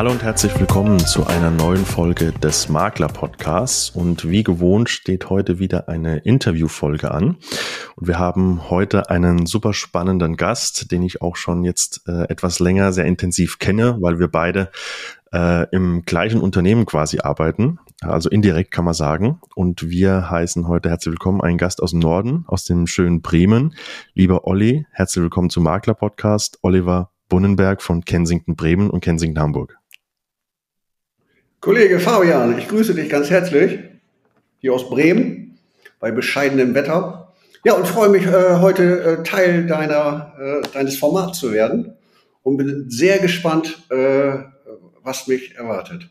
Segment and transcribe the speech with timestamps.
[0.00, 3.90] Hallo und herzlich willkommen zu einer neuen Folge des Makler Podcasts.
[3.90, 7.36] Und wie gewohnt steht heute wieder eine Interviewfolge an.
[7.96, 12.60] Und wir haben heute einen super spannenden Gast, den ich auch schon jetzt äh, etwas
[12.60, 14.70] länger sehr intensiv kenne, weil wir beide
[15.34, 17.78] äh, im gleichen Unternehmen quasi arbeiten.
[18.00, 19.38] Also indirekt kann man sagen.
[19.54, 23.74] Und wir heißen heute herzlich willkommen einen Gast aus dem Norden, aus dem schönen Bremen.
[24.14, 26.58] Lieber Olli, herzlich willkommen zum Makler Podcast.
[26.62, 29.79] Oliver Bunnenberg von Kensington Bremen und Kensington Hamburg.
[31.60, 33.80] Kollege Fabian, ich grüße dich ganz herzlich
[34.60, 35.58] hier aus Bremen
[35.98, 37.34] bei bescheidenem Wetter.
[37.66, 41.98] Ja, und freue mich, äh, heute äh, Teil deiner, äh, deines Formats zu werden
[42.42, 44.38] und bin sehr gespannt, äh,
[45.02, 46.08] was mich erwartet.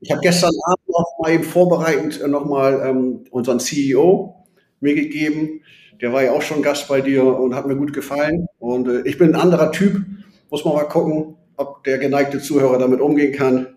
[0.00, 4.46] Ich habe gestern Abend noch mal eben vorbereitend äh, nochmal ähm, unseren CEO
[4.80, 5.60] mir gegeben.
[6.00, 8.46] Der war ja auch schon Gast bei dir und hat mir gut gefallen.
[8.58, 10.00] Und äh, ich bin ein anderer Typ.
[10.48, 13.73] Muss man mal gucken, ob der geneigte Zuhörer damit umgehen kann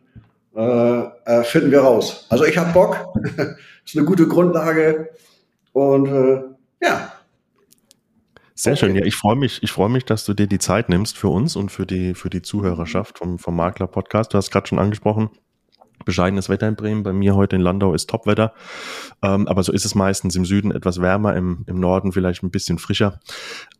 [0.57, 2.25] äh, äh, finden wir raus.
[2.29, 3.13] Also ich habe Bock,
[3.85, 5.11] ist eine gute Grundlage
[5.71, 6.41] und äh,
[6.81, 7.13] ja.
[8.55, 8.95] Sehr schön.
[8.95, 11.55] Ja, ich freue mich, ich freue mich, dass du dir die Zeit nimmst für uns
[11.55, 14.33] und für die, für die Zuhörerschaft vom, vom Makler Podcast.
[14.33, 15.29] Du hast gerade schon angesprochen,
[16.07, 17.03] bescheidenes Wetter in Bremen.
[17.03, 18.53] Bei mir heute in Landau ist Topwetter.
[19.21, 22.49] Ähm, aber so ist es meistens im Süden etwas wärmer, im, im Norden vielleicht ein
[22.49, 23.19] bisschen frischer.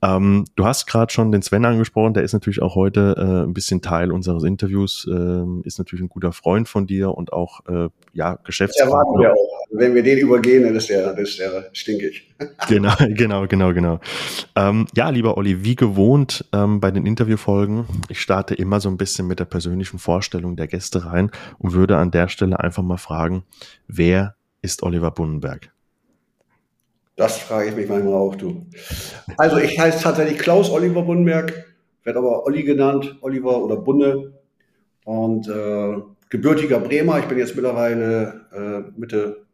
[0.04, 3.54] Ähm, du hast gerade schon den Sven angesprochen, der ist natürlich auch heute äh, ein
[3.54, 7.90] bisschen Teil unseres Interviews, äh, ist natürlich ein guter Freund von dir und auch äh,
[8.14, 9.32] ja, Geschäftspartner.
[9.32, 9.57] Auch.
[9.70, 12.34] Wenn wir den übergehen, dann ist der, ist der stinkig.
[12.70, 14.00] genau, genau, genau, genau.
[14.56, 18.98] Ähm, ja, lieber Olli, wie gewohnt ähm, bei den Interviewfolgen, ich starte immer so ein
[18.98, 22.98] bisschen mit der persönlichen Vorstellung der Gäste rein und würde an der Stelle einfach mal
[22.98, 23.44] fragen,
[23.88, 25.72] wer ist Oliver Bunnenberg?
[27.18, 28.68] Das frage ich mich manchmal auch, du.
[29.38, 31.66] Also ich heiße tatsächlich Klaus Oliver Bunnenberg,
[32.04, 34.34] werde aber Olli genannt, Oliver oder Bunne.
[35.04, 35.98] Und äh,
[36.30, 39.47] gebürtiger Bremer, ich bin jetzt mittlerweile äh, Mitte,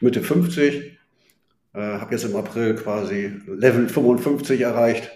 [0.00, 0.98] Mitte 50,
[1.74, 5.10] äh, habe jetzt im April quasi Level 55 erreicht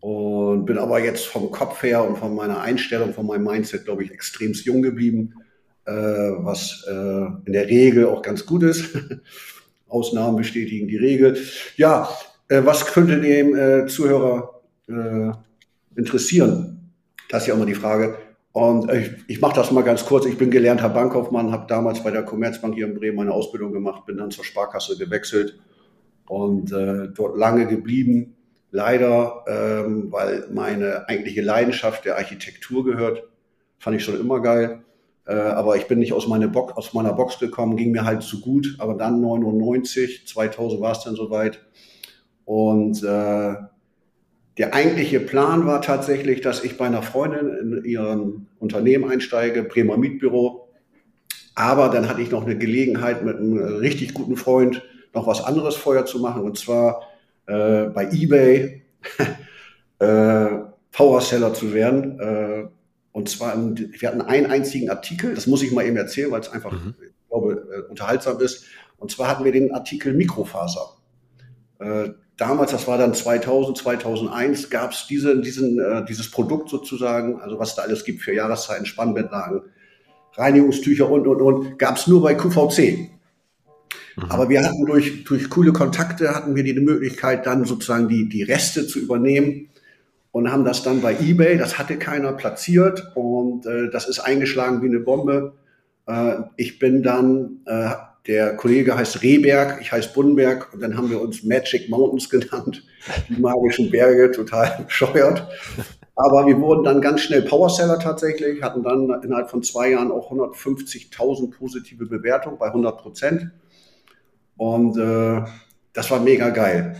[0.00, 4.04] und bin aber jetzt vom Kopf her und von meiner Einstellung, von meinem Mindset, glaube
[4.04, 5.34] ich, extremst jung geblieben
[5.84, 8.96] äh, was äh, in der Regel auch ganz gut ist.
[9.88, 11.36] Ausnahmen bestätigen die Regel.
[11.76, 12.08] Ja,
[12.48, 15.32] äh, was könnte dem äh, Zuhörer äh,
[15.96, 16.92] interessieren?
[17.28, 18.16] Das ist ja immer die Frage.
[18.52, 20.26] Und ich, ich mache das mal ganz kurz.
[20.26, 24.04] Ich bin gelernter Bankkaufmann, habe damals bei der Commerzbank hier in Bremen meine Ausbildung gemacht,
[24.04, 25.58] bin dann zur Sparkasse gewechselt
[26.26, 28.36] und äh, dort lange geblieben.
[28.70, 33.24] Leider, ähm, weil meine eigentliche Leidenschaft der Architektur gehört,
[33.78, 34.82] fand ich schon immer geil.
[35.26, 38.22] Äh, aber ich bin nicht aus, meine Box, aus meiner Box gekommen, ging mir halt
[38.22, 38.76] zu gut.
[38.78, 41.60] Aber dann 99, 2000 war es dann soweit.
[42.44, 43.54] Und äh,
[44.58, 49.96] der eigentliche Plan war tatsächlich, dass ich bei einer Freundin in ihrem Unternehmen einsteige, Bremer
[49.96, 50.68] Mietbüro.
[51.54, 54.82] Aber dann hatte ich noch eine Gelegenheit mit einem richtig guten Freund
[55.14, 56.42] noch was anderes vorher zu machen.
[56.42, 57.02] Und zwar
[57.46, 58.82] äh, bei eBay
[59.98, 60.46] äh,
[60.92, 62.20] Powerseller zu werden.
[62.20, 62.64] Äh,
[63.12, 66.40] und zwar, im, wir hatten einen einzigen Artikel, das muss ich mal eben erzählen, weil
[66.40, 66.94] es einfach, mhm.
[67.00, 68.66] ich glaube, äh, unterhaltsam ist.
[68.98, 70.96] Und zwar hatten wir den Artikel Mikrofaser.
[72.36, 77.58] Damals, das war dann 2000, 2001, gab es diese, diesen, äh, dieses Produkt sozusagen, also
[77.58, 79.62] was da alles gibt für Jahreszeiten, Spannbettlagen,
[80.34, 83.10] Reinigungstücher und, und, und, gab es nur bei QVC.
[84.16, 84.24] Mhm.
[84.30, 88.42] Aber wir hatten durch, durch coole Kontakte, hatten wir die Möglichkeit, dann sozusagen die, die
[88.42, 89.68] Reste zu übernehmen
[90.30, 94.82] und haben das dann bei eBay, das hatte keiner platziert und äh, das ist eingeschlagen
[94.82, 95.52] wie eine Bombe.
[96.06, 97.90] Äh, ich bin dann, äh,
[98.26, 102.84] der Kollege heißt Rehberg, ich heiße Bunnenberg und dann haben wir uns Magic Mountains genannt,
[103.28, 105.48] die magischen Berge, total bescheuert.
[106.14, 110.30] Aber wir wurden dann ganz schnell Powerseller tatsächlich, hatten dann innerhalb von zwei Jahren auch
[110.30, 113.50] 150.000 positive Bewertungen bei 100 Prozent.
[114.56, 115.42] Und äh,
[115.92, 116.96] das war mega geil.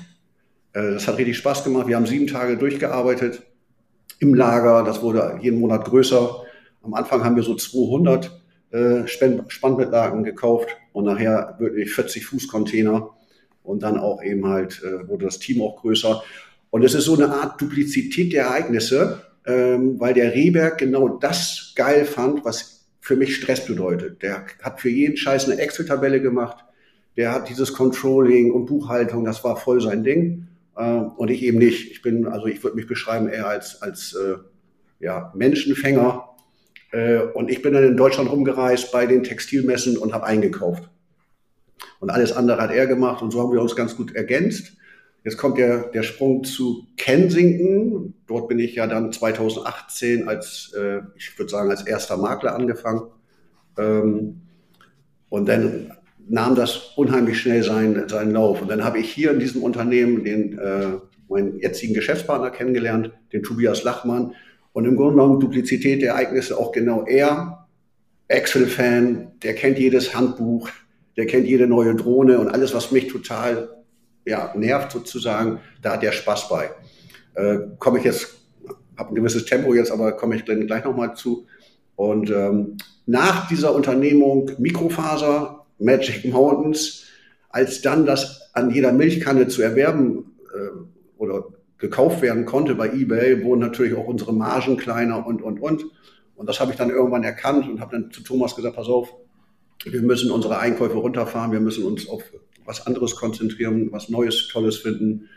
[0.72, 1.86] Äh, das hat richtig Spaß gemacht.
[1.86, 3.42] Wir haben sieben Tage durchgearbeitet
[4.18, 4.82] im Lager.
[4.82, 6.42] Das wurde jeden Monat größer.
[6.82, 8.41] Am Anfang haben wir so 200
[8.72, 13.10] äh, Spannbettlagen gekauft und nachher wirklich 40 Fuß Container.
[13.62, 16.22] Und dann auch eben halt äh, wurde das Team auch größer.
[16.70, 21.72] Und es ist so eine Art Duplizität der Ereignisse, ähm, weil der Rehberg genau das
[21.76, 24.22] geil fand, was für mich Stress bedeutet.
[24.22, 26.64] Der hat für jeden Scheiß eine Excel-Tabelle gemacht.
[27.16, 30.48] Der hat dieses Controlling und Buchhaltung, das war voll sein Ding.
[30.76, 31.90] Äh, und ich eben nicht.
[31.90, 34.36] Ich bin, also ich würde mich beschreiben eher als, als äh,
[34.98, 36.31] ja, Menschenfänger.
[36.92, 40.88] Äh, und ich bin dann in Deutschland rumgereist bei den Textilmessen und habe eingekauft.
[41.98, 44.72] Und alles andere hat er gemacht und so haben wir uns ganz gut ergänzt.
[45.24, 48.14] Jetzt kommt der, der Sprung zu Kensington.
[48.26, 53.02] Dort bin ich ja dann 2018 als, äh, ich würde sagen, als erster Makler angefangen.
[53.78, 54.42] Ähm,
[55.28, 55.92] und dann
[56.28, 58.62] nahm das unheimlich schnell seinen, seinen Lauf.
[58.62, 60.98] Und dann habe ich hier in diesem Unternehmen den, äh,
[61.28, 64.34] meinen jetzigen Geschäftspartner kennengelernt, den Tobias Lachmann.
[64.72, 67.66] Und im Grunde genommen Duplizität der Ereignisse auch genau er,
[68.28, 70.70] Excel-Fan, der kennt jedes Handbuch,
[71.16, 73.68] der kennt jede neue Drohne und alles, was mich total
[74.24, 76.70] ja, nervt sozusagen, da hat der Spaß bei.
[77.34, 78.34] Äh, komme ich jetzt,
[78.96, 81.46] habe ein gewisses Tempo jetzt, aber komme ich dann gleich nochmal zu.
[81.96, 82.76] Und ähm,
[83.06, 87.04] nach dieser Unternehmung Mikrofaser, Magic Mountains,
[87.50, 91.44] als dann das an jeder Milchkanne zu erwerben äh, oder
[91.82, 95.84] gekauft werden konnte bei eBay, wurden natürlich auch unsere Margen kleiner und, und, und.
[96.36, 99.12] Und das habe ich dann irgendwann erkannt und habe dann zu Thomas gesagt, pass auf,
[99.84, 102.22] wir müssen unsere Einkäufe runterfahren, wir müssen uns auf
[102.64, 105.28] was anderes konzentrieren, was Neues, Tolles finden.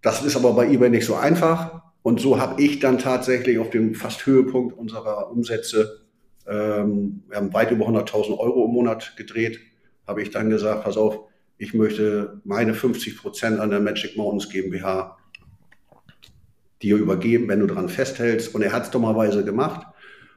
[0.00, 1.82] Das ist aber bei eBay nicht so einfach.
[2.02, 6.02] Und so habe ich dann tatsächlich auf dem fast Höhepunkt unserer Umsätze,
[6.46, 9.58] ähm, wir haben weit über 100.000 Euro im Monat gedreht,
[10.06, 11.18] habe ich dann gesagt, pass auf,
[11.58, 15.18] ich möchte meine 50 Prozent an der Magic Mountains GmbH
[16.82, 18.54] dir übergeben, wenn du daran festhältst.
[18.54, 19.86] Und er hat es dummerweise gemacht.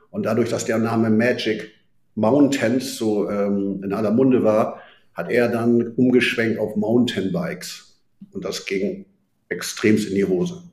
[0.10, 1.72] Und dadurch, dass der Name Magic
[2.16, 4.82] Mountains so ähm, in aller Munde war,
[5.14, 8.00] hat er dann umgeschwenkt auf Mountainbikes.
[8.32, 9.06] Und das ging
[9.50, 10.64] extremst in die Hose.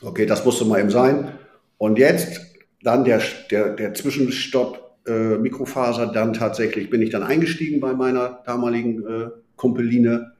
[0.00, 1.32] Okay, das musste mal eben sein.
[1.78, 2.40] Und jetzt
[2.82, 8.42] dann der, der, der Zwischenstopp äh, Mikrofaser, dann tatsächlich bin ich dann eingestiegen bei meiner
[8.46, 10.32] damaligen äh, Kumpeline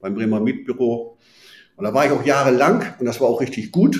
[0.00, 1.18] beim Bremer Mietbüro.
[1.80, 3.98] Und da war ich auch jahrelang und das war auch richtig gut.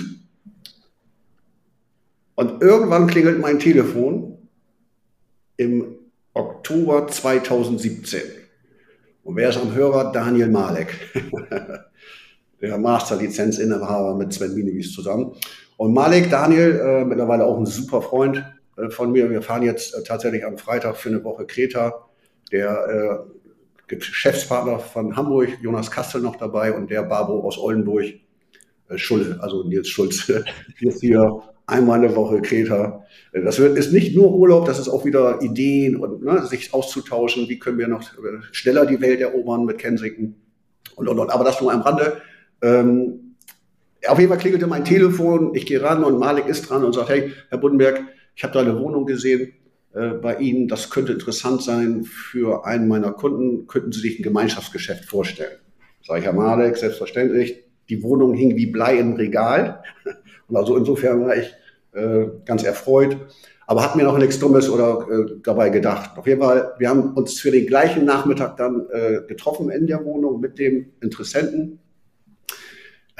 [2.35, 4.37] Und irgendwann klingelt mein Telefon
[5.57, 5.95] im
[6.35, 8.21] Oktober 2017.
[9.23, 10.11] Und wer ist am Hörer?
[10.11, 10.95] Daniel Malek,
[12.61, 15.33] der Masterlizenzinhaber mit Sven Minewies zusammen.
[15.75, 18.45] Und Malek, Daniel, äh, mittlerweile auch ein super Freund
[18.77, 19.31] äh, von mir.
[19.31, 22.07] Wir fahren jetzt äh, tatsächlich am Freitag für eine Woche Kreta.
[22.51, 23.40] Der äh,
[23.97, 28.05] Geschäftspartner von Hamburg, Jonas Kastel noch dabei und der Babo aus Oldenburg,
[28.89, 30.45] äh, Schulle, also Nils Schulze,
[30.79, 33.03] ist hier einmal eine Woche Kreta.
[33.33, 37.47] Das wird, ist nicht nur Urlaub, das ist auch wieder Ideen und ne, sich auszutauschen,
[37.49, 38.03] wie können wir noch
[38.51, 40.35] schneller die Welt erobern mit Kensington
[40.95, 41.29] und, und, und.
[41.29, 42.21] Aber das nur am Rande.
[42.61, 43.35] Ähm,
[44.07, 47.09] auf jeden Fall klingelte mein Telefon, ich gehe ran und Malik ist dran und sagt,
[47.09, 48.01] hey, Herr Buddenberg,
[48.35, 49.60] ich habe da eine Wohnung gesehen äh,
[49.93, 55.05] bei Ihnen, das könnte interessant sein für einen meiner Kunden, könnten Sie sich ein Gemeinschaftsgeschäft
[55.05, 55.57] vorstellen?
[56.05, 57.63] Sag ich, Herr Malik, selbstverständlich.
[57.89, 59.83] Die Wohnung hing wie Blei im Regal.
[60.47, 61.53] Und also insofern war ich
[61.93, 63.17] äh, ganz erfreut.
[63.67, 66.17] Aber hat mir noch nichts Dummes oder äh, dabei gedacht.
[66.17, 70.03] Auf jeden Fall, wir haben uns für den gleichen Nachmittag dann äh, getroffen in der
[70.03, 71.79] Wohnung mit dem Interessenten.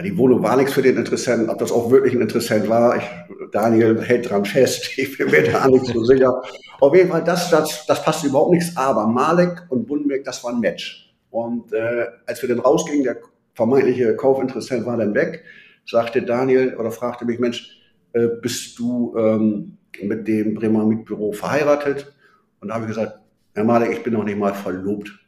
[0.04, 1.50] Die Wohnung war nichts für den Interessenten.
[1.50, 3.04] Ob das auch wirklich ein Interessent war, ich,
[3.52, 4.90] Daniel hält dran fest.
[4.98, 6.42] Ich bin mir da nicht so sicher.
[6.80, 8.76] Auf jeden Fall, das, das, das passt überhaupt nichts.
[8.76, 11.14] Aber Malek und Bundenberg, das war ein Match.
[11.30, 13.18] Und äh, als wir dann rausgingen, der
[13.54, 15.44] vermeintliche Kaufinteressent war dann weg,
[15.86, 17.80] sagte Daniel oder fragte mich, Mensch,
[18.14, 22.14] äh, bist du ähm, mit dem Bremer Mietbüro verheiratet?
[22.60, 23.20] Und da habe ich gesagt,
[23.54, 25.21] Herr Malek, ich bin noch nicht mal verlobt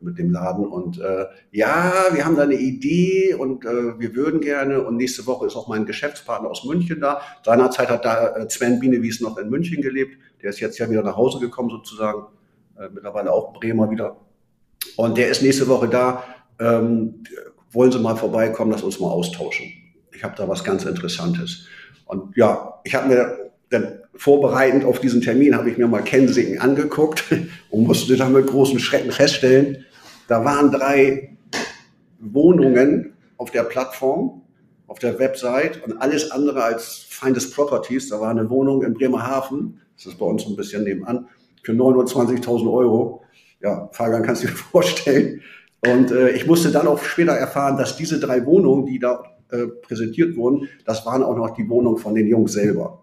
[0.00, 0.66] mit dem Laden.
[0.66, 4.82] Und äh, ja, wir haben da eine Idee und äh, wir würden gerne.
[4.82, 7.20] Und nächste Woche ist auch mein Geschäftspartner aus München da.
[7.44, 10.16] Seinerzeit hat da äh, Sven Bienewies noch in München gelebt.
[10.42, 12.26] Der ist jetzt ja wieder nach Hause gekommen sozusagen.
[12.78, 14.16] Äh, mittlerweile auch Bremer wieder.
[14.96, 16.24] Und der ist nächste Woche da.
[16.58, 17.22] Ähm,
[17.70, 19.66] wollen Sie mal vorbeikommen, lass uns mal austauschen.
[20.12, 21.66] Ich habe da was ganz Interessantes.
[22.06, 26.58] Und ja, ich habe mir dann vorbereitend auf diesen Termin, habe ich mir mal Kensington
[26.58, 27.24] angeguckt
[27.70, 29.84] und musste dann mit großen Schrecken feststellen,
[30.28, 31.36] da waren drei
[32.20, 34.42] Wohnungen auf der Plattform,
[34.86, 38.08] auf der Website und alles andere als Findes Properties.
[38.08, 41.26] Da war eine Wohnung in Bremerhaven, das ist bei uns ein bisschen nebenan,
[41.62, 43.22] für 29.000 Euro.
[43.60, 45.40] Ja, Fabian, kannst du dir vorstellen.
[45.86, 49.66] Und äh, ich musste dann auch später erfahren, dass diese drei Wohnungen, die da äh,
[49.66, 53.02] präsentiert wurden, das waren auch noch die Wohnungen von den Jungs selber.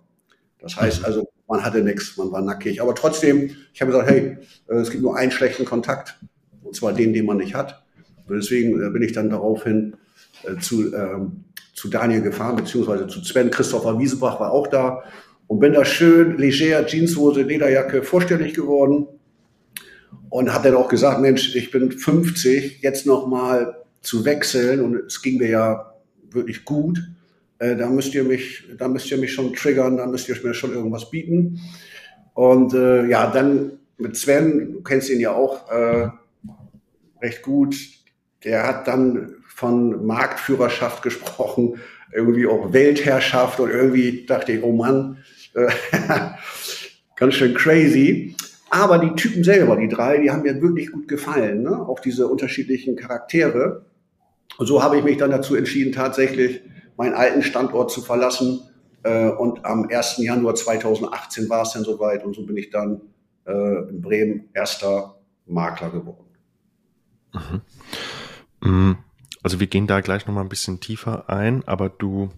[0.59, 1.05] Das heißt mhm.
[1.05, 2.81] also, man hatte nichts, man war nackig.
[2.81, 4.37] Aber trotzdem, ich habe gesagt, hey,
[4.69, 6.19] äh, es gibt nur einen schlechten Kontakt,
[6.63, 7.83] und zwar den, den man nicht hat.
[8.27, 9.95] Und deswegen äh, bin ich dann daraufhin
[10.43, 13.51] äh, zu, ähm, zu Daniel gefahren, beziehungsweise zu Sven.
[13.51, 15.03] Christopher Wiesebach war auch da
[15.47, 19.07] und bin da schön leger, Jeanshose, Lederjacke vorstellig geworden
[20.29, 24.95] und habe dann auch gesagt, Mensch, ich bin 50, jetzt noch mal zu wechseln und
[25.07, 25.93] es ging mir ja
[26.31, 26.99] wirklich gut.
[27.59, 30.53] Äh, da müsst ihr mich, da müsst ihr mich schon triggern, da müsst ihr mir
[30.53, 31.59] schon irgendwas bieten.
[32.33, 36.09] Und äh, ja, dann mit Sven, du kennst ihn ja auch äh,
[37.21, 37.75] recht gut.
[38.43, 41.79] der hat dann von Marktführerschaft gesprochen,
[42.13, 45.17] irgendwie auch Weltherrschaft und irgendwie dachte ich, oh Mann,
[45.55, 45.67] äh,
[47.15, 48.35] ganz schön crazy.
[48.69, 51.71] Aber die Typen selber, die drei, die haben mir wirklich gut gefallen, ne?
[51.71, 53.85] auch diese unterschiedlichen Charaktere.
[54.57, 56.61] Und so habe ich mich dann dazu entschieden, tatsächlich
[56.97, 58.61] meinen alten Standort zu verlassen.
[59.03, 60.17] Äh, und am 1.
[60.17, 63.01] Januar 2018 war es dann soweit und so bin ich dann
[63.45, 66.25] äh, in Bremen erster Makler geworden.
[67.33, 67.61] Mhm.
[68.61, 68.97] Mm,
[69.43, 72.29] also wir gehen da gleich nochmal ein bisschen tiefer ein, aber du,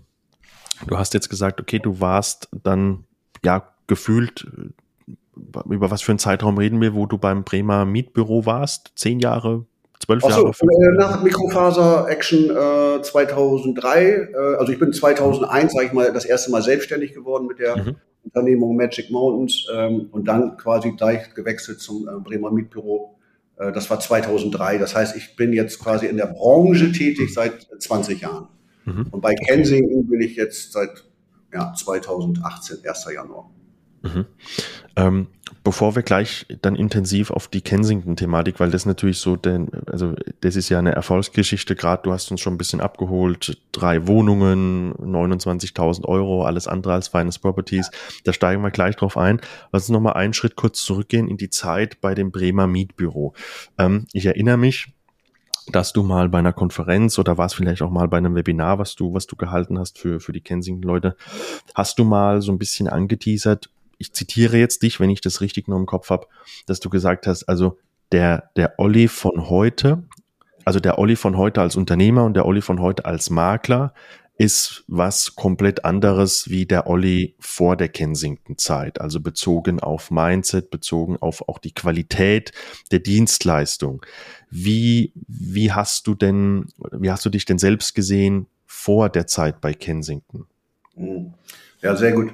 [0.86, 3.06] du hast jetzt gesagt, okay, du warst dann
[3.44, 4.46] ja gefühlt
[5.66, 8.92] über was für einen Zeitraum reden wir, wo du beim Bremer Mietbüro warst?
[8.96, 9.66] Zehn Jahre,
[10.00, 10.50] zwölf Jahre?
[10.50, 16.12] Achso, äh, nach Mikrofaser Action äh, 2003, äh, also ich bin 2001, sage ich mal,
[16.12, 17.96] das erste Mal selbstständig geworden mit der mhm.
[18.24, 23.15] Unternehmung Magic Mountains ähm, und dann quasi gleich gewechselt zum äh, Bremer Mietbüro.
[23.58, 24.77] Äh, das war 2003.
[24.77, 28.48] Das heißt, ich bin jetzt quasi in der Branche tätig seit 20 Jahren.
[28.86, 29.08] Mhm.
[29.12, 31.06] Und bei Kensington bin ich jetzt seit
[31.53, 33.08] ja, 2018, 1.
[33.13, 33.50] Januar.
[34.01, 34.25] Mhm.
[34.96, 35.27] Ähm,
[35.63, 40.56] bevor wir gleich dann intensiv auf die Kensington-Thematik, weil das natürlich so, denn, also das
[40.56, 46.06] ist ja eine Erfolgsgeschichte, gerade du hast uns schon ein bisschen abgeholt, drei Wohnungen, 29.000
[46.06, 47.92] Euro, alles andere als Finance Properties,
[48.24, 49.42] da steigen wir gleich drauf ein.
[49.72, 53.34] Lass uns nochmal einen Schritt kurz zurückgehen in die Zeit bei dem Bremer Mietbüro.
[53.78, 54.94] Ähm, ich erinnere mich,
[55.72, 58.80] dass du mal bei einer Konferenz oder war es vielleicht auch mal bei einem Webinar,
[58.80, 61.16] was du, was du gehalten hast für, für die Kensington-Leute,
[61.75, 65.68] hast du mal so ein bisschen angeteasert, ich zitiere jetzt dich, wenn ich das richtig
[65.68, 66.27] nur im Kopf habe,
[66.65, 67.77] dass du gesagt hast, also
[68.12, 70.03] der, der Olli von heute,
[70.65, 73.94] also der Olli von heute als Unternehmer und der Olli von heute als Makler
[74.38, 81.18] ist was komplett anderes wie der Olli vor der Kensington-Zeit, also bezogen auf Mindset, bezogen
[81.18, 82.53] auf auch die Qualität
[82.89, 84.06] der Dienstleistung.
[84.50, 89.60] Wie, wie hast du denn, wie hast du dich denn selbst gesehen vor der Zeit
[89.60, 90.48] bei Kensington?
[91.82, 92.32] Ja, sehr gut.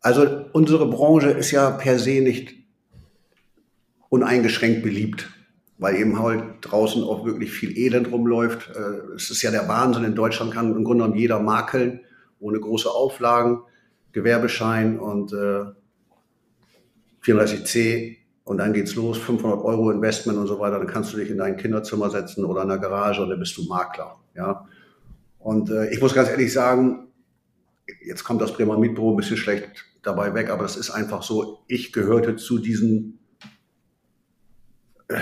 [0.00, 2.54] Also unsere Branche ist ja per se nicht
[4.08, 5.28] uneingeschränkt beliebt,
[5.78, 8.70] weil eben halt draußen auch wirklich viel Elend rumläuft.
[8.74, 10.04] Äh, es ist ja der Wahnsinn.
[10.04, 12.00] In Deutschland kann im Grunde genommen jeder makeln,
[12.40, 13.60] ohne große Auflagen,
[14.12, 15.64] Gewerbeschein und äh,
[17.24, 20.78] 34c und dann geht's los, 500 Euro Investment und so weiter.
[20.78, 23.56] Dann kannst du dich in dein Kinderzimmer setzen oder in der Garage und dann bist
[23.58, 24.16] du Makler.
[24.34, 24.66] Ja.
[25.38, 27.07] Und äh, ich muss ganz ehrlich sagen,
[28.04, 31.64] jetzt kommt das Bremer Mietbüro ein bisschen schlecht dabei weg, aber das ist einfach so,
[31.66, 33.18] ich gehörte zu diesen
[35.08, 35.20] äh,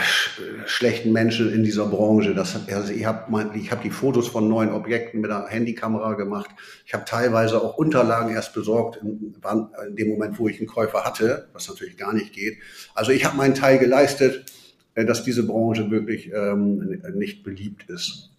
[0.66, 2.34] schlechten Menschen in dieser Branche.
[2.34, 3.32] Das, also ich habe
[3.70, 6.50] hab die Fotos von neuen Objekten mit einer Handykamera gemacht.
[6.84, 9.34] Ich habe teilweise auch Unterlagen erst besorgt, in,
[9.88, 12.58] in, dem Moment, wo ich einen Käufer hatte, was natürlich gar nicht geht.
[12.94, 14.44] Also ich habe meinen Teil geleistet,
[14.94, 18.30] äh, dass diese Branche wirklich ähm, nicht beliebt ist.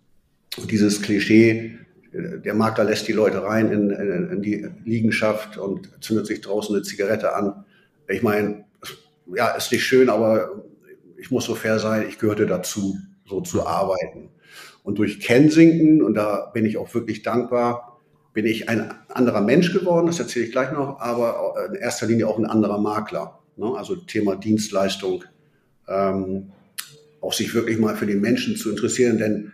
[0.58, 1.78] Und dieses Klischee,
[2.18, 6.76] der Makler lässt die Leute rein in, in, in, die Liegenschaft und zündet sich draußen
[6.76, 7.66] eine Zigarette an.
[8.08, 8.66] Ich meine,
[9.36, 10.64] ja, ist nicht schön, aber
[11.18, 14.30] ich muss so fair sein, ich gehörte dazu, so zu arbeiten.
[14.84, 18.00] Und durch Kensington, und da bin ich auch wirklich dankbar,
[18.34, 22.28] bin ich ein anderer Mensch geworden, das erzähle ich gleich noch, aber in erster Linie
[22.28, 23.40] auch ein anderer Makler.
[23.58, 23.74] Ne?
[23.76, 25.24] Also Thema Dienstleistung,
[25.88, 26.52] ähm,
[27.20, 29.54] auch sich wirklich mal für die Menschen zu interessieren, denn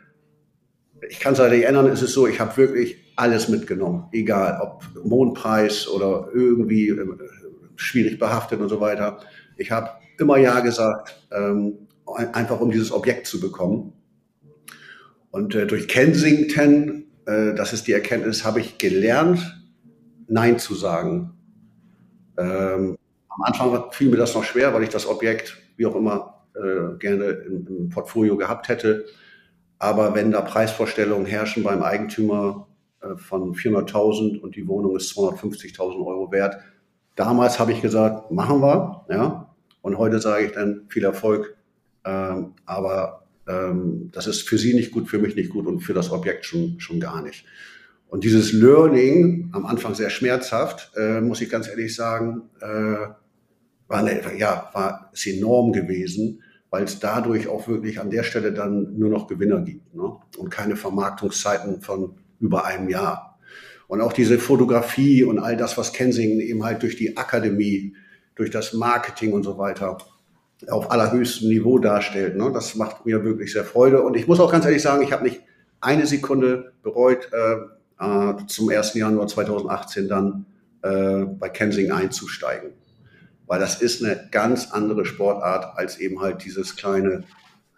[1.10, 4.60] ich kann es leider nicht ändern, es ist so, ich habe wirklich alles mitgenommen, egal
[4.62, 7.08] ob Mondpreis oder irgendwie äh,
[7.76, 9.20] schwierig behaftet und so weiter.
[9.58, 13.94] Ich habe immer Ja gesagt, ähm, einfach um dieses Objekt zu bekommen.
[15.32, 19.64] Und äh, durch Kensington, äh, das ist die Erkenntnis, habe ich gelernt,
[20.28, 21.34] Nein zu sagen.
[22.38, 22.98] Ähm,
[23.30, 26.98] am Anfang fiel mir das noch schwer, weil ich das Objekt, wie auch immer, äh,
[27.00, 29.06] gerne im, im Portfolio gehabt hätte.
[29.80, 32.68] Aber wenn da Preisvorstellungen herrschen beim Eigentümer
[33.02, 36.58] äh, von 400.000 und die Wohnung ist 250.000 Euro wert,
[37.16, 39.56] damals habe ich gesagt, machen wir, ja.
[39.82, 41.58] Und heute sage ich dann viel Erfolg.
[42.06, 45.94] Ähm, aber ähm, das ist für Sie nicht gut, für mich nicht gut und für
[45.94, 47.46] das Objekt schon, schon gar nicht.
[48.08, 53.08] Und dieses Learning, am Anfang sehr schmerzhaft, äh, muss ich ganz ehrlich sagen, äh,
[53.88, 56.42] war, ja, war ist enorm gewesen
[56.74, 60.12] weil es dadurch auch wirklich an der Stelle dann nur noch Gewinner gibt ne?
[60.40, 63.38] und keine Vermarktungszeiten von über einem Jahr.
[63.88, 67.94] Und auch diese Fotografie und all das, was Kensington eben halt durch die Akademie,
[68.34, 70.00] durch das Marketing und so weiter
[70.68, 72.50] auf allerhöchstem Niveau darstellt, ne?
[72.52, 74.02] das macht mir wirklich sehr Freude.
[74.02, 75.42] Und ich muss auch ganz ehrlich sagen, ich habe nicht
[75.80, 78.96] eine Sekunde bereut, äh, äh, zum 1.
[78.96, 80.48] Januar 2018 dann
[80.82, 82.72] äh, bei Kensington einzusteigen
[83.48, 87.24] weil das ist eine ganz andere Sportart als eben halt dieses kleine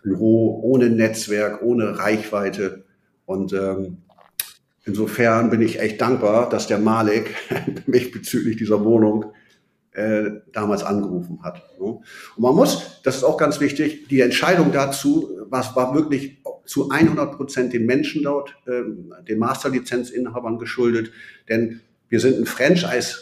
[0.03, 2.86] Büro, ohne Netzwerk, ohne Reichweite.
[3.25, 3.98] Und ähm,
[4.84, 7.36] insofern bin ich echt dankbar, dass der Malik
[7.88, 9.34] mich bezüglich dieser Wohnung
[9.91, 11.63] äh, damals angerufen hat.
[11.79, 11.86] Ne?
[11.86, 12.03] Und
[12.38, 17.36] man muss, das ist auch ganz wichtig, die Entscheidung dazu, was war wirklich zu 100
[17.36, 18.81] Prozent den Menschen dort, äh,
[19.27, 21.12] den Masterlizenzinhabern geschuldet,
[21.50, 23.17] denn wir sind ein Franchise,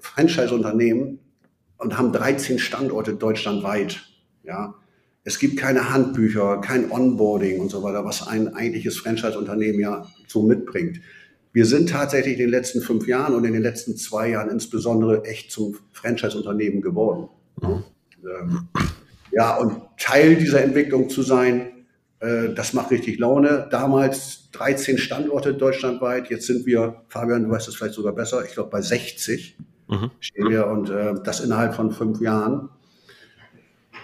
[0.00, 1.18] Franchise-Unternehmen
[1.78, 4.02] und haben 13 Standorte deutschlandweit.
[4.44, 4.74] Ja,
[5.24, 10.42] es gibt keine Handbücher, kein Onboarding und so weiter, was ein eigentliches Franchise-Unternehmen ja so
[10.42, 11.00] mitbringt.
[11.52, 15.24] Wir sind tatsächlich in den letzten fünf Jahren und in den letzten zwei Jahren insbesondere
[15.24, 17.28] echt zum Franchise-Unternehmen geworden.
[17.60, 17.84] Mhm.
[18.24, 18.68] Ähm,
[19.32, 21.84] ja, und Teil dieser Entwicklung zu sein,
[22.20, 23.68] äh, das macht richtig Laune.
[23.70, 28.52] Damals 13 Standorte deutschlandweit, jetzt sind wir, Fabian, du weißt es vielleicht sogar besser, ich
[28.52, 29.56] glaube bei 60
[29.88, 30.10] mhm.
[30.20, 32.68] stehen wir und äh, das innerhalb von fünf Jahren.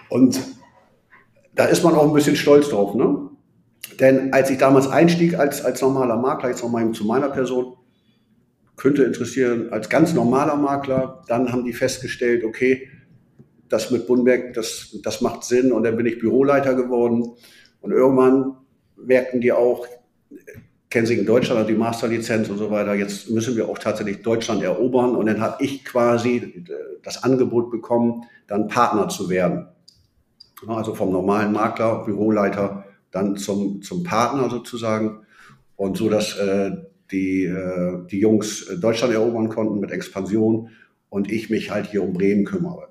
[0.08, 0.40] Und
[1.54, 3.30] da ist man auch ein bisschen stolz drauf, ne?
[4.00, 7.76] Denn als ich damals einstieg als, als normaler Makler, jetzt nochmal zu meiner Person,
[8.76, 12.88] könnte interessieren, als ganz normaler Makler, dann haben die festgestellt, okay,
[13.68, 17.34] das mit Bunberg, das, das macht Sinn und dann bin ich Büroleiter geworden
[17.80, 18.56] und irgendwann
[18.96, 19.86] merkten die auch,
[20.94, 25.16] in Deutschland hat die Masterlizenz und so weiter, jetzt müssen wir auch tatsächlich Deutschland erobern
[25.16, 26.64] und dann habe ich quasi
[27.02, 29.66] das Angebot bekommen, dann Partner zu werden.
[30.66, 35.20] Also vom normalen Makler, Büroleiter, dann zum, zum Partner sozusagen
[35.76, 36.70] und so, dass äh,
[37.10, 40.70] die, äh, die Jungs Deutschland erobern konnten mit Expansion
[41.10, 42.88] und ich mich halt hier um Bremen kümmere.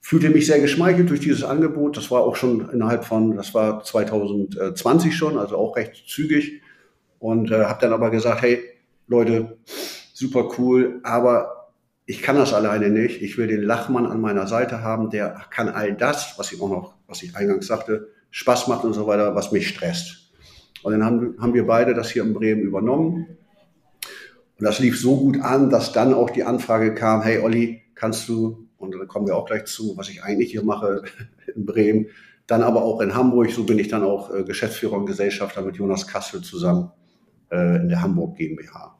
[0.00, 1.96] Fühlte mich sehr geschmeichelt durch dieses Angebot.
[1.96, 6.62] Das war auch schon innerhalb von, das war 2020 schon, also auch recht zügig.
[7.18, 8.62] Und äh, habe dann aber gesagt, hey
[9.06, 9.58] Leute,
[10.12, 11.72] super cool, aber
[12.04, 13.22] ich kann das alleine nicht.
[13.22, 16.68] Ich will den Lachmann an meiner Seite haben, der kann all das, was ich auch
[16.68, 20.32] noch, was ich eingangs sagte, Spaß macht und so weiter, was mich stresst.
[20.82, 23.36] Und dann haben, haben wir beide das hier in Bremen übernommen.
[24.58, 28.28] Und das lief so gut an, dass dann auch die Anfrage kam, hey Olli, kannst
[28.28, 31.02] du, und da kommen wir auch gleich zu, was ich eigentlich hier mache
[31.54, 32.06] in Bremen,
[32.46, 35.76] dann aber auch in Hamburg, so bin ich dann auch äh, Geschäftsführer und Gesellschafter mit
[35.76, 36.90] Jonas Kassel zusammen
[37.50, 38.98] äh, in der Hamburg GmbH.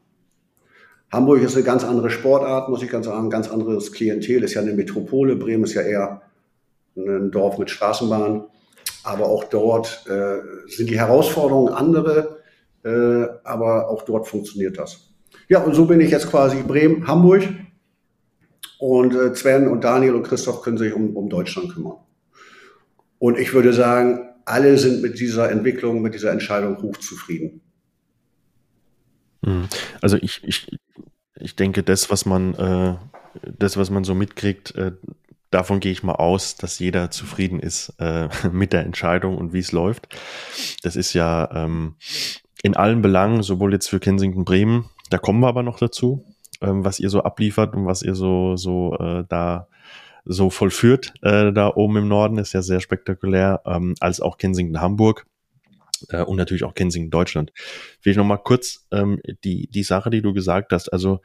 [1.10, 4.60] Hamburg ist eine ganz andere Sportart, muss ich ganz sagen, ganz anderes Klientel, ist ja
[4.60, 6.22] eine Metropole, Bremen ist ja eher
[6.96, 8.44] ein Dorf mit Straßenbahn,
[9.04, 12.38] aber auch dort äh, sind die Herausforderungen andere,
[12.84, 15.14] äh, aber auch dort funktioniert das.
[15.48, 17.42] Ja, und so bin ich jetzt quasi Bremen, Hamburg
[18.78, 21.96] und äh, Sven und Daniel und Christoph können sich um, um Deutschland kümmern.
[23.18, 27.62] Und ich würde sagen, alle sind mit dieser Entwicklung, mit dieser Entscheidung hochzufrieden.
[29.44, 29.68] Hm.
[30.00, 30.78] Also ich, ich,
[31.36, 32.96] ich denke, das, was man, äh,
[33.58, 34.92] das, was man so mitkriegt, äh,
[35.50, 39.60] davon gehe ich mal aus, dass jeder zufrieden ist äh, mit der Entscheidung und wie
[39.60, 40.08] es läuft.
[40.82, 41.96] Das ist ja ähm,
[42.62, 46.24] in allen Belangen, sowohl jetzt für Kensington Bremen, da kommen wir aber noch dazu,
[46.60, 49.68] ähm, was ihr so abliefert und was ihr so, so äh, da
[50.24, 54.80] so vollführt, äh, da oben im Norden, ist ja sehr spektakulär, ähm, als auch Kensington
[54.80, 55.26] Hamburg
[56.10, 57.52] äh, und natürlich auch Kensington Deutschland.
[58.02, 61.20] Will ich noch mal kurz ähm, die, die Sache, die du gesagt hast, also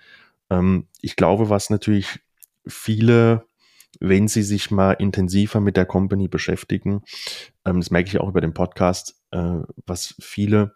[0.50, 2.20] ähm, ich glaube, was natürlich
[2.68, 3.46] viele
[4.00, 7.04] wenn Sie sich mal intensiver mit der Company beschäftigen,
[7.66, 10.74] ähm, das merke ich auch über den Podcast, äh, was viele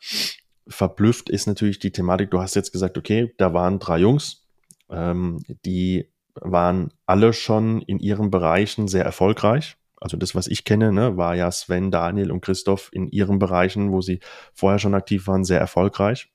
[0.68, 4.46] verblüfft, ist natürlich die Thematik, du hast jetzt gesagt, okay, da waren drei Jungs,
[4.90, 9.78] ähm, die waren alle schon in ihren Bereichen sehr erfolgreich.
[10.00, 13.92] Also das, was ich kenne, ne, war ja Sven, Daniel und Christoph in ihren Bereichen,
[13.92, 14.20] wo sie
[14.54, 16.30] vorher schon aktiv waren, sehr erfolgreich.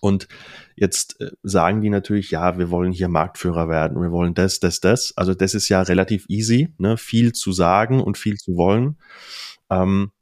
[0.00, 0.28] Und
[0.76, 4.80] jetzt äh, sagen die natürlich, ja, wir wollen hier Marktführer werden, wir wollen das, das,
[4.80, 5.12] das.
[5.16, 6.96] Also das ist ja relativ easy, ne?
[6.96, 8.98] viel zu sagen und viel zu wollen.
[9.70, 10.12] Ähm,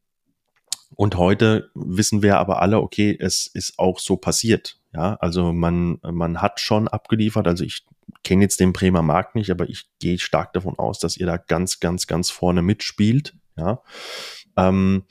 [0.94, 4.78] und heute wissen wir aber alle, okay, es ist auch so passiert.
[4.96, 7.46] Ja, also man, man hat schon abgeliefert.
[7.46, 7.84] Also ich
[8.24, 11.36] kenne jetzt den Bremer Markt nicht, aber ich gehe stark davon aus, dass ihr da
[11.36, 13.34] ganz, ganz, ganz vorne mitspielt.
[13.58, 13.82] Ja,
[14.56, 15.04] ähm,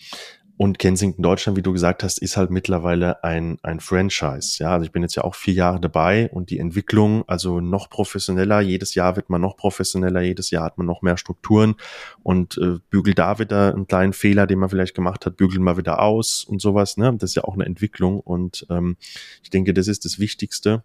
[0.57, 4.63] und Kensington Deutschland, wie du gesagt hast, ist halt mittlerweile ein, ein Franchise.
[4.63, 7.89] Ja, also ich bin jetzt ja auch vier Jahre dabei und die Entwicklung, also noch
[7.89, 11.75] professioneller, jedes Jahr wird man noch professioneller, jedes Jahr hat man noch mehr Strukturen
[12.23, 15.75] und äh, bügelt da wieder einen kleinen Fehler, den man vielleicht gemacht hat, bügelt mal
[15.77, 16.95] wieder aus und sowas.
[16.95, 17.13] Ne?
[17.17, 18.95] Das ist ja auch eine Entwicklung und ähm,
[19.43, 20.83] ich denke, das ist das Wichtigste,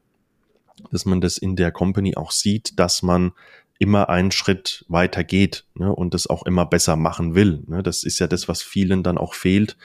[0.91, 3.33] dass man das in der Company auch sieht, dass man
[3.81, 7.63] immer einen Schritt weiter geht ne, und das auch immer besser machen will.
[7.67, 7.83] Ne.
[7.83, 9.79] Das ist ja das, was vielen dann auch fehlt,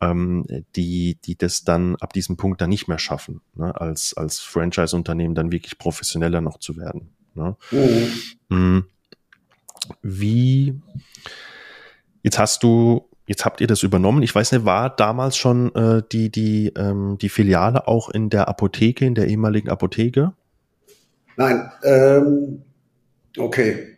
[0.00, 4.40] ähm, die, die das dann ab diesem Punkt dann nicht mehr schaffen, ne, als, als
[4.40, 7.10] Franchise-Unternehmen dann wirklich professioneller noch zu werden.
[7.34, 7.56] Ne.
[8.48, 8.84] Mhm.
[10.02, 10.80] Wie,
[12.22, 14.22] jetzt hast du Jetzt habt ihr das übernommen.
[14.22, 18.48] Ich weiß nicht, war damals schon äh, die, die, ähm, die Filiale auch in der
[18.48, 20.32] Apotheke, in der ehemaligen Apotheke?
[21.36, 22.62] Nein, ähm,
[23.38, 23.96] okay.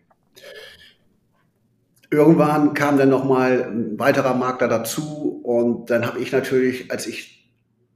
[2.11, 7.49] Irgendwann kam dann nochmal ein weiterer Makler dazu und dann habe ich natürlich, als ich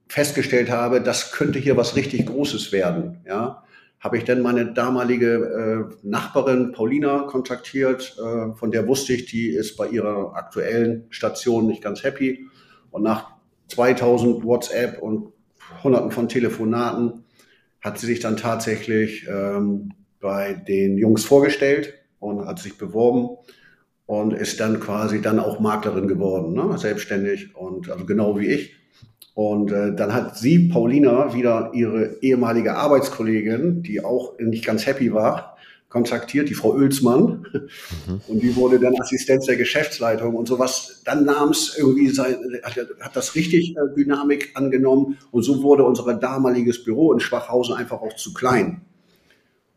[0.09, 3.65] festgestellt habe, das könnte hier was richtig Großes werden, ja,
[3.99, 9.49] habe ich dann meine damalige äh, Nachbarin Paulina kontaktiert, äh, von der wusste ich, die
[9.49, 12.47] ist bei ihrer aktuellen Station nicht ganz happy.
[12.91, 13.31] Und nach
[13.69, 15.33] 2000 WhatsApp und
[15.83, 17.25] Hunderten von Telefonaten
[17.81, 19.93] hat sie sich dann tatsächlich ähm,
[20.25, 23.37] bei den Jungs vorgestellt und hat sich beworben
[24.07, 26.79] und ist dann quasi dann auch Maklerin geworden, ne?
[26.79, 28.75] selbstständig und also genau wie ich.
[29.35, 35.13] Und äh, dann hat sie, Paulina, wieder ihre ehemalige Arbeitskollegin, die auch nicht ganz happy
[35.13, 35.59] war,
[35.91, 37.47] kontaktiert, die Frau Oelsmann.
[38.07, 38.21] Mhm.
[38.27, 41.03] Und die wurde dann Assistenz der Geschäftsleitung und sowas.
[41.05, 45.19] Dann nahm es irgendwie, sein, hat, hat das richtig äh, Dynamik angenommen.
[45.31, 48.87] Und so wurde unser damaliges Büro in Schwachhausen einfach auch zu klein.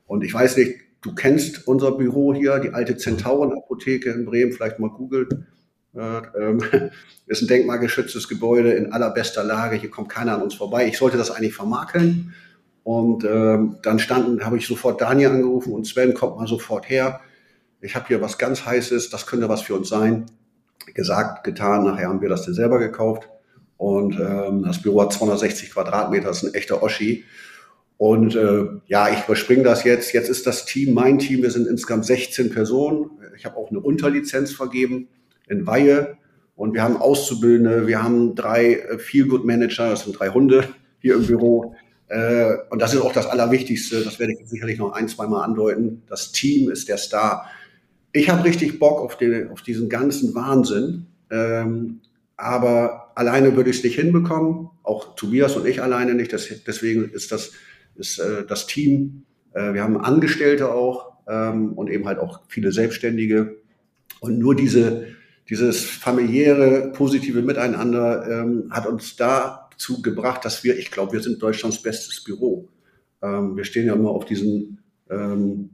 [0.08, 4.80] Und ich weiß nicht, du kennst unser Büro hier, die alte Zentauren-Apotheke in Bremen, vielleicht
[4.80, 5.48] mal googeln.
[5.96, 6.62] Ähm,
[7.28, 9.76] ist ein denkmalgeschütztes Gebäude in allerbester Lage.
[9.76, 10.88] Hier kommt keiner an uns vorbei.
[10.88, 12.34] Ich sollte das eigentlich vermakeln.
[12.84, 17.20] Und ähm, dann standen, habe ich sofort Daniel angerufen und Sven kommt mal sofort her.
[17.82, 20.26] Ich habe hier was ganz Heißes, das könnte was für uns sein.
[20.94, 23.30] Gesagt, getan, nachher haben wir das dann selber gekauft.
[23.76, 27.26] Und ähm, das Büro hat 260 Quadratmeter, das ist ein echter Oschi.
[27.98, 30.14] Und äh, ja, ich überspringe das jetzt.
[30.14, 33.10] Jetzt ist das Team, mein Team, wir sind insgesamt 16 Personen.
[33.36, 35.08] Ich habe auch eine Unterlizenz vergeben
[35.48, 36.18] in Weihe.
[36.56, 40.68] Und wir haben Auszubildende, wir haben drei äh, Feel-Good-Manager, das sind drei Hunde
[41.00, 41.76] hier im Büro.
[42.08, 45.44] Äh, und das ist auch das Allerwichtigste, das werde ich sicherlich noch ein, zwei Mal
[45.44, 46.04] andeuten.
[46.08, 47.46] Das Team ist der Star.
[48.12, 51.08] Ich habe richtig Bock auf, den, auf diesen ganzen Wahnsinn.
[51.30, 52.02] Ähm,
[52.38, 54.70] aber alleine würde ich es nicht hinbekommen.
[54.84, 56.32] Auch Tobias und ich alleine nicht.
[56.34, 57.52] Das, deswegen ist das,
[57.98, 59.24] ist, äh, das Team.
[59.54, 63.58] Äh, wir haben Angestellte auch ähm, und eben halt auch viele Selbstständige.
[64.20, 65.08] Und nur diese,
[65.50, 71.42] dieses familiäre, positive Miteinander ähm, hat uns dazu gebracht, dass wir, ich glaube, wir sind
[71.42, 72.70] Deutschlands bestes Büro.
[73.22, 74.80] Ähm, wir stehen ja immer auf diesen
[75.10, 75.72] ähm,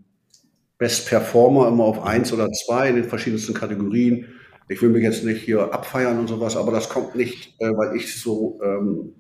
[0.78, 4.28] Best Performer, immer auf eins oder zwei in den verschiedensten Kategorien.
[4.70, 7.96] Ich will mich jetzt nicht hier abfeiern und sowas, aber das kommt nicht, äh, weil
[7.96, 9.14] ich so ähm,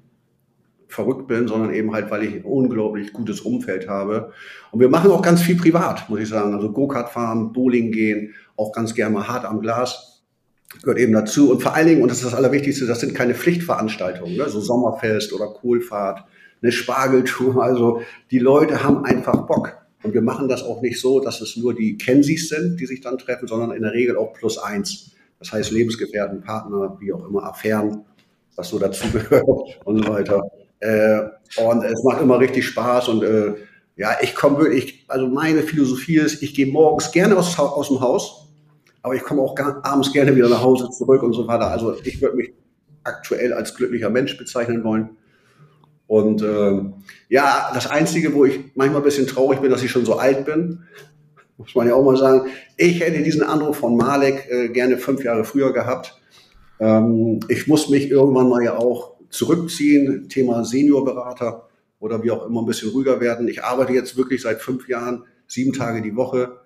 [0.94, 4.32] verrückt bin, sondern eben halt, weil ich ein unglaublich gutes Umfeld habe.
[4.72, 6.54] Und wir machen auch ganz viel privat, muss ich sagen.
[6.54, 10.14] Also Go-Kart fahren, Bowling gehen, auch ganz gerne mal hart am Glas
[10.82, 11.52] gehört eben dazu.
[11.52, 14.50] Und vor allen Dingen, und das ist das Allerwichtigste, das sind keine Pflichtveranstaltungen, ne?
[14.50, 16.24] so Sommerfest oder Kohlfahrt,
[16.62, 17.54] eine Spargeltour.
[17.64, 18.02] Also
[18.32, 19.78] die Leute haben einfach Bock.
[20.04, 23.00] Und wir machen das auch nicht so, dass es nur die Kensis sind, die sich
[23.00, 25.12] dann treffen, sondern in der Regel auch plus eins.
[25.40, 28.04] Das heißt Lebensgefährten, Partner, wie auch immer, Affären,
[28.56, 29.46] was so dazu gehört
[29.86, 30.42] und so weiter.
[30.84, 31.30] Äh,
[31.64, 33.54] und es macht immer richtig Spaß und äh,
[33.96, 38.02] ja, ich komme wirklich, also meine Philosophie ist, ich gehe morgens gerne aus, aus dem
[38.02, 38.50] Haus,
[39.02, 41.68] aber ich komme auch gar, abends gerne wieder nach Hause zurück und so weiter.
[41.68, 42.54] Also ich würde mich
[43.04, 45.12] aktuell als glücklicher Mensch bezeichnen wollen.
[46.08, 46.82] Und äh,
[47.30, 50.46] ja, das Einzige, wo ich manchmal ein bisschen traurig bin, dass ich schon so alt
[50.46, 50.80] bin,
[51.58, 55.24] muss man ja auch mal sagen, ich hätte diesen Anruf von Malek äh, gerne fünf
[55.24, 56.20] Jahre früher gehabt.
[56.80, 61.68] Ähm, ich muss mich irgendwann mal ja auch zurückziehen, Thema Seniorberater
[62.00, 63.48] oder wie auch immer ein bisschen ruhiger werden.
[63.48, 66.60] Ich arbeite jetzt wirklich seit fünf Jahren, sieben Tage die Woche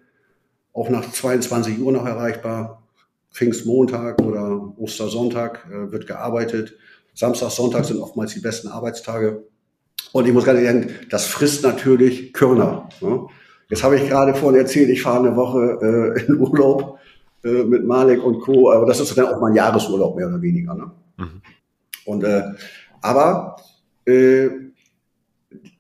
[0.74, 2.84] auch nach 22 Uhr noch erreichbar.
[3.32, 6.76] Pfingstmontag oder Ostersonntag äh, wird gearbeitet.
[7.14, 9.44] Samstag, Sonntag sind oftmals die besten Arbeitstage.
[10.12, 12.90] Und ich muss ganz ehrlich sagen, das frisst natürlich Körner.
[13.02, 13.28] Ne?
[13.70, 17.00] Jetzt habe ich gerade vorhin erzählt, ich fahre eine Woche äh, in Urlaub
[17.44, 18.72] äh, mit Malik und Co.
[18.72, 20.74] Aber das ist dann auch mein Jahresurlaub mehr oder weniger.
[20.74, 20.92] Ne?
[22.08, 22.44] Und äh,
[23.02, 23.58] aber
[24.06, 24.50] äh,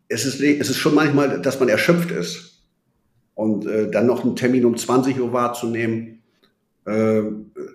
[0.09, 2.63] es ist es ist schon manchmal, dass man erschöpft ist.
[3.33, 6.23] Und äh, dann noch einen Termin um 20 Uhr wahrzunehmen,
[6.85, 7.21] äh,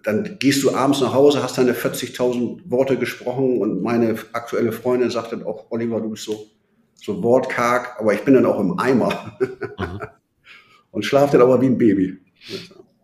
[0.03, 5.11] dann gehst du abends nach Hause, hast deine 40.000 Worte gesprochen und meine aktuelle Freundin
[5.11, 6.47] sagt dann auch, Oliver, du bist so,
[6.95, 9.37] so wortkarg, aber ich bin dann auch im Eimer.
[9.39, 10.01] Mhm.
[10.93, 12.19] und schlafe dann aber wie ein Baby.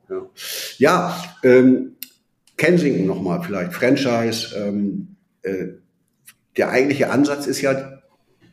[0.09, 0.27] Ja,
[0.79, 1.97] ja ähm,
[2.57, 4.57] Kensington nochmal vielleicht, Franchise.
[4.57, 5.08] Ähm,
[5.43, 5.69] äh,
[6.57, 8.01] der eigentliche Ansatz ist ja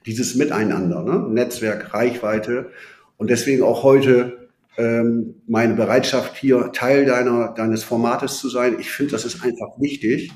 [0.06, 1.28] dieses Miteinander, ne?
[1.30, 2.72] Netzwerk, Reichweite.
[3.18, 8.78] Und deswegen auch heute ähm, meine Bereitschaft, hier Teil deiner, deines Formates zu sein.
[8.80, 10.32] Ich finde, das ist einfach wichtig.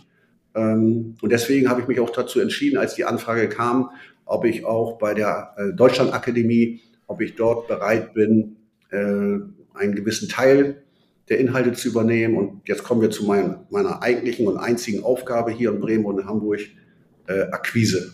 [0.56, 3.92] Ähm, und deswegen habe ich mich auch dazu entschieden, als die Anfrage kam,
[4.26, 8.58] ob ich auch bei der äh, Deutschlandakademie, ob ich dort bereit bin,
[8.92, 10.84] äh, einen gewissen Teil
[11.30, 12.36] der Inhalte zu übernehmen.
[12.38, 16.20] Und jetzt kommen wir zu mein, meiner eigentlichen und einzigen Aufgabe hier in Bremen und
[16.20, 16.60] in Hamburg,
[17.28, 18.14] äh, Akquise.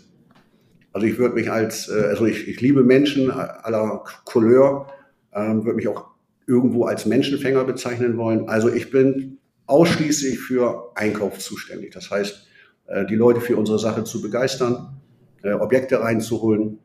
[0.92, 4.88] Also ich würde mich als, äh, also ich, ich liebe Menschen aller Couleur,
[5.34, 6.08] ähm, würde mich auch
[6.48, 8.48] irgendwo als Menschenfänger bezeichnen wollen.
[8.48, 11.92] Also ich bin ausschließlich für Einkauf zuständig.
[11.94, 12.48] Das heißt,
[12.88, 15.02] äh, die Leute für unsere Sache zu begeistern,
[15.44, 16.80] äh, Objekte reinzuholen.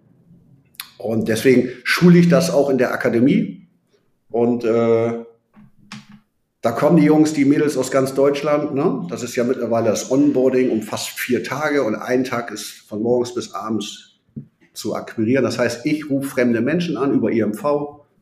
[0.98, 3.68] Und deswegen schule ich das auch in der Akademie.
[4.28, 5.24] Und äh,
[6.62, 8.74] da kommen die Jungs, die Mädels aus ganz Deutschland.
[8.74, 9.06] Ne?
[9.08, 13.02] Das ist ja mittlerweile das Onboarding um fast vier Tage und ein Tag ist von
[13.02, 14.20] morgens bis abends
[14.74, 15.42] zu akquirieren.
[15.42, 17.64] Das heißt, ich rufe fremde Menschen an über IMV.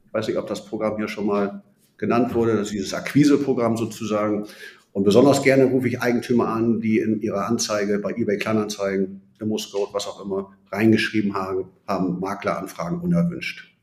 [0.06, 1.62] Ich weiß nicht, ob das Programm hier schon mal
[1.96, 4.46] genannt wurde, das ist dieses Akquiseprogramm sozusagen.
[4.92, 9.88] Und besonders gerne rufe ich Eigentümer an, die in ihrer Anzeige bei eBay Kleinanzeigen, ImmoScout,
[9.92, 13.76] was auch immer, reingeschrieben haben, haben Makleranfragen unerwünscht.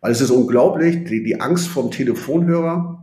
[0.00, 3.01] Weil es ist unglaublich, die, die Angst vom Telefonhörer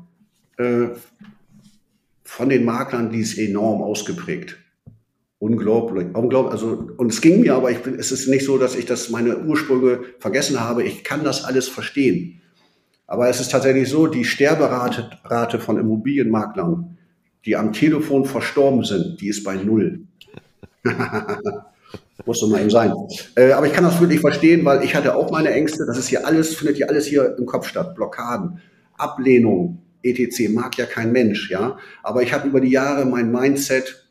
[2.23, 4.57] von den Maklern, die ist enorm ausgeprägt.
[5.39, 6.51] Unglaublich, unglaublich.
[6.51, 9.09] Also, und es ging mir, aber ich bin, es ist nicht so, dass ich das
[9.09, 10.83] meine Ursprünge vergessen habe.
[10.83, 12.41] Ich kann das alles verstehen.
[13.07, 16.97] Aber es ist tatsächlich so, die Sterberate Rate von Immobilienmaklern,
[17.45, 20.01] die am Telefon verstorben sind, die ist bei null.
[22.25, 22.93] Muss doch mal eben sein.
[23.35, 25.85] Äh, aber ich kann das wirklich verstehen, weil ich hatte auch meine Ängste.
[25.85, 27.95] Das ist hier alles, findet hier alles hier im Kopf statt.
[27.95, 28.59] Blockaden,
[28.97, 30.49] Ablehnung, etc.
[30.49, 31.77] mag ja kein Mensch, ja.
[32.03, 34.07] Aber ich habe über die Jahre mein Mindset,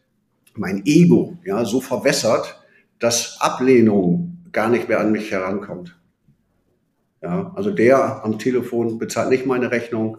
[0.55, 2.61] mein Ego, ja, so verwässert,
[2.98, 5.96] dass Ablehnung gar nicht mehr an mich herankommt.
[7.22, 10.18] Ja, also der am Telefon bezahlt nicht meine Rechnung.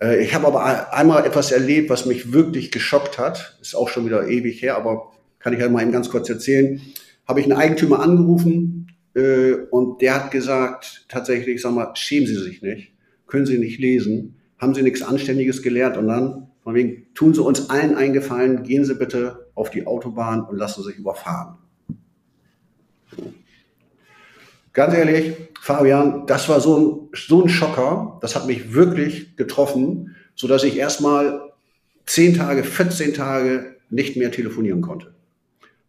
[0.00, 3.58] Äh, ich habe aber einmal etwas erlebt, was mich wirklich geschockt hat.
[3.60, 6.80] Ist auch schon wieder ewig her, aber kann ich ja mal eben ganz kurz erzählen.
[7.26, 12.36] Habe ich einen Eigentümer angerufen äh, und der hat gesagt, tatsächlich, sag mal, schämen Sie
[12.36, 12.92] sich nicht,
[13.26, 17.42] können Sie nicht lesen haben sie nichts Anständiges gelernt und dann, von wegen, tun sie
[17.42, 21.58] uns allen eingefallen, gehen sie bitte auf die Autobahn und lassen sich überfahren.
[24.72, 30.16] Ganz ehrlich, Fabian, das war so ein, so ein Schocker, das hat mich wirklich getroffen,
[30.34, 31.52] so dass ich erstmal
[32.06, 35.14] 10 Tage, 14 Tage nicht mehr telefonieren konnte.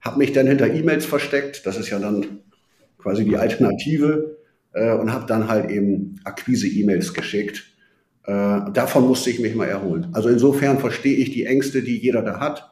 [0.01, 2.39] Habe mich dann hinter E-Mails versteckt, das ist ja dann
[2.99, 4.37] quasi die Alternative,
[4.73, 7.74] äh, und habe dann halt eben Akquise-E-Mails geschickt
[8.25, 10.07] äh, davon musste ich mich mal erholen.
[10.13, 12.71] Also insofern verstehe ich die Ängste, die jeder da hat.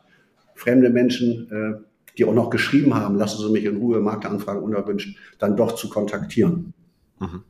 [0.56, 1.84] Fremde Menschen, äh,
[2.18, 5.90] die auch noch geschrieben haben, lassen Sie mich in Ruhe, Marktanfragen unerwünscht, dann doch zu
[5.90, 6.74] kontaktieren.
[7.20, 7.44] Mhm.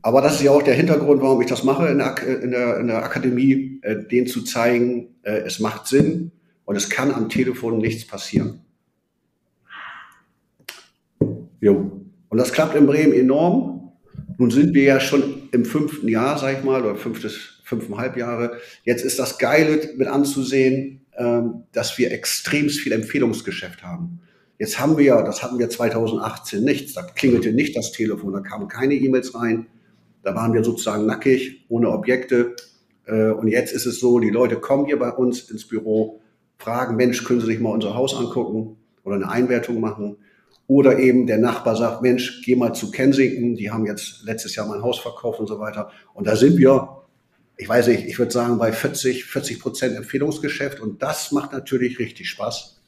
[0.00, 2.80] Aber das ist ja auch der Hintergrund, warum ich das mache in der, in der,
[2.80, 6.32] in der Akademie, äh, denen zu zeigen, äh, es macht Sinn
[6.64, 8.60] und es kann am Telefon nichts passieren.
[11.60, 12.00] Jo.
[12.28, 13.73] Und das klappt in Bremen enorm.
[14.38, 18.58] Nun sind wir ja schon im fünften Jahr, sag ich mal, oder fünftes, fünfeinhalb Jahre.
[18.84, 24.20] Jetzt ist das Geile mit anzusehen, ähm, dass wir extremst viel Empfehlungsgeschäft haben.
[24.58, 26.94] Jetzt haben wir ja, das hatten wir 2018 nichts.
[26.94, 29.66] Da klingelte nicht das Telefon, da kamen keine E-Mails rein.
[30.22, 32.56] Da waren wir sozusagen nackig, ohne Objekte.
[33.06, 36.20] Äh, und jetzt ist es so, die Leute kommen hier bei uns ins Büro,
[36.58, 40.16] fragen, Mensch, können Sie sich mal unser Haus angucken oder eine Einwertung machen?
[40.66, 44.66] Oder eben der Nachbar sagt, Mensch, geh mal zu Kensington, die haben jetzt letztes Jahr
[44.66, 45.90] mein Haus verkauft und so weiter.
[46.14, 47.02] Und da sind wir,
[47.58, 50.80] ich weiß nicht, ich würde sagen bei 40, 40 Prozent Empfehlungsgeschäft.
[50.80, 52.80] Und das macht natürlich richtig Spaß,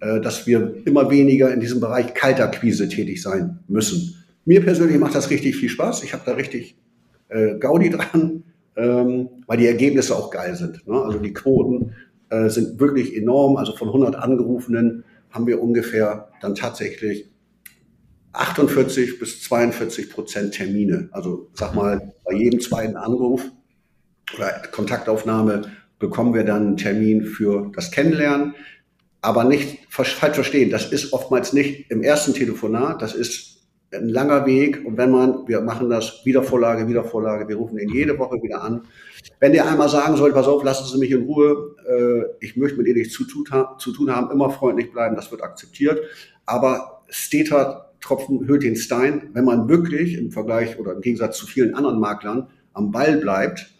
[0.00, 4.24] äh, dass wir immer weniger in diesem Bereich Kaltakquise tätig sein müssen.
[4.44, 6.04] Mir persönlich macht das richtig viel Spaß.
[6.04, 6.76] Ich habe da richtig
[7.30, 8.44] äh, Gaudi dran,
[8.76, 10.86] ähm, weil die Ergebnisse auch geil sind.
[10.86, 11.00] Ne?
[11.00, 11.94] Also die Quoten
[12.28, 13.56] äh, sind wirklich enorm.
[13.56, 17.28] Also von 100 Angerufenen haben wir ungefähr dann tatsächlich
[18.32, 21.08] 48 bis 42 Prozent Termine.
[21.10, 23.42] Also sag mal, bei jedem zweiten Anruf
[24.34, 28.54] oder Kontaktaufnahme bekommen wir dann einen Termin für das Kennenlernen.
[29.22, 33.53] Aber nicht falsch verstehen, das ist oftmals nicht im ersten Telefonat, das ist
[33.94, 34.84] ein langer Weg.
[34.84, 38.82] Und wenn man, wir machen das Wiedervorlage, Wiedervorlage, wir rufen ihn jede Woche wieder an.
[39.40, 42.78] Wenn der einmal sagen soll, pass auf, lassen Sie mich in Ruhe, äh, ich möchte
[42.78, 46.00] mit Ihnen nichts zu, zu tun haben, immer freundlich bleiben, das wird akzeptiert.
[46.46, 51.46] Aber Steter Tropfen hüllt den Stein, wenn man wirklich im Vergleich oder im Gegensatz zu
[51.46, 53.70] vielen anderen Maklern am Ball bleibt,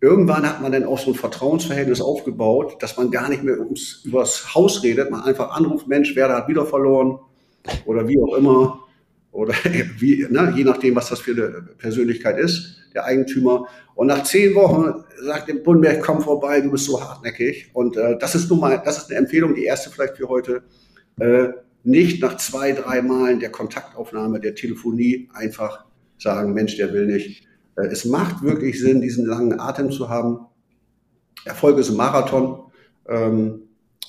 [0.00, 4.02] irgendwann hat man dann auch so ein Vertrauensverhältnis aufgebaut, dass man gar nicht mehr ums,
[4.04, 7.18] übers Haus redet, man einfach anruft, Mensch, wer da hat wieder verloren
[7.84, 8.80] oder wie auch immer
[9.32, 9.54] oder
[9.98, 13.66] wie, ne, je nachdem, was das für eine Persönlichkeit ist, der Eigentümer.
[13.94, 17.70] Und nach zehn Wochen sagt der Bundberg, komm vorbei, du bist so hartnäckig.
[17.72, 20.62] Und äh, das ist nun mal, das ist eine Empfehlung, die erste vielleicht für heute.
[21.18, 21.50] Äh,
[21.82, 25.84] nicht nach zwei, drei Malen der Kontaktaufnahme, der Telefonie einfach
[26.18, 27.46] sagen, Mensch, der will nicht.
[27.76, 30.46] Äh, es macht wirklich Sinn, diesen langen Atem zu haben.
[31.44, 32.70] Erfolg ist ein Marathon
[33.08, 33.62] ähm,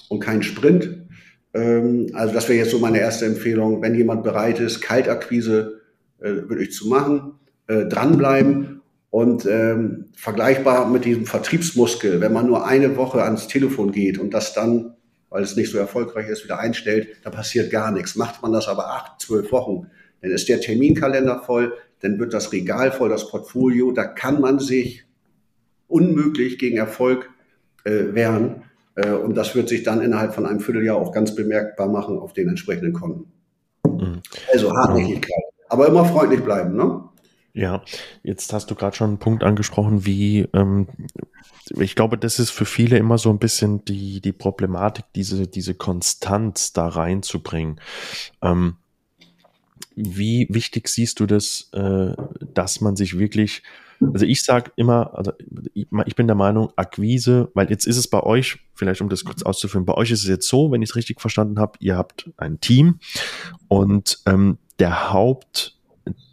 [0.10, 1.01] und kein Sprint.
[1.54, 3.82] Ähm, also das wäre jetzt so meine erste Empfehlung.
[3.82, 5.82] Wenn jemand bereit ist, Kaltakquise
[6.20, 7.34] äh, wirklich zu machen,
[7.68, 13.92] äh, dranbleiben und ähm, vergleichbar mit diesem Vertriebsmuskel, wenn man nur eine Woche ans Telefon
[13.92, 14.96] geht und das dann,
[15.30, 18.16] weil es nicht so erfolgreich ist, wieder einstellt, da passiert gar nichts.
[18.16, 19.88] Macht man das aber acht, zwölf Wochen,
[20.22, 24.60] dann ist der Terminkalender voll, dann wird das Regal voll, das Portfolio, da kann man
[24.60, 25.06] sich
[25.88, 27.30] unmöglich gegen Erfolg
[27.84, 28.64] äh, wehren.
[28.96, 32.34] Äh, und das wird sich dann innerhalb von einem Vierteljahr auch ganz bemerkbar machen auf
[32.34, 33.32] den entsprechenden Konten.
[33.86, 34.22] Mhm.
[34.52, 35.44] Also Hartnäckigkeit.
[35.70, 37.04] Aber immer freundlich bleiben, ne?
[37.54, 37.84] Ja,
[38.24, 40.88] jetzt hast du gerade schon einen Punkt angesprochen, wie ähm,
[41.80, 45.74] ich glaube, das ist für viele immer so ein bisschen die, die Problematik, diese, diese
[45.74, 47.80] Konstanz da reinzubringen.
[48.42, 48.78] Ähm,
[49.96, 52.14] wie wichtig siehst du das, äh,
[52.54, 53.64] dass man sich wirklich
[54.14, 55.32] also ich sage immer, also
[55.74, 59.44] ich bin der Meinung, Akquise, weil jetzt ist es bei euch, vielleicht um das kurz
[59.44, 62.30] auszuführen, bei euch ist es jetzt so, wenn ich es richtig verstanden habe, ihr habt
[62.38, 63.00] ein Team
[63.68, 65.80] und ähm, der Haupt,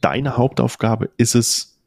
[0.00, 1.78] deine Hauptaufgabe ist es,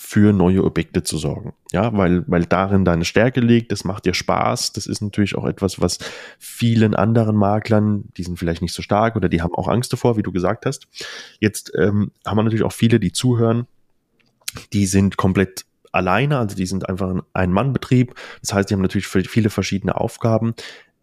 [0.00, 1.54] für neue Objekte zu sorgen.
[1.72, 4.72] Ja, weil, weil darin deine Stärke liegt, das macht dir Spaß.
[4.72, 5.98] Das ist natürlich auch etwas, was
[6.38, 10.16] vielen anderen Maklern, die sind vielleicht nicht so stark oder die haben auch Angst davor,
[10.16, 10.86] wie du gesagt hast.
[11.40, 13.66] Jetzt ähm, haben wir natürlich auch viele, die zuhören,
[14.72, 18.14] die sind komplett alleine, also die sind einfach ein Ein-Mann-Betrieb.
[18.40, 20.54] Das heißt, die haben natürlich viele verschiedene Aufgaben.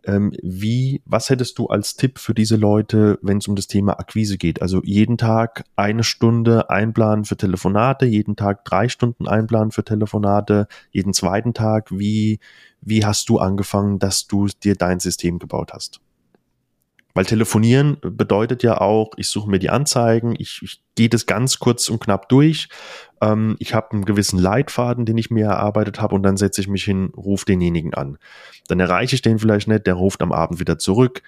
[0.06, 4.00] Ähm, wie, was hättest du als Tipp für diese Leute, wenn es um das Thema
[4.00, 4.62] Akquise geht?
[4.62, 10.68] Also jeden Tag eine Stunde einplanen für Telefonate, jeden Tag drei Stunden einplanen für Telefonate,
[10.92, 11.90] jeden zweiten Tag.
[11.90, 12.40] Wie,
[12.82, 16.02] wie hast du angefangen, dass du dir dein System gebaut hast?
[17.16, 21.60] Weil telefonieren bedeutet ja auch, ich suche mir die Anzeigen, ich, ich gehe das ganz
[21.60, 22.68] kurz und knapp durch.
[23.22, 26.68] Ähm, ich habe einen gewissen Leitfaden, den ich mir erarbeitet habe und dann setze ich
[26.68, 28.18] mich hin, rufe denjenigen an.
[28.68, 31.24] Dann erreiche ich den vielleicht nicht, der ruft am Abend wieder zurück.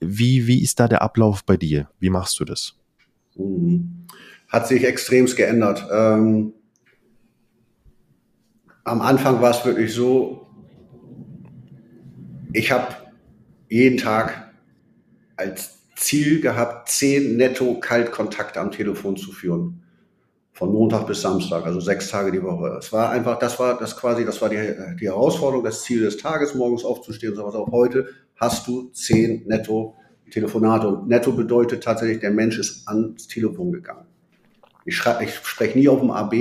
[0.00, 1.88] Wie, wie ist da der Ablauf bei dir?
[2.00, 2.74] Wie machst du das?
[3.36, 4.06] Mhm.
[4.48, 5.86] Hat sich extremst geändert.
[5.92, 6.52] Ähm,
[8.82, 10.48] am Anfang war es wirklich so,
[12.52, 12.88] ich habe
[13.68, 14.47] jeden Tag
[15.38, 19.82] als Ziel gehabt, zehn netto Kaltkontakte am Telefon zu führen.
[20.52, 22.76] Von Montag bis Samstag, also sechs Tage die Woche.
[22.78, 24.56] Es war einfach, das war das quasi, das war die,
[25.00, 27.54] die Herausforderung, das Ziel des Tages, morgens aufzustehen und sowas.
[27.54, 29.94] Auch heute hast du zehn netto
[30.30, 30.88] Telefonate.
[30.88, 34.06] Und netto bedeutet tatsächlich, der Mensch ist ans Telefon gegangen.
[34.84, 36.32] Ich, schreibe, ich spreche nie auf dem AB,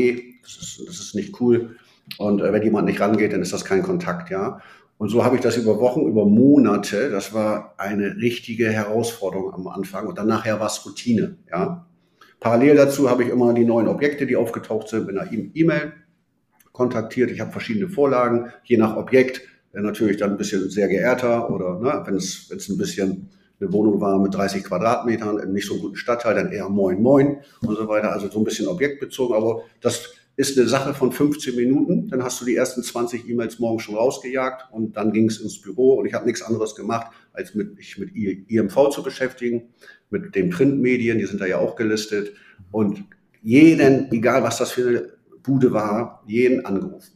[0.41, 1.75] das ist, das ist nicht cool.
[2.17, 4.61] Und äh, wenn jemand nicht rangeht, dann ist das kein Kontakt, ja.
[4.97, 7.09] Und so habe ich das über Wochen, über Monate.
[7.09, 10.07] Das war eine richtige Herausforderung am Anfang.
[10.07, 11.37] Und dann nachher war es Routine.
[11.51, 11.85] Ja.
[12.39, 15.93] Parallel dazu habe ich immer die neuen Objekte, die aufgetaucht sind, in einer e- E-Mail
[16.71, 17.31] kontaktiert.
[17.31, 19.41] Ich habe verschiedene Vorlagen, je nach Objekt.
[19.73, 23.29] Natürlich dann ein bisschen sehr geehrter oder ne, wenn es wenn es ein bisschen
[23.59, 27.01] eine Wohnung war mit 30 Quadratmetern, in nicht so einem guten Stadtteil, dann eher Moin
[27.01, 28.11] Moin und so weiter.
[28.11, 29.35] Also so ein bisschen objektbezogen.
[29.35, 32.07] Aber das ist eine Sache von 15 Minuten.
[32.09, 35.59] Dann hast du die ersten 20 E-Mails morgen schon rausgejagt und dann ging es ins
[35.59, 39.73] Büro und ich habe nichts anderes gemacht, als mit, mich mit IMV zu beschäftigen,
[40.11, 42.33] mit den Printmedien, die sind da ja auch gelistet
[42.71, 43.03] und
[43.41, 45.09] jeden, egal was das für eine
[45.41, 47.13] Bude war, jeden angerufen.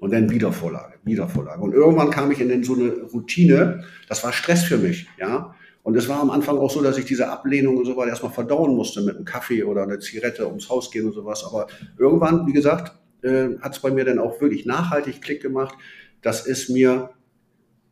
[0.00, 1.62] Und dann Wiedervorlage, Wiedervorlage.
[1.62, 5.54] Und irgendwann kam ich in so eine Routine, das war Stress für mich, ja.
[5.82, 8.32] Und es war am Anfang auch so, dass ich diese Ablehnung und so weiter erstmal
[8.32, 11.44] verdauen musste mit einem Kaffee oder einer Zigarette ums Haus gehen und sowas.
[11.44, 11.66] Aber
[11.98, 12.92] irgendwann, wie gesagt,
[13.22, 15.74] äh, hat es bei mir dann auch wirklich nachhaltig Klick gemacht,
[16.22, 17.10] dass es mir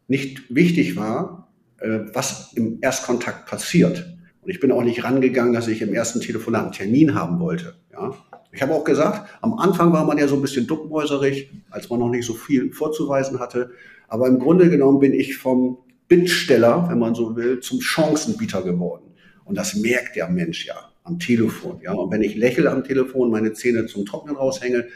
[0.06, 1.48] nicht wichtig war,
[1.78, 4.06] äh, was im Erstkontakt passiert.
[4.42, 7.74] Und ich bin auch nicht rangegangen, dass ich im ersten Telefonat einen Termin haben wollte.
[7.92, 8.14] Ja?
[8.52, 12.00] Ich habe auch gesagt, am Anfang war man ja so ein bisschen duckmäuserig, als man
[12.00, 13.70] noch nicht so viel vorzuweisen hatte.
[14.08, 15.78] Aber im Grunde genommen bin ich vom
[16.10, 19.14] Bittsteller, wenn man so will, zum Chancenbieter geworden.
[19.44, 21.80] Und das merkt der Mensch ja am Telefon.
[21.82, 24.88] Ja, und wenn ich lächle am Telefon, meine Zähne zum Trocknen raushänge,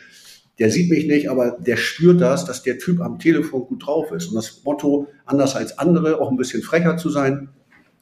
[0.59, 4.11] der sieht mich nicht, aber der spürt das, dass der Typ am Telefon gut drauf
[4.11, 4.29] ist.
[4.29, 7.49] Und das Motto, anders als andere, auch ein bisschen frecher zu sein,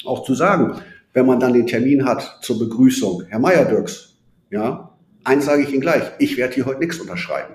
[0.05, 0.81] auch zu sagen,
[1.13, 4.17] wenn man dann den Termin hat zur Begrüßung, Herr Meier-Dirks,
[4.51, 7.55] ja, eins sage ich Ihnen gleich, ich werde hier heute nichts unterschreiben.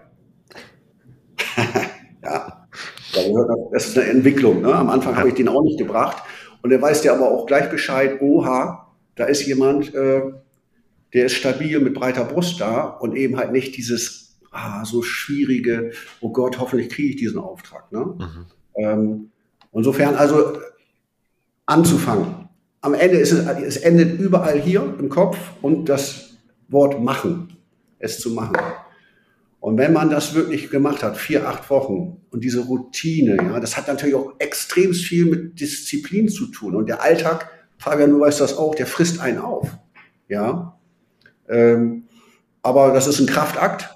[2.24, 2.68] ja,
[3.72, 4.62] das ist eine Entwicklung.
[4.62, 4.74] Ne?
[4.74, 6.24] Am Anfang habe ich den auch nicht gebracht.
[6.62, 10.22] Und er weiß ja aber auch gleich Bescheid, oha, da ist jemand, äh,
[11.14, 15.92] der ist stabil mit breiter Brust da und eben halt nicht dieses ah, so schwierige,
[16.22, 17.92] oh Gott, hoffentlich kriege ich diesen Auftrag.
[17.92, 18.00] Ne?
[18.00, 18.46] Mhm.
[18.76, 19.32] Ähm,
[19.74, 20.60] insofern also
[21.66, 22.50] anzufangen.
[22.82, 26.38] Am Ende ist es, es endet überall hier im Kopf und das
[26.70, 27.58] Wort machen,
[28.00, 28.58] es zu machen.
[29.60, 33.76] Und wenn man das wirklich gemacht hat, vier, acht Wochen und diese Routine, ja, das
[33.76, 36.76] hat natürlich auch extrem viel mit Disziplin zu tun.
[36.76, 39.78] Und der Alltag, Fabian, du weißt das auch, der frisst einen auf.
[40.28, 40.78] Ja.
[41.50, 42.04] Ähm,
[42.62, 43.90] aber das ist ein Kraftakt.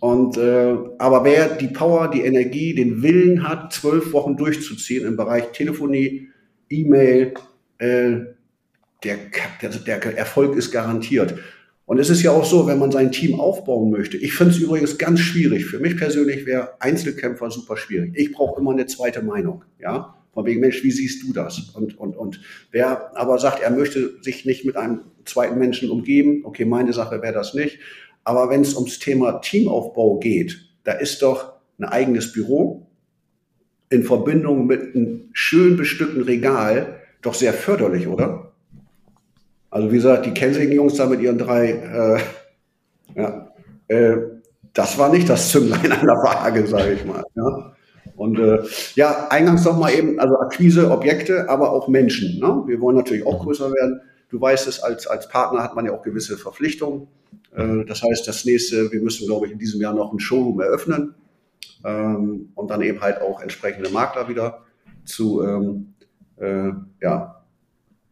[0.00, 5.16] Und äh, aber wer die Power, die Energie, den Willen hat, zwölf Wochen durchzuziehen im
[5.16, 6.28] Bereich Telefonie,
[6.70, 7.34] E-Mail,
[7.78, 8.20] äh,
[9.02, 9.16] der,
[9.60, 11.34] der, der Erfolg ist garantiert.
[11.90, 14.16] Und es ist ja auch so, wenn man sein Team aufbauen möchte.
[14.16, 15.66] Ich finde es übrigens ganz schwierig.
[15.66, 18.12] Für mich persönlich wäre Einzelkämpfer super schwierig.
[18.14, 19.64] Ich brauche immer eine zweite Meinung.
[19.80, 21.58] Ja, von wegen Mensch, wie siehst du das?
[21.74, 26.42] Und und und wer aber sagt, er möchte sich nicht mit einem zweiten Menschen umgeben,
[26.44, 27.80] okay, meine Sache wäre das nicht.
[28.22, 32.86] Aber wenn es ums Thema Teamaufbau geht, da ist doch ein eigenes Büro
[33.88, 38.49] in Verbindung mit einem schön bestückten Regal doch sehr förderlich, oder?
[39.70, 42.20] Also wie gesagt, die Kensington-Jungs da mit ihren drei, äh,
[43.20, 43.52] ja,
[43.88, 44.16] äh,
[44.72, 47.24] das war nicht das Zünglein an der Waage, sage ich mal.
[47.34, 47.72] Ja.
[48.16, 48.62] Und äh,
[48.96, 52.38] ja, eingangs noch mal eben, also Akquise, Objekte, aber auch Menschen.
[52.38, 52.64] Ne?
[52.66, 54.00] Wir wollen natürlich auch größer werden.
[54.28, 57.08] Du weißt es, als, als Partner hat man ja auch gewisse Verpflichtungen.
[57.54, 60.60] Äh, das heißt, das nächste, wir müssen, glaube ich, in diesem Jahr noch ein Showroom
[60.60, 61.14] eröffnen
[61.84, 64.64] ähm, und dann eben halt auch entsprechende Makler wieder
[65.04, 65.94] zu, ähm,
[66.36, 67.39] äh, ja,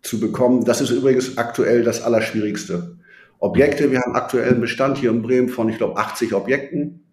[0.03, 0.65] zu bekommen.
[0.65, 2.97] Das ist übrigens aktuell das Allerschwierigste.
[3.39, 7.05] Objekte, wir haben aktuell einen Bestand hier in Bremen von, ich glaube, 80 Objekten.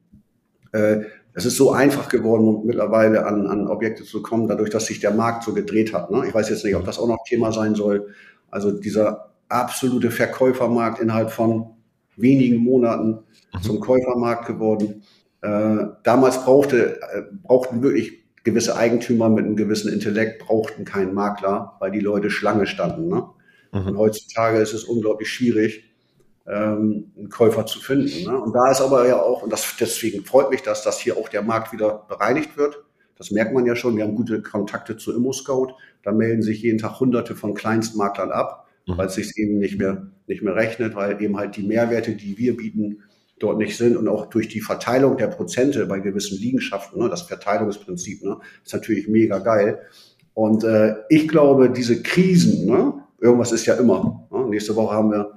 [0.72, 1.02] Äh,
[1.34, 5.12] es ist so einfach geworden, mittlerweile an, an Objekte zu kommen, dadurch, dass sich der
[5.12, 6.10] Markt so gedreht hat.
[6.10, 6.26] Ne?
[6.28, 8.08] Ich weiß jetzt nicht, ob das auch noch Thema sein soll.
[8.50, 11.76] Also dieser absolute Verkäufermarkt innerhalb von
[12.16, 13.20] wenigen Monaten
[13.54, 13.62] mhm.
[13.62, 15.04] zum Käufermarkt geworden.
[15.42, 21.74] Äh, damals brauchte, äh, brauchten wirklich gewisse Eigentümer mit einem gewissen Intellekt brauchten keinen Makler,
[21.80, 23.08] weil die Leute Schlange standen.
[23.10, 23.28] Ne?
[23.74, 23.88] Mhm.
[23.88, 25.84] Und heutzutage ist es unglaublich schwierig,
[26.48, 28.24] ähm, einen Käufer zu finden.
[28.24, 28.40] Ne?
[28.40, 31.28] Und da ist aber ja auch, und das, deswegen freut mich das, dass hier auch
[31.28, 32.84] der Markt wieder bereinigt wird.
[33.18, 33.98] Das merkt man ja schon.
[33.98, 35.74] Wir haben gute Kontakte zu ImmoScout.
[36.04, 38.98] Da melden sich jeden Tag Hunderte von Kleinstmaklern ab, mhm.
[38.98, 42.38] weil es sich eben nicht mehr, nicht mehr rechnet, weil eben halt die Mehrwerte, die
[42.38, 43.00] wir bieten,
[43.40, 47.24] dort nicht sind und auch durch die Verteilung der Prozente bei gewissen Liegenschaften, ne, das
[47.24, 49.80] Verteilungsprinzip, ne, ist natürlich mega geil.
[50.34, 54.28] Und äh, ich glaube, diese Krisen, ne, irgendwas ist ja immer.
[54.32, 55.36] Ne, nächste Woche haben wir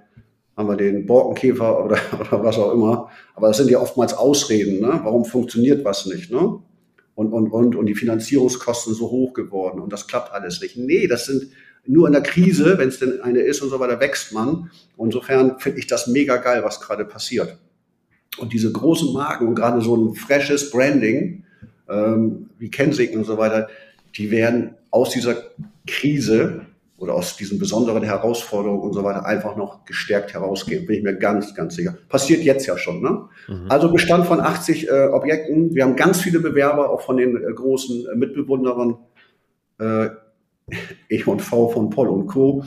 [0.59, 3.09] haben wir den Borkenkäfer oder, oder was auch immer.
[3.34, 4.80] Aber das sind ja oftmals Ausreden.
[4.80, 5.01] Ne?
[5.05, 6.32] Warum funktioniert was nicht?
[6.32, 6.59] Ne?
[7.14, 10.76] Und, und, und, und die Finanzierungskosten so hoch geworden und das klappt alles nicht.
[10.76, 11.51] Nee, das sind
[11.86, 14.70] nur in der Krise, wenn es denn eine ist und so weiter, wächst man.
[14.99, 17.57] insofern finde ich das mega geil, was gerade passiert.
[18.39, 21.45] Und diese großen Marken und gerade so ein freshes Branding
[21.89, 23.68] ähm, wie Kensington und so weiter,
[24.16, 25.36] die werden aus dieser
[25.86, 26.62] Krise
[26.99, 30.84] oder aus diesen besonderen Herausforderungen und so weiter einfach noch gestärkt herausgehen.
[30.84, 31.97] Bin ich mir ganz, ganz sicher.
[32.09, 33.01] Passiert jetzt ja schon.
[33.01, 33.28] Ne?
[33.47, 33.66] Mhm.
[33.68, 35.74] Also Bestand von 80 äh, Objekten.
[35.74, 38.97] Wir haben ganz viele Bewerber, auch von den äh, großen äh, Mitbewunderern
[39.78, 40.09] äh,
[41.09, 42.64] E und V von Poll und Co.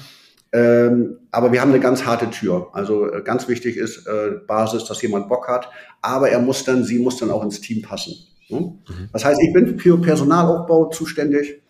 [0.53, 2.69] Ähm, aber wir haben eine ganz harte Tür.
[2.73, 5.69] Also äh, ganz wichtig ist äh, Basis, dass jemand Bock hat.
[6.01, 8.15] Aber er muss dann, sie muss dann auch ins Team passen.
[8.49, 8.59] Ne?
[8.59, 9.09] Mhm.
[9.13, 11.61] Das heißt, ich bin für Personalaufbau zuständig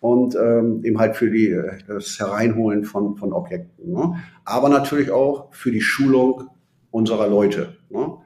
[0.00, 3.92] und ähm, eben halt für die, äh, das Hereinholen von, von Objekten.
[3.92, 4.16] Ne?
[4.44, 6.48] Aber natürlich auch für die Schulung
[6.90, 7.76] unserer Leute.
[7.88, 8.16] Ne?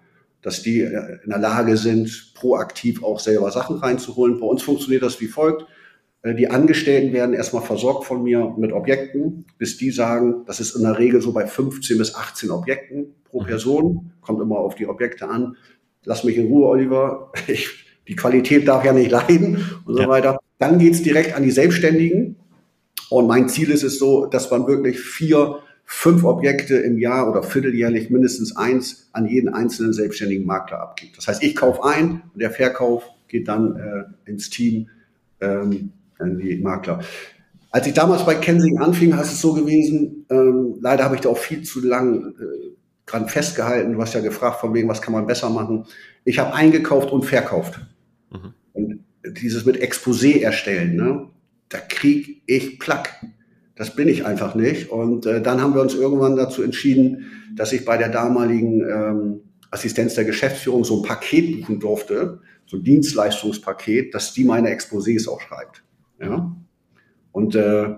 [0.40, 4.40] Dass die äh, in der Lage sind, proaktiv auch selber Sachen reinzuholen.
[4.40, 5.66] Bei uns funktioniert das wie folgt.
[6.22, 10.74] Äh, die Angestellten werden erstmal versorgt von mir mit Objekten, bis die sagen, das ist
[10.74, 13.46] in der Regel so bei 15 bis 18 Objekten pro mhm.
[13.46, 15.56] Person, kommt immer auf die Objekte an.
[16.04, 17.32] Lass mich in Ruhe, Oliver.
[17.46, 20.08] Ich, die Qualität darf ja nicht leiden und so ja.
[20.08, 20.38] weiter.
[20.58, 22.36] Dann geht's direkt an die Selbstständigen.
[23.10, 27.42] Und mein Ziel ist es so, dass man wirklich vier, fünf Objekte im Jahr oder
[27.42, 31.18] vierteljährlich mindestens eins an jeden einzelnen selbstständigen Makler abgibt.
[31.18, 34.88] Das heißt, ich kaufe ein und der Verkauf geht dann äh, ins Team.
[35.40, 37.00] Ähm, die Makler.
[37.70, 41.28] Als ich damals bei Kensing anfing, ist es so gewesen, ähm, leider habe ich da
[41.28, 43.92] auch viel zu lang äh, dran festgehalten.
[43.92, 45.84] Du hast ja gefragt, von wegen, was kann man besser machen.
[46.24, 47.80] Ich habe eingekauft und verkauft.
[48.30, 48.54] Mhm.
[48.72, 49.04] Und
[49.42, 51.28] dieses mit Exposé erstellen, ne,
[51.68, 53.14] da krieg ich Plack.
[53.76, 54.90] Das bin ich einfach nicht.
[54.90, 59.40] Und äh, dann haben wir uns irgendwann dazu entschieden, dass ich bei der damaligen ähm,
[59.70, 65.28] Assistenz der Geschäftsführung so ein Paket buchen durfte, so ein Dienstleistungspaket, dass die meine Exposés
[65.28, 65.82] auch schreibt.
[66.20, 66.56] Ja?
[67.32, 67.96] Und äh,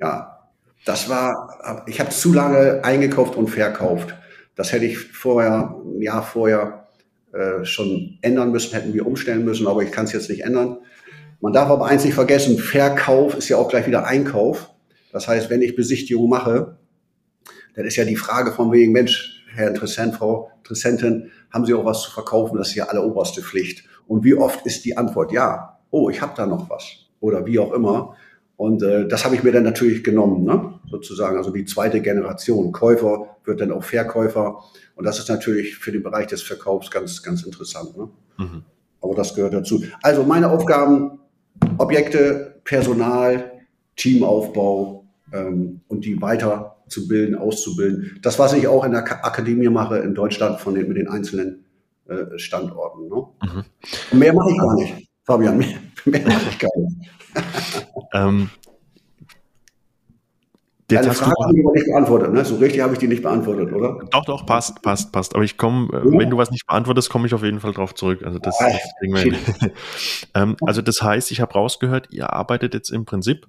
[0.00, 0.48] ja,
[0.84, 4.14] das war, ich habe zu lange eingekauft und verkauft.
[4.54, 6.88] Das hätte ich vorher, ein Jahr vorher
[7.32, 10.78] äh, schon ändern müssen, hätten wir umstellen müssen, aber ich kann es jetzt nicht ändern.
[11.40, 14.70] Man darf aber eins nicht vergessen, Verkauf ist ja auch gleich wieder Einkauf.
[15.12, 16.78] Das heißt, wenn ich Besichtigung mache,
[17.74, 21.84] dann ist ja die Frage von wegen, Mensch, Herr Interessent, Frau Interessentin, haben Sie auch
[21.84, 22.58] was zu verkaufen?
[22.58, 23.84] Das ist ja alleroberste Pflicht.
[24.06, 25.78] Und wie oft ist die Antwort ja?
[25.90, 27.07] Oh, ich habe da noch was.
[27.20, 28.14] Oder wie auch immer.
[28.56, 30.74] Und äh, das habe ich mir dann natürlich genommen, ne?
[30.90, 31.36] sozusagen.
[31.36, 32.72] Also die zweite Generation.
[32.72, 34.64] Käufer wird dann auch Verkäufer.
[34.96, 37.96] Und das ist natürlich für den Bereich des Verkaufs ganz, ganz interessant.
[37.96, 38.08] Ne?
[38.36, 38.62] Mhm.
[39.00, 39.82] Aber das gehört dazu.
[40.02, 41.20] Also meine Aufgaben,
[41.78, 43.52] Objekte, Personal,
[43.94, 48.18] Teamaufbau ähm, und die weiterzubilden, auszubilden.
[48.22, 51.64] Das, was ich auch in der Akademie mache in Deutschland von den, mit den einzelnen
[52.08, 53.08] äh, Standorten.
[53.08, 53.24] Ne?
[53.42, 54.18] Mhm.
[54.18, 55.58] Mehr mache ich gar nicht, Fabian.
[55.58, 55.76] Mehr,
[56.06, 57.10] mehr mache ich gar nicht.
[58.14, 58.50] ähm,
[60.90, 62.44] Jetzt Deine Frage habe ich aber nicht beantwortet, ne?
[62.46, 63.98] So richtig habe ich die nicht beantwortet, oder?
[64.10, 65.34] Doch, doch, passt, passt, passt.
[65.34, 66.18] Aber ich komme, äh, ja.
[66.18, 68.22] wenn du was nicht beantwortest, komme ich auf jeden Fall drauf zurück.
[68.24, 69.24] Also das, ah, das
[70.34, 73.46] ähm, also das heißt, ich habe rausgehört, ihr arbeitet jetzt im Prinzip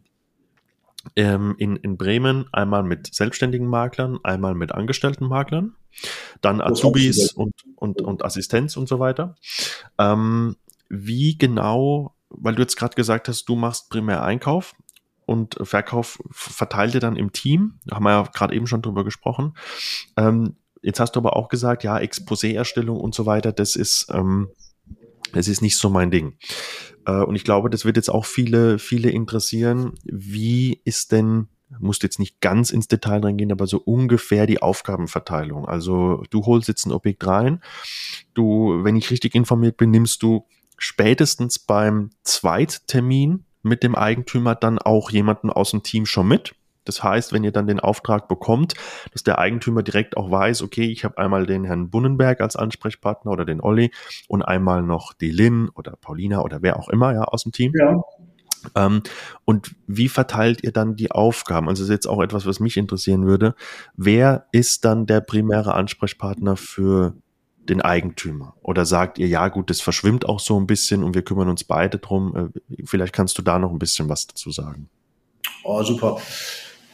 [1.15, 5.75] ähm, in, in Bremen einmal mit selbstständigen Maklern, einmal mit angestellten Maklern,
[6.41, 9.37] dann Azubis und, und, und Assistenz und so weiter.
[9.97, 10.57] Ähm,
[10.89, 14.75] wie genau weil du jetzt gerade gesagt hast, du machst primär Einkauf
[15.25, 17.79] und Verkauf verteilt ihr dann im Team.
[17.85, 19.55] Da haben wir ja gerade eben schon drüber gesprochen.
[20.17, 24.49] Ähm, jetzt hast du aber auch gesagt, ja, Exposé-Erstellung und so weiter, das ist, ähm,
[25.33, 26.37] das ist nicht so mein Ding.
[27.05, 29.93] Äh, und ich glaube, das wird jetzt auch viele, viele interessieren.
[30.03, 31.47] Wie ist denn
[31.79, 35.67] musst jetzt nicht ganz ins Detail reingehen, aber so ungefähr die Aufgabenverteilung.
[35.67, 37.61] Also du holst jetzt ein Objekt rein,
[38.33, 40.47] du, wenn ich richtig informiert bin, nimmst du
[40.79, 46.55] spätestens beim Zweittermin mit dem Eigentümer dann auch jemanden aus dem Team schon mit.
[46.85, 48.73] Das heißt, wenn ihr dann den Auftrag bekommt,
[49.11, 53.31] dass der Eigentümer direkt auch weiß, okay, ich habe einmal den Herrn Bunnenberg als Ansprechpartner
[53.31, 53.91] oder den Olli
[54.27, 57.73] und einmal noch die Lynn oder Paulina oder wer auch immer ja aus dem Team.
[57.75, 58.01] Ja.
[58.75, 59.03] Ähm,
[59.45, 61.69] und wie verteilt ihr dann die Aufgaben?
[61.69, 63.55] Also das ist jetzt auch etwas, was mich interessieren würde.
[63.95, 67.13] Wer ist dann der primäre Ansprechpartner für
[67.69, 68.55] den Eigentümer?
[68.61, 71.63] Oder sagt ihr, ja gut, das verschwimmt auch so ein bisschen und wir kümmern uns
[71.63, 72.51] beide drum?
[72.53, 74.89] Äh, vielleicht kannst du da noch ein bisschen was dazu sagen.
[75.63, 76.19] Oh, super.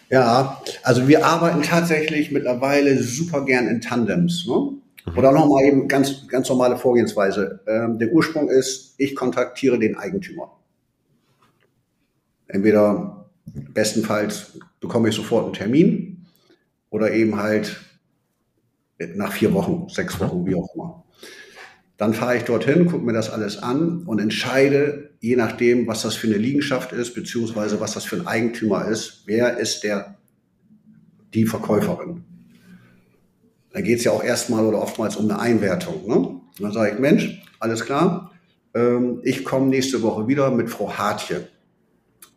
[0.10, 4.46] Ja, also wir arbeiten tatsächlich mittlerweile super gern in Tandems.
[4.48, 4.74] Ne?
[5.06, 5.18] Mhm.
[5.18, 7.62] Oder nochmal eben ganz, ganz normale Vorgehensweise.
[7.68, 10.52] Ähm, der Ursprung ist, ich kontaktiere den Eigentümer.
[12.48, 16.26] Entweder bestenfalls bekomme ich sofort einen Termin
[16.90, 17.82] oder eben halt
[19.16, 21.04] nach vier Wochen, sechs Wochen, wie auch immer.
[21.98, 26.16] Dann fahre ich dorthin, gucke mir das alles an und entscheide, je nachdem, was das
[26.16, 30.18] für eine Liegenschaft ist, beziehungsweise was das für ein Eigentümer ist, wer ist der,
[31.34, 32.24] die Verkäuferin.
[33.72, 36.08] Da geht es ja auch erstmal oder oftmals um eine Einwertung.
[36.08, 36.16] Ne?
[36.16, 38.32] Und dann sage ich, Mensch, alles klar,
[38.74, 41.48] ähm, ich komme nächste Woche wieder mit Frau Hartje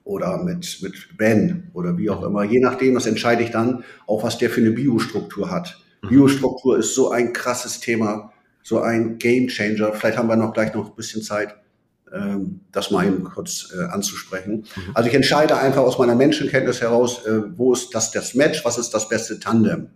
[0.04, 2.44] oder mit, mit Ben oder wie auch immer.
[2.44, 5.80] Je nachdem, das entscheide ich dann, auch was der für eine Biostruktur hat.
[6.02, 6.08] Mhm.
[6.08, 8.32] Biostruktur ist so ein krasses Thema,
[8.62, 9.92] so ein Game Changer.
[9.92, 11.54] Vielleicht haben wir noch gleich noch ein bisschen Zeit,
[12.12, 14.64] ähm, das mal eben kurz äh, anzusprechen.
[14.76, 14.90] Mhm.
[14.94, 18.78] Also ich entscheide einfach aus meiner Menschenkenntnis heraus, äh, wo ist das, das Match, was
[18.78, 19.88] ist das beste Tandem.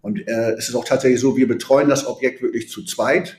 [0.00, 3.38] Und äh, es ist auch tatsächlich so, wir betreuen das Objekt wirklich zu zweit.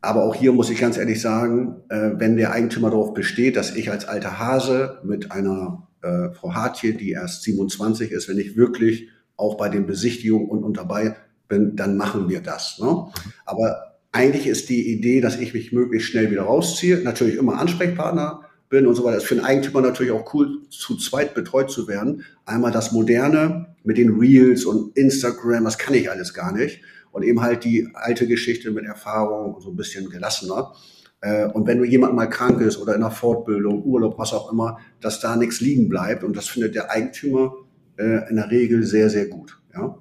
[0.00, 3.74] Aber auch hier muss ich ganz ehrlich sagen, äh, wenn der Eigentümer darauf besteht, dass
[3.74, 8.56] ich als alter Hase mit einer äh, Frau Hartje, die erst 27 ist, wenn ich
[8.56, 11.16] wirklich auch bei den Besichtigungen und, und dabei
[11.48, 12.78] bin, dann machen wir das.
[12.78, 13.06] Ne?
[13.44, 18.42] Aber eigentlich ist die Idee, dass ich mich möglichst schnell wieder rausziehe, natürlich immer Ansprechpartner
[18.68, 19.14] bin und so weiter.
[19.14, 22.24] Das ist für einen Eigentümer natürlich auch cool, zu zweit betreut zu werden.
[22.46, 26.80] Einmal das Moderne mit den Reels und Instagram, das kann ich alles gar nicht.
[27.12, 30.74] Und eben halt die alte Geschichte mit Erfahrung, so ein bisschen gelassener.
[31.20, 34.78] Äh, und wenn jemand mal krank ist oder in einer Fortbildung, Urlaub, was auch immer,
[35.00, 36.24] dass da nichts liegen bleibt.
[36.24, 37.54] Und das findet der Eigentümer
[37.96, 39.60] äh, in der Regel sehr, sehr gut.
[39.74, 39.96] Ja?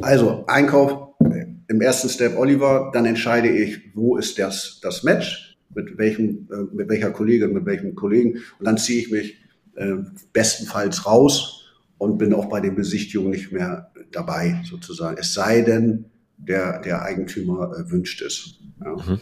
[0.00, 5.58] Also Einkauf äh, im ersten Step Oliver, dann entscheide ich, wo ist das, das Match,
[5.74, 9.36] mit welchem, äh, mit welcher Kollegin, mit welchem Kollegen und dann ziehe ich mich
[9.76, 9.96] äh,
[10.32, 11.64] bestenfalls raus
[11.98, 15.18] und bin auch bei den Besichtigungen nicht mehr dabei sozusagen.
[15.18, 16.06] Es sei denn,
[16.38, 18.58] der, der Eigentümer äh, wünscht es.
[18.82, 18.96] Ja.
[18.96, 19.20] Mhm.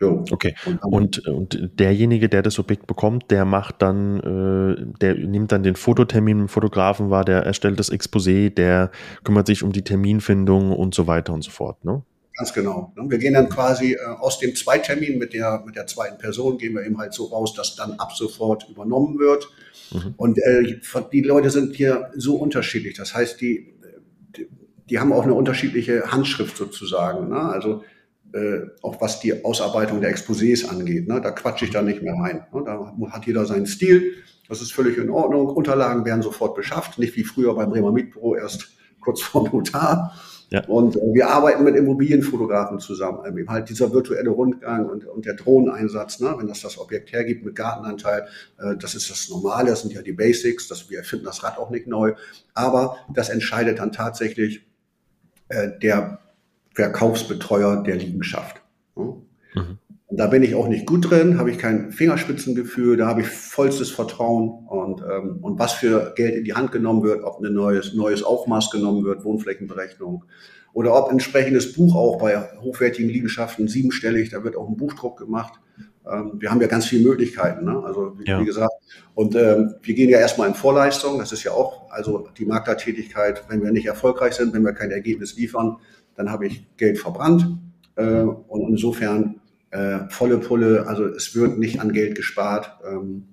[0.00, 0.24] Jo.
[0.30, 0.54] Okay.
[0.82, 5.76] Und, und derjenige, der das Objekt bekommt, der macht dann, äh, der nimmt dann den
[5.76, 8.90] Fototermin mit dem Fotografen wahr, der erstellt das Exposé, der
[9.24, 12.02] kümmert sich um die Terminfindung und so weiter und so fort, ne?
[12.36, 12.94] Ganz genau.
[12.96, 16.74] Wir gehen dann quasi äh, aus dem Zweitermin mit der, mit der zweiten Person, gehen
[16.74, 19.46] wir eben halt so raus, dass dann ab sofort übernommen wird.
[19.92, 20.14] Mhm.
[20.16, 20.80] Und äh,
[21.12, 22.96] die Leute sind hier so unterschiedlich.
[22.96, 23.74] Das heißt, die,
[24.36, 24.48] die,
[24.88, 27.28] die haben auch eine unterschiedliche Handschrift sozusagen.
[27.28, 27.40] Ne?
[27.40, 27.82] Also
[28.32, 31.08] äh, auch was die Ausarbeitung der Exposés angeht.
[31.08, 31.20] Ne?
[31.20, 32.46] Da quatsche ich da nicht mehr rein.
[32.52, 32.62] Ne?
[32.64, 34.14] Da hat jeder seinen Stil
[34.48, 35.46] Das ist völlig in Ordnung.
[35.48, 38.70] Unterlagen werden sofort beschafft, nicht wie früher beim Bremer Mietbüro erst
[39.00, 40.12] kurz vor Notar.
[40.50, 40.64] Ja.
[40.66, 43.20] Und äh, wir arbeiten mit Immobilienfotografen zusammen.
[43.20, 47.44] Also halt dieser virtuelle Rundgang und, und der Drohneneinsatz, ne, wenn das das Objekt hergibt
[47.44, 48.26] mit Gartenanteil,
[48.58, 51.56] äh, das ist das Normale, das sind ja die Basics, das, wir erfinden das Rad
[51.58, 52.14] auch nicht neu.
[52.54, 54.66] Aber das entscheidet dann tatsächlich
[55.48, 56.18] äh, der
[56.74, 58.62] Verkaufsbetreuer der Liegenschaft.
[58.96, 59.22] Mhm.
[60.12, 63.90] Da bin ich auch nicht gut drin, habe ich kein Fingerspitzengefühl, da habe ich vollstes
[63.90, 67.94] Vertrauen und, ähm, und was für Geld in die Hand genommen wird, ob ein neues,
[67.94, 70.24] neues Aufmaß genommen wird, Wohnflächenberechnung
[70.72, 75.60] oder ob entsprechendes Buch auch bei hochwertigen Liegenschaften siebenstellig, da wird auch ein Buchdruck gemacht.
[76.10, 77.80] Ähm, wir haben ja ganz viele Möglichkeiten, ne?
[77.84, 78.40] also wie, ja.
[78.40, 78.72] wie gesagt.
[79.14, 83.44] Und ähm, wir gehen ja erstmal in Vorleistung, das ist ja auch also die Maklertätigkeit,
[83.48, 85.76] wenn wir nicht erfolgreich sind, wenn wir kein Ergebnis liefern,
[86.20, 87.58] dann habe ich Geld verbrannt.
[87.96, 89.40] Äh, und insofern
[89.70, 92.78] äh, volle Pulle, also es wird nicht an Geld gespart.
[92.86, 93.28] Ähm,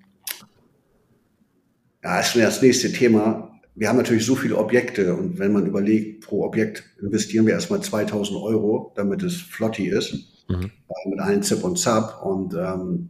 [2.01, 3.59] ja, ist schon das nächste Thema.
[3.75, 7.81] Wir haben natürlich so viele Objekte und wenn man überlegt, pro Objekt investieren wir erstmal
[7.81, 10.71] 2000 Euro, damit es flotti ist, mhm.
[10.87, 13.09] äh, mit allen Zip und Zap und ähm,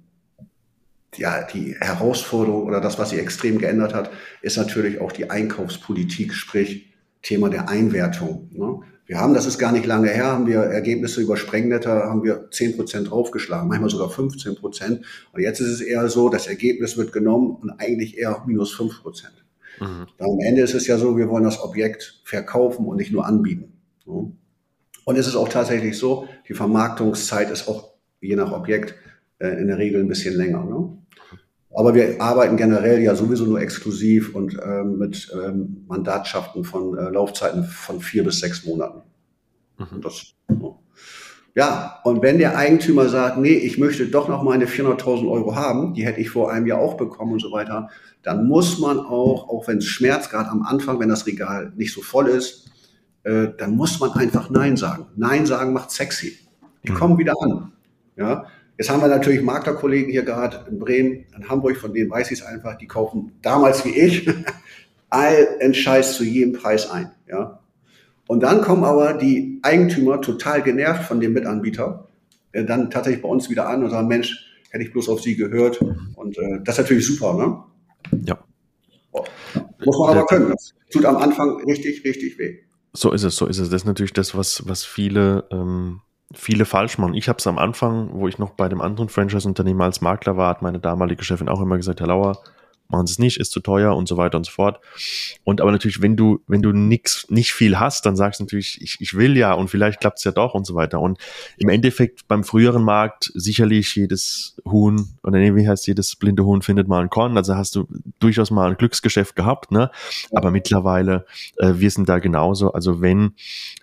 [1.17, 4.09] ja, die Herausforderung oder das, was sich extrem geändert hat,
[4.41, 8.49] ist natürlich auch die Einkaufspolitik, sprich Thema der Einwertung.
[8.51, 8.79] Ne?
[9.07, 12.49] Wir haben, das ist gar nicht lange her, haben wir Ergebnisse über Sprengnetter, haben wir
[12.51, 15.05] 10 Prozent draufgeschlagen, manchmal sogar 15 Prozent.
[15.31, 19.01] Und jetzt ist es eher so, das Ergebnis wird genommen und eigentlich eher minus 5
[19.01, 19.45] Prozent.
[19.79, 20.07] Mhm.
[20.19, 23.73] Am Ende ist es ja so, wir wollen das Objekt verkaufen und nicht nur anbieten.
[24.05, 28.95] Und es ist auch tatsächlich so, die Vermarktungszeit ist auch je nach Objekt
[29.39, 30.65] äh, in der Regel ein bisschen länger.
[30.65, 30.97] Ne?
[31.77, 37.11] Aber wir arbeiten generell ja sowieso nur exklusiv und ähm, mit ähm, Mandatschaften von äh,
[37.11, 39.03] Laufzeiten von vier bis sechs Monaten.
[39.77, 40.01] Mhm.
[40.01, 40.33] Das,
[41.53, 45.93] ja, und wenn der Eigentümer sagt, nee, ich möchte doch noch meine 400.000 Euro haben,
[45.93, 47.91] die hätte ich vor einem Jahr auch bekommen und so weiter,
[48.23, 51.93] dann muss man auch, auch wenn es schmerzt, gerade am Anfang, wenn das Regal nicht
[51.93, 52.71] so voll ist,
[53.21, 55.05] äh, dann muss man einfach Nein sagen.
[55.15, 56.39] Nein sagen macht sexy.
[56.83, 56.95] Die mhm.
[56.95, 57.71] kommen wieder an.
[58.15, 58.45] Ja,
[58.77, 62.39] Jetzt haben wir natürlich Maklerkollegen hier gerade in Bremen, in Hamburg, von denen weiß ich
[62.39, 64.29] es einfach, die kaufen damals wie ich
[65.09, 67.11] allen Scheiß zu jedem Preis ein.
[67.27, 67.59] Ja?
[68.27, 72.07] Und dann kommen aber die Eigentümer total genervt von dem Mitanbieter,
[72.51, 75.35] äh, dann tatsächlich bei uns wieder an und sagen, Mensch, hätte ich bloß auf Sie
[75.35, 75.81] gehört.
[76.15, 78.21] Und äh, das ist natürlich super, ne?
[78.25, 78.37] Ja.
[79.11, 79.23] Oh,
[79.83, 80.49] muss man aber können.
[80.51, 82.59] Das tut am Anfang richtig, richtig weh.
[82.93, 83.69] So ist es, so ist es.
[83.69, 86.01] Das ist natürlich das, was, was viele ähm,
[86.33, 87.13] viele falsch machen.
[87.13, 90.49] Ich habe es am Anfang, wo ich noch bei dem anderen Franchise-Unternehmen als Makler war,
[90.49, 92.41] hat meine damalige Chefin auch immer gesagt, Herr Lauer,
[92.89, 94.79] machen Sie es nicht, ist zu teuer und so weiter und so fort.
[95.43, 98.81] Und aber natürlich, wenn du, wenn du nix, nicht viel hast, dann sagst du natürlich,
[98.81, 100.99] ich, ich will ja und vielleicht klappt es ja doch und so weiter.
[100.99, 101.17] Und
[101.57, 106.61] im Endeffekt beim früheren Markt sicherlich jedes Huhn oder nee, wie heißt jedes blinde Huhn
[106.61, 107.37] findet mal ein Korn.
[107.37, 107.87] Also hast du
[108.19, 109.91] durchaus mal ein Glücksgeschäft gehabt, ne?
[110.33, 111.25] Aber mittlerweile,
[111.57, 112.71] äh, wir sind da genauso.
[112.71, 113.33] Also wenn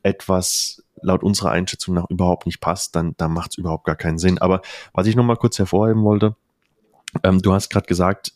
[0.03, 4.19] etwas laut unserer Einschätzung nach überhaupt nicht passt, dann, dann macht es überhaupt gar keinen
[4.19, 4.39] Sinn.
[4.39, 6.35] Aber was ich nochmal kurz hervorheben wollte,
[7.23, 8.33] ähm, du hast gerade gesagt,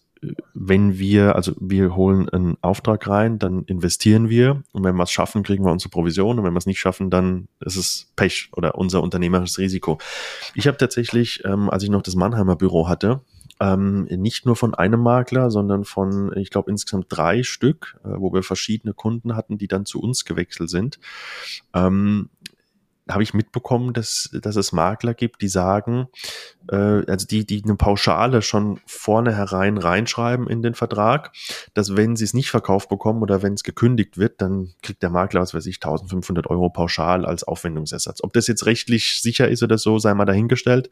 [0.53, 5.13] wenn wir, also wir holen einen Auftrag rein, dann investieren wir und wenn wir es
[5.13, 8.51] schaffen, kriegen wir unsere Provision und wenn wir es nicht schaffen, dann ist es Pech
[8.53, 9.99] oder unser unternehmerisches Risiko.
[10.55, 13.21] Ich habe tatsächlich, ähm, als ich noch das Mannheimer Büro hatte,
[13.61, 18.33] ähm, nicht nur von einem Makler, sondern von, ich glaube, insgesamt drei Stück, äh, wo
[18.33, 20.99] wir verschiedene Kunden hatten, die dann zu uns gewechselt sind.
[21.75, 22.31] Ähm,
[23.09, 26.09] habe ich mitbekommen, dass, dass es Makler gibt, die sagen,
[26.71, 31.33] äh, also die, die eine Pauschale schon vorne herein reinschreiben in den Vertrag,
[31.75, 35.11] dass wenn sie es nicht verkauft bekommen oder wenn es gekündigt wird, dann kriegt der
[35.11, 38.23] Makler, was weiß ich, 1500 Euro pauschal als Aufwendungsersatz.
[38.23, 40.91] Ob das jetzt rechtlich sicher ist oder so, sei mal dahingestellt.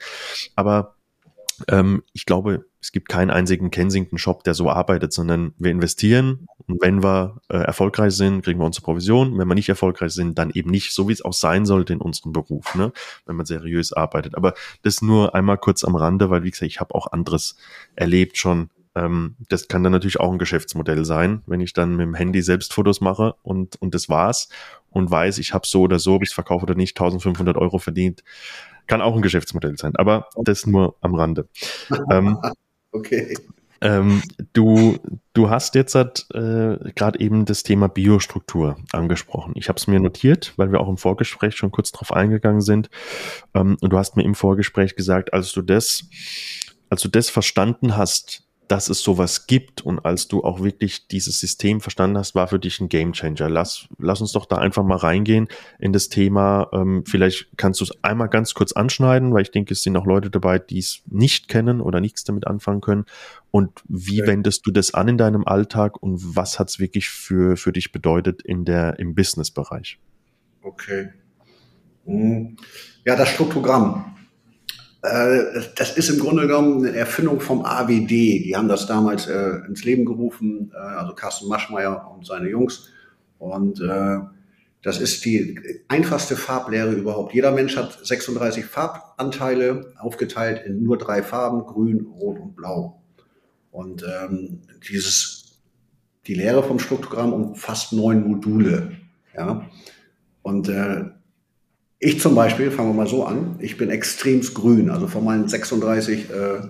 [0.55, 0.96] Aber
[1.69, 6.83] ähm, ich glaube, es gibt keinen einzigen Kensington-Shop, der so arbeitet, sondern wir investieren und
[6.83, 9.39] wenn wir äh, erfolgreich sind, kriegen wir unsere Provision.
[9.39, 12.01] Wenn wir nicht erfolgreich sind, dann eben nicht, so wie es auch sein sollte in
[12.01, 12.93] unserem Beruf, ne?
[13.25, 14.35] wenn man seriös arbeitet.
[14.35, 17.57] Aber das nur einmal kurz am Rande, weil wie gesagt, ich habe auch anderes
[17.95, 18.71] erlebt schon.
[18.97, 22.43] Ähm, das kann dann natürlich auch ein Geschäftsmodell sein, wenn ich dann mit dem Handy
[22.43, 24.49] selbst Fotos mache und, und das war's
[24.91, 27.79] und weiß, ich habe so oder so, ob ich es verkaufe oder nicht, 1500 Euro
[27.79, 28.25] verdient
[28.87, 31.49] kann auch ein Geschäftsmodell sein, aber das nur am Rande.
[32.11, 32.39] ähm,
[32.93, 33.37] okay.
[33.83, 34.23] Ähm,
[34.55, 34.97] du,
[35.35, 36.09] du hast jetzt äh,
[36.95, 39.53] gerade eben das Thema Biostruktur angesprochen.
[39.55, 42.89] Ich habe es mir notiert, weil wir auch im Vorgespräch schon kurz drauf eingegangen sind.
[43.55, 46.05] Ähm, und du hast mir im Vorgespräch gesagt, als du das,
[46.89, 51.39] als du das verstanden hast, dass es sowas gibt und als du auch wirklich dieses
[51.39, 53.49] System verstanden hast, war für dich ein Gamechanger.
[53.49, 55.49] Lass, lass uns doch da einfach mal reingehen
[55.79, 56.69] in das Thema.
[56.73, 60.07] Ähm, vielleicht kannst du es einmal ganz kurz anschneiden, weil ich denke, es sind auch
[60.07, 63.05] Leute dabei, die es nicht kennen oder nichts damit anfangen können.
[63.51, 64.33] Und wie okay.
[64.33, 67.93] wendest du das an in deinem Alltag und was hat es wirklich für, für dich
[67.93, 69.99] bedeutet in der, im Business-Bereich?
[70.63, 71.11] Okay.
[72.05, 72.57] Hm.
[73.05, 74.17] Ja, das Struktogramm.
[75.07, 78.11] Äh, das ist im Grunde genommen eine Erfindung vom AWD.
[78.11, 82.91] Die haben das damals äh, ins Leben gerufen, äh, also Carsten Maschmeyer und seine Jungs.
[83.39, 84.19] Und äh,
[84.83, 87.35] das ist die einfachste Farblehre überhaupt.
[87.35, 93.03] Jeder Mensch hat 36 Farbanteile, aufgeteilt in nur drei Farben, grün, rot und blau.
[93.71, 95.61] Und ähm, dieses,
[96.27, 98.93] die Lehre vom Struktogramm umfasst neun Module.
[99.37, 99.69] Ja?
[100.43, 101.05] Und äh,
[101.99, 105.49] ich zum Beispiel, fangen wir mal so an, ich bin extremst grün, also von meinen
[105.49, 106.69] 36 äh,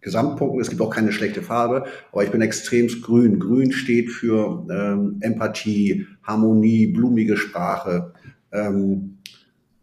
[0.00, 3.38] Gesamtpunkten, es gibt auch keine schlechte Farbe, aber ich bin extremst grün.
[3.38, 8.12] Grün steht für ähm, Empathie, Harmonie, blumige Sprache.
[8.52, 9.18] Ähm,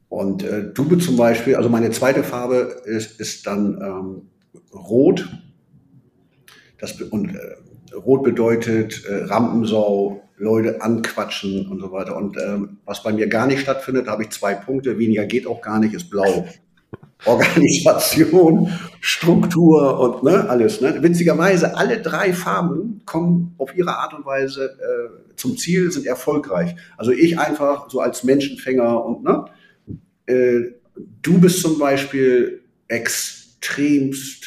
[0.10, 4.22] und äh, du zum Beispiel, also meine zweite Farbe ist, ist dann ähm,
[4.74, 5.28] Rot.
[6.80, 12.16] Das, und äh, Rot bedeutet äh, Rampensau, Leute anquatschen und so weiter.
[12.16, 15.00] Und ähm, was bei mir gar nicht stattfindet, da habe ich zwei Punkte.
[15.00, 16.48] Weniger geht auch gar nicht, ist blau.
[17.26, 18.72] Organisation,
[19.02, 20.82] Struktur und ne, alles.
[20.82, 21.02] Ne?
[21.02, 26.76] Witzigerweise, alle drei Farben kommen auf ihre Art und Weise äh, zum Ziel, sind erfolgreich.
[26.96, 29.46] Also ich einfach so als Menschenfänger und ne,
[30.28, 30.74] äh,
[31.24, 34.46] du bist zum Beispiel extremst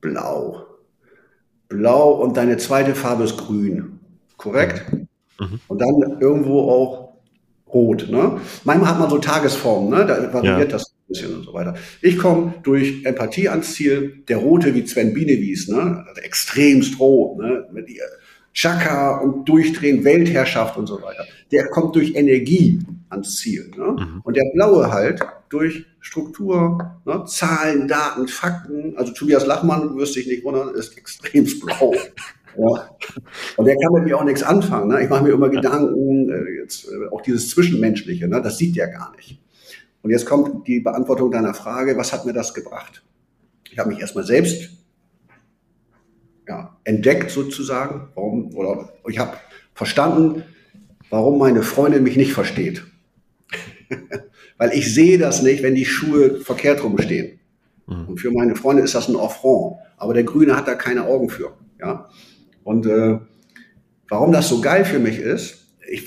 [0.00, 0.73] blau
[1.76, 4.00] blau und deine zweite Farbe ist grün.
[4.36, 4.84] Korrekt?
[5.40, 5.60] Mhm.
[5.68, 7.14] Und dann irgendwo auch
[7.72, 8.08] rot.
[8.08, 8.40] Ne?
[8.64, 10.06] Manchmal hat man so Tagesformen, ne?
[10.06, 10.78] da variiert ja.
[10.78, 11.74] das ein bisschen und so weiter.
[12.00, 14.22] Ich komme durch Empathie ans Ziel.
[14.28, 16.04] Der Rote wie Sven Bienewies, ne?
[16.08, 17.66] Also extremst rot, ne?
[17.72, 18.04] mit ihr
[18.52, 21.24] Chaka und Durchdrehen, Weltherrschaft und so weiter.
[21.50, 23.70] Der kommt durch Energie ans Ziel.
[23.76, 23.84] Ne?
[23.84, 24.20] Mhm.
[24.22, 27.24] Und der Blaue halt durch Struktur, ne?
[27.26, 28.94] Zahlen, Daten, Fakten.
[28.96, 31.94] Also Tobias Lachmann, du wirst dich nicht wundern, ist extrem blau.
[32.56, 32.88] Ja.
[33.56, 34.86] Und der kann mit mir auch nichts anfangen.
[34.86, 35.02] Ne?
[35.02, 38.40] Ich mache mir immer Gedanken, äh, jetzt, äh, auch dieses Zwischenmenschliche, ne?
[38.40, 39.42] das sieht der gar nicht.
[40.02, 43.04] Und jetzt kommt die Beantwortung deiner Frage, was hat mir das gebracht?
[43.72, 44.70] Ich habe mich erstmal selbst
[46.46, 49.36] ja, entdeckt sozusagen, warum, oder ich habe
[49.74, 50.44] verstanden,
[51.10, 52.84] warum meine Freundin mich nicht versteht.
[54.58, 57.40] Weil ich sehe das nicht, wenn die Schuhe verkehrt rumstehen.
[57.86, 58.08] Mhm.
[58.08, 59.76] Und für meine Freunde ist das ein Affront.
[59.96, 61.52] Aber der Grüne hat da keine Augen für.
[61.80, 62.08] Ja?
[62.62, 63.18] Und äh,
[64.08, 66.04] warum das so geil für mich ist, ich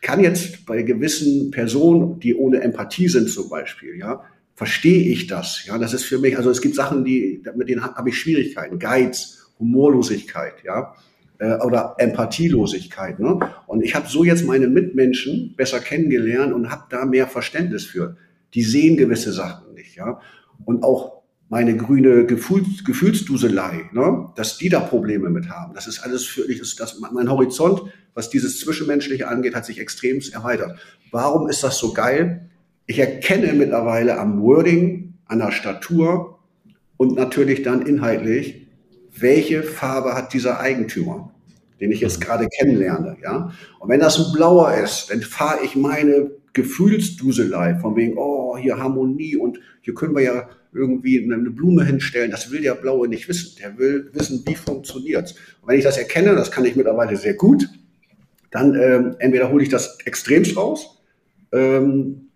[0.00, 4.22] kann jetzt bei gewissen Personen, die ohne Empathie sind zum Beispiel, ja,
[4.54, 5.64] verstehe ich das.
[5.66, 8.78] Ja, das ist für mich, also es gibt Sachen, die, mit denen habe ich Schwierigkeiten.
[8.78, 10.94] Geiz, Humorlosigkeit, ja,
[11.38, 13.18] äh, oder Empathielosigkeit.
[13.18, 13.38] Ne?
[13.66, 18.16] Und ich habe so jetzt meine Mitmenschen besser kennengelernt und habe da mehr Verständnis für.
[18.54, 20.20] Die sehen gewisse Sachen nicht, ja.
[20.64, 24.30] Und auch meine grüne Gefühls, Gefühlsduselei, ne?
[24.36, 25.74] dass die da Probleme mit haben.
[25.74, 27.82] Das ist alles für mich, ist das, mein Horizont,
[28.14, 30.78] was dieses Zwischenmenschliche angeht, hat sich extrem erweitert.
[31.10, 32.48] Warum ist das so geil?
[32.86, 36.38] Ich erkenne mittlerweile am Wording, an der Statur
[36.96, 38.63] und natürlich dann inhaltlich,
[39.16, 41.32] welche Farbe hat dieser Eigentümer,
[41.80, 43.52] den ich jetzt gerade kennenlerne, ja?
[43.78, 48.78] Und wenn das ein blauer ist, dann fahre ich meine Gefühlsduselei von wegen, oh, hier
[48.78, 52.30] Harmonie und hier können wir ja irgendwie eine Blume hinstellen.
[52.30, 53.56] Das will der Blaue nicht wissen.
[53.60, 55.32] Der will wissen, wie funktioniert's.
[55.60, 57.68] Und wenn ich das erkenne, das kann ich mittlerweile sehr gut,
[58.50, 61.02] dann ähm, entweder hole ich das extremst raus.
[61.52, 62.28] Ähm,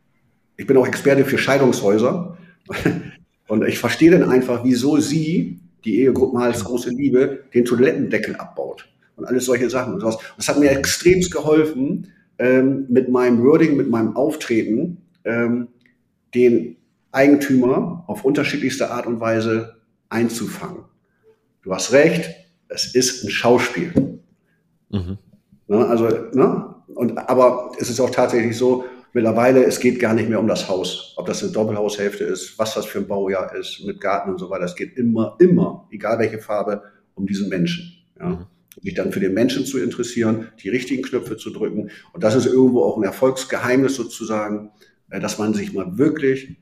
[0.57, 2.37] ich bin auch Experte für Scheidungshäuser.
[3.49, 8.89] und ich verstehe dann einfach, wieso sie die Ehegruppen als große Liebe den Toilettendeckel abbaut
[9.17, 10.19] und alles solche Sachen und sowas.
[10.37, 15.69] Das hat mir extremst geholfen, ähm, mit meinem Wording, mit meinem Auftreten, ähm,
[16.35, 16.77] den
[17.11, 19.77] Eigentümer auf unterschiedlichste Art und Weise
[20.09, 20.85] einzufangen.
[21.63, 22.31] Du hast recht,
[22.69, 24.21] es ist ein Schauspiel.
[24.91, 25.19] Mhm.
[25.67, 26.75] Ne, also, ne?
[26.95, 28.85] Und, aber es ist auch tatsächlich so,
[29.19, 32.75] mittlerweile, es geht gar nicht mehr um das Haus, ob das eine Doppelhaushälfte ist, was
[32.75, 34.65] das für ein Baujahr ist, mit Garten und so weiter.
[34.65, 36.85] Es geht immer, immer, egal welche Farbe,
[37.17, 37.93] um diesen Menschen.
[38.21, 38.29] Ja.
[38.29, 38.47] Mhm.
[38.81, 41.91] Sich dann für den Menschen zu interessieren, die richtigen Knöpfe zu drücken.
[42.13, 44.71] Und das ist irgendwo auch ein Erfolgsgeheimnis sozusagen,
[45.11, 46.57] äh, dass man sich mal wirklich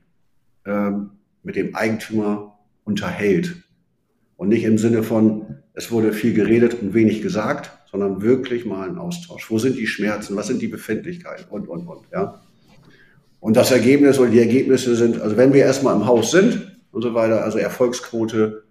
[0.65, 1.11] ähm,
[1.43, 3.55] mit dem Eigentümer unterhält.
[4.39, 8.89] Und nicht im Sinne von, es wurde viel geredet und wenig gesagt, sondern wirklich mal
[8.89, 9.51] ein Austausch.
[9.51, 10.37] Wo sind die Schmerzen?
[10.37, 11.51] Was sind die Befindlichkeiten?
[11.51, 12.41] Und, und, und, ja.
[13.41, 17.03] Und das Ergebnis oder die Ergebnisse sind, also wenn wir erstmal im Haus sind und
[17.03, 18.64] so weiter, also Erfolgsquote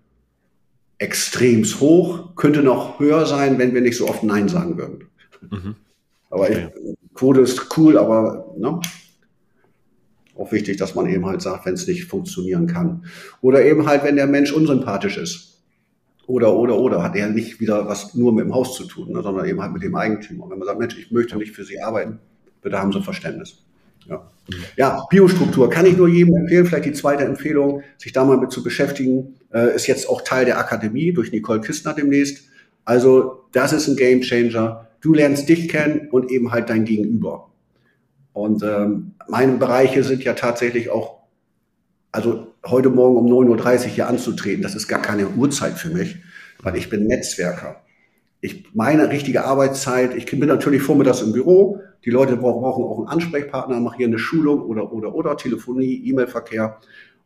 [0.97, 5.05] extremst hoch, könnte noch höher sein, wenn wir nicht so oft Nein sagen würden.
[5.49, 5.75] Mhm.
[6.29, 6.57] Aber ich,
[7.13, 8.79] Quote ist cool, aber ne?
[10.37, 13.05] auch wichtig, dass man eben halt sagt, wenn es nicht funktionieren kann.
[13.41, 15.63] Oder eben halt, wenn der Mensch unsympathisch ist.
[16.27, 19.21] Oder, oder, oder, hat er nicht wieder was nur mit dem Haus zu tun, ne,
[19.21, 20.45] sondern eben halt mit dem Eigentümer.
[20.45, 22.19] Und wenn man sagt, Mensch, ich möchte nicht für Sie arbeiten,
[22.61, 23.64] bitte haben Sie Verständnis.
[24.07, 24.31] Ja.
[24.77, 26.65] ja, Biostruktur kann ich nur jedem empfehlen.
[26.65, 30.45] Vielleicht die zweite Empfehlung, sich da mal mit zu beschäftigen, äh, ist jetzt auch Teil
[30.45, 32.45] der Akademie durch Nicole Kistner demnächst.
[32.83, 34.87] Also das ist ein Game Changer.
[35.01, 37.49] Du lernst dich kennen und eben halt dein Gegenüber.
[38.33, 41.19] Und ähm, meine Bereiche sind ja tatsächlich auch,
[42.11, 46.17] also heute Morgen um 9.30 Uhr hier anzutreten, das ist gar keine Uhrzeit für mich,
[46.61, 47.84] weil ich bin Netzwerker.
[48.45, 53.07] Ich meine richtige Arbeitszeit, ich bin natürlich vormittags im Büro, die Leute brauchen auch einen
[53.07, 56.77] Ansprechpartner, mache hier eine Schulung oder, oder, oder, Telefonie, E-Mail-Verkehr.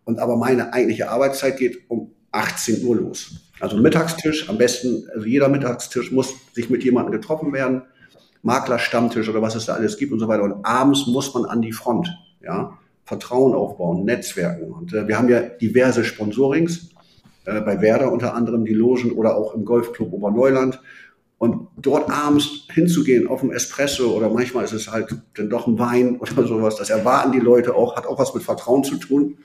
[0.05, 3.51] Und aber meine eigentliche Arbeitszeit geht um 18 Uhr los.
[3.59, 7.81] Also Mittagstisch, am besten, also jeder Mittagstisch muss sich mit jemandem getroffen werden.
[8.41, 10.43] Maklerstammtisch oder was es da alles gibt und so weiter.
[10.43, 12.07] Und abends muss man an die Front,
[12.41, 12.79] ja.
[13.03, 14.71] Vertrauen aufbauen, Netzwerken.
[14.71, 16.91] Und äh, wir haben ja diverse Sponsorings,
[17.49, 20.79] äh, bei Werder unter anderem die Logen oder auch im Golfclub Oberneuland.
[21.39, 25.79] Und dort abends hinzugehen auf dem Espresso oder manchmal ist es halt dann doch ein
[25.79, 29.37] Wein oder sowas, das erwarten die Leute auch, hat auch was mit Vertrauen zu tun.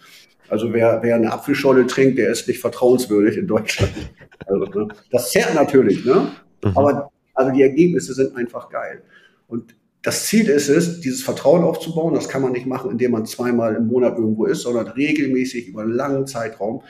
[0.48, 3.92] Also wer, wer eine Apfelscholle trinkt, der ist nicht vertrauenswürdig in Deutschland.
[4.46, 4.88] Also, ne?
[5.10, 6.32] Das zerrt natürlich, ne?
[6.62, 6.76] Mhm.
[6.76, 9.02] Aber also die Ergebnisse sind einfach geil.
[9.48, 12.12] Und das Ziel ist es, dieses Vertrauen aufzubauen.
[12.12, 15.80] Das kann man nicht machen, indem man zweimal im Monat irgendwo ist, sondern regelmäßig über
[15.80, 16.82] einen langen Zeitraum.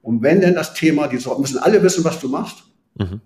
[0.00, 2.64] Und wenn denn das Thema, die müssen alle wissen, was du machst.
[2.94, 3.20] Mhm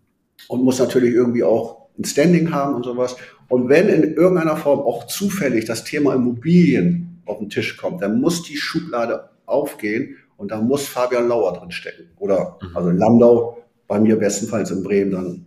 [0.49, 3.17] und muss natürlich irgendwie auch ein Standing haben und sowas.
[3.49, 8.21] Und wenn in irgendeiner Form auch zufällig das Thema Immobilien auf den Tisch kommt, dann
[8.21, 12.11] muss die Schublade aufgehen und da muss Fabian Lauer drin stecken.
[12.19, 12.77] Oder mhm.
[12.77, 13.59] also Landau,
[13.89, 15.47] bei mir bestenfalls in Bremen dann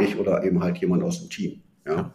[0.00, 1.60] ich oder eben halt jemand aus dem Team.
[1.86, 2.12] Ja.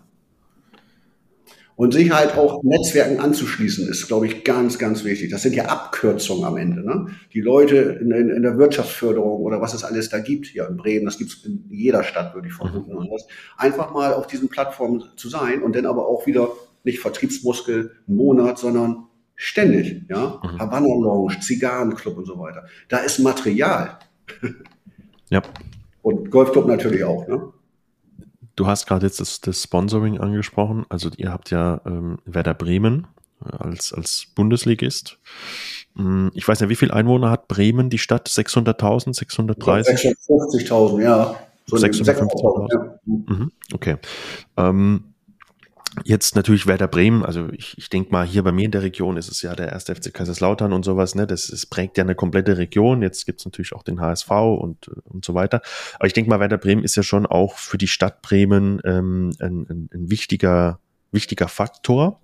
[1.76, 5.32] Und sich halt auch Netzwerken anzuschließen, ist, glaube ich, ganz, ganz wichtig.
[5.32, 6.86] Das sind ja Abkürzungen am Ende.
[6.86, 7.08] Ne?
[7.34, 10.78] Die Leute in, in, in der Wirtschaftsförderung oder was es alles da gibt, hier in
[10.78, 12.94] Bremen, das gibt es in jeder Stadt, würde ich vermuten.
[12.94, 13.10] Mhm.
[13.58, 16.50] Einfach mal auf diesen Plattformen zu sein und dann aber auch wieder
[16.84, 20.04] nicht Vertriebsmuskel einen Monat, sondern ständig.
[20.10, 20.42] Ja?
[20.44, 20.60] Mhm.
[20.60, 22.66] Havanna Lounge, Zigarrenclub und so weiter.
[22.90, 23.98] Da ist Material.
[25.30, 25.42] ja.
[26.02, 27.28] Und Golfclub natürlich auch.
[27.28, 27.53] Ne?
[28.56, 30.86] Du hast gerade jetzt das, das, Sponsoring angesprochen.
[30.89, 33.08] Also ihr habt ja ähm, Werder Bremen
[33.45, 35.18] äh, als, als Bundesligist.
[35.95, 38.28] Hm, ich weiß ja, wie viele Einwohner hat Bremen, die Stadt?
[38.28, 40.16] 600.000, 630?
[40.30, 41.36] 650.000, ja.
[41.66, 42.74] So 650.000.
[42.74, 42.99] Ja.
[43.06, 43.97] Mhm, okay.
[44.58, 45.12] Ähm,
[46.04, 49.16] Jetzt natürlich Werder Bremen, also ich, ich denke mal, hier bei mir in der Region
[49.16, 51.28] ist es ja der erste FC Kaiserslautern und sowas, ne?
[51.28, 53.04] Das, das prägt ja eine komplette Region.
[53.04, 55.62] Jetzt gibt's natürlich auch den HSV und, und so weiter.
[55.96, 59.32] Aber ich denke mal, Werder Bremen ist ja schon auch für die Stadt Bremen ähm,
[59.39, 60.80] ein, ein, ein wichtiger,
[61.12, 62.22] wichtiger Faktor.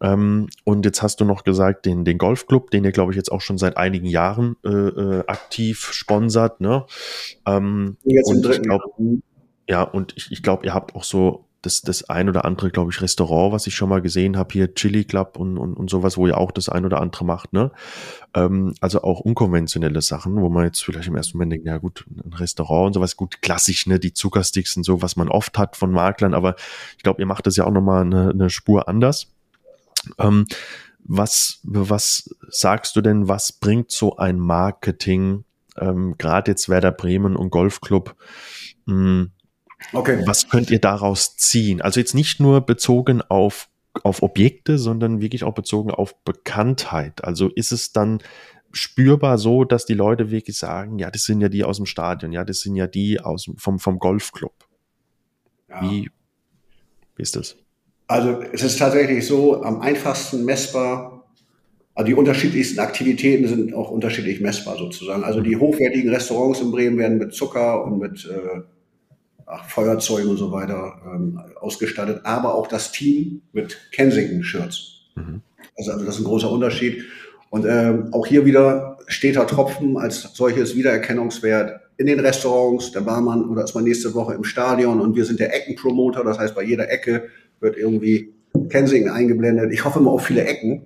[0.00, 3.30] Ähm, und jetzt hast du noch gesagt, den, den Golfclub, den ihr, glaube ich, jetzt
[3.30, 6.60] auch schon seit einigen Jahren äh, äh, aktiv sponsert.
[6.60, 6.84] Ne?
[7.46, 8.82] Ähm, jetzt und ich glaub,
[9.68, 12.92] ja, und ich, ich glaube, ihr habt auch so das, das ein oder andere, glaube
[12.92, 16.16] ich, Restaurant, was ich schon mal gesehen habe, hier Chili Club und, und, und sowas,
[16.16, 17.72] wo ihr auch das ein oder andere macht, ne?
[18.34, 22.04] Ähm, also auch unkonventionelle Sachen, wo man jetzt vielleicht im ersten Moment denkt, ja gut,
[22.08, 25.76] ein Restaurant und sowas, gut, klassisch, ne, die Zuckersticks und so, was man oft hat
[25.76, 26.54] von Maklern, aber
[26.96, 29.32] ich glaube, ihr macht das ja auch nochmal eine, eine Spur anders.
[30.18, 30.46] Ähm,
[31.02, 35.44] was, was sagst du denn, was bringt so ein Marketing,
[35.76, 38.14] ähm, gerade jetzt Werder Bremen und Golfclub,
[38.86, 39.32] mh, hm,
[39.92, 40.22] Okay.
[40.26, 41.80] Was könnt ihr daraus ziehen?
[41.80, 43.68] Also jetzt nicht nur bezogen auf,
[44.02, 47.24] auf Objekte, sondern wirklich auch bezogen auf Bekanntheit.
[47.24, 48.20] Also ist es dann
[48.72, 52.32] spürbar so, dass die Leute wirklich sagen, ja, das sind ja die aus dem Stadion,
[52.32, 54.52] ja, das sind ja die aus, vom, vom Golfclub.
[55.68, 55.82] Ja.
[55.82, 56.10] Wie,
[57.16, 57.56] wie ist das?
[58.06, 61.30] Also es ist tatsächlich so, am einfachsten messbar,
[61.94, 65.24] also die unterschiedlichsten Aktivitäten sind auch unterschiedlich messbar sozusagen.
[65.24, 68.60] Also die hochwertigen Restaurants in Bremen werden mit Zucker und mit äh,
[69.66, 75.00] Feuerzeugen und so weiter ähm, ausgestattet, aber auch das Team mit Kensington-Shirts.
[75.16, 75.42] Mhm.
[75.76, 77.04] Also, also das ist ein großer Unterschied.
[77.50, 82.92] Und ähm, auch hier wieder steter Tropfen als solches Wiedererkennungswert in den Restaurants.
[82.92, 86.24] Der Barmann oder ist man nächste Woche im Stadion und wir sind der Eckenpromoter.
[86.24, 87.28] Das heißt, bei jeder Ecke
[87.60, 88.34] wird irgendwie
[88.68, 89.72] Kensington eingeblendet.
[89.72, 90.82] Ich hoffe immer auf viele Ecken.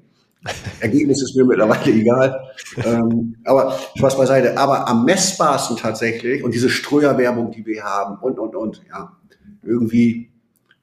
[0.80, 2.51] Ergebnis ist mir mittlerweile egal.
[2.84, 4.57] ähm, aber Spaß beiseite.
[4.59, 9.16] Aber am messbarsten tatsächlich und diese Streuerwerbung, die wir haben und, und, und, ja,
[9.62, 10.30] irgendwie,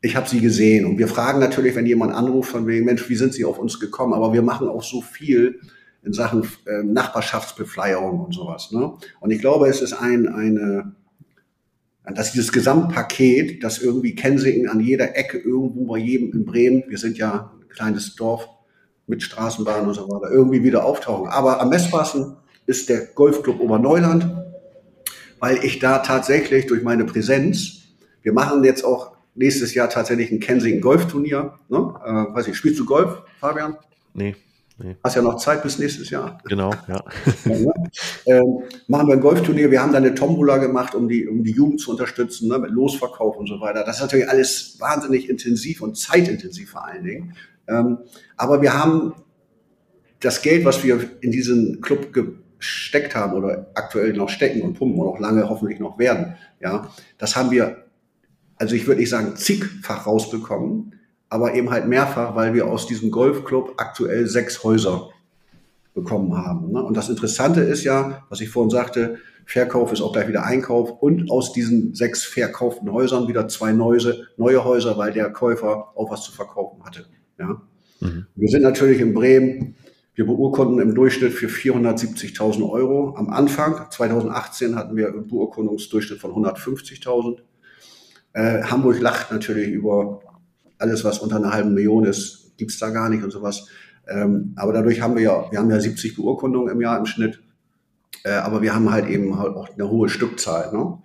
[0.01, 0.85] ich habe sie gesehen.
[0.85, 3.79] Und wir fragen natürlich, wenn jemand anruft von wegen, Mensch, wie sind Sie auf uns
[3.79, 4.13] gekommen?
[4.13, 5.59] Aber wir machen auch so viel
[6.03, 8.71] in Sachen äh, Nachbarschaftsbefleierung und sowas.
[8.71, 8.93] Ne?
[9.19, 10.95] Und ich glaube, es ist ein, eine,
[12.15, 16.97] dass dieses Gesamtpaket, dass irgendwie Kensington an jeder Ecke irgendwo bei jedem in Bremen, wir
[16.97, 18.47] sind ja ein kleines Dorf
[19.09, 21.27] mit Straßenbahn und so weiter, irgendwie wieder auftauchen.
[21.29, 24.29] Aber am messbarsten ist der Golfclub Oberneuland,
[25.39, 27.81] weil ich da tatsächlich durch meine Präsenz,
[28.21, 31.53] wir machen jetzt auch nächstes Jahr tatsächlich ein Kensington Golfturnier.
[31.69, 31.77] Ne?
[32.05, 33.77] Äh, weiß ich, spielst du Golf, Fabian?
[34.13, 34.35] Nee.
[34.81, 34.95] Nee.
[35.03, 36.37] Hast ja noch Zeit bis nächstes Jahr.
[36.45, 37.03] Genau, ja.
[37.45, 37.73] ja ne?
[38.27, 39.71] ähm, machen wir ein Golfturnier.
[39.71, 42.71] Wir haben da eine Tombola gemacht, um die, um die Jugend zu unterstützen, ne, mit
[42.71, 43.83] Losverkauf und so weiter.
[43.83, 47.35] Das ist natürlich alles wahnsinnig intensiv und zeitintensiv vor allen Dingen.
[47.69, 47.99] Ähm,
[48.37, 49.13] aber wir haben
[50.19, 54.99] das Geld, was wir in diesen Club gesteckt haben oder aktuell noch stecken und pumpen
[54.99, 57.85] und auch lange hoffentlich noch werden, ja, das haben wir,
[58.57, 60.95] also ich würde nicht sagen zigfach rausbekommen,
[61.29, 65.09] aber eben halt mehrfach, weil wir aus diesem Golfclub aktuell sechs Häuser
[65.93, 66.71] bekommen haben.
[66.71, 66.83] Ne?
[66.83, 71.01] Und das Interessante ist ja, was ich vorhin sagte, Verkauf ist auch gleich wieder Einkauf
[71.01, 76.11] und aus diesen sechs verkauften Häusern wieder zwei neue, neue Häuser, weil der Käufer auch
[76.11, 77.07] was zu verkaufen hatte.
[77.39, 77.61] Ja?
[78.01, 78.27] Mhm.
[78.35, 79.75] Wir sind natürlich in Bremen,
[80.15, 83.15] wir beurkunden im Durchschnitt für 470.000 Euro.
[83.15, 87.39] Am Anfang, 2018, hatten wir einen Beurkundungsdurchschnitt von 150.000.
[88.33, 90.21] Äh, Hamburg lacht natürlich über
[90.77, 93.67] alles, was unter einer halben Million ist, gibt's da gar nicht und sowas.
[94.07, 97.41] Ähm, aber dadurch haben wir ja, wir haben ja 70 Beurkundungen im Jahr im Schnitt.
[98.23, 100.73] Äh, aber wir haben halt eben halt auch eine hohe Stückzahl.
[100.73, 100.97] Ne?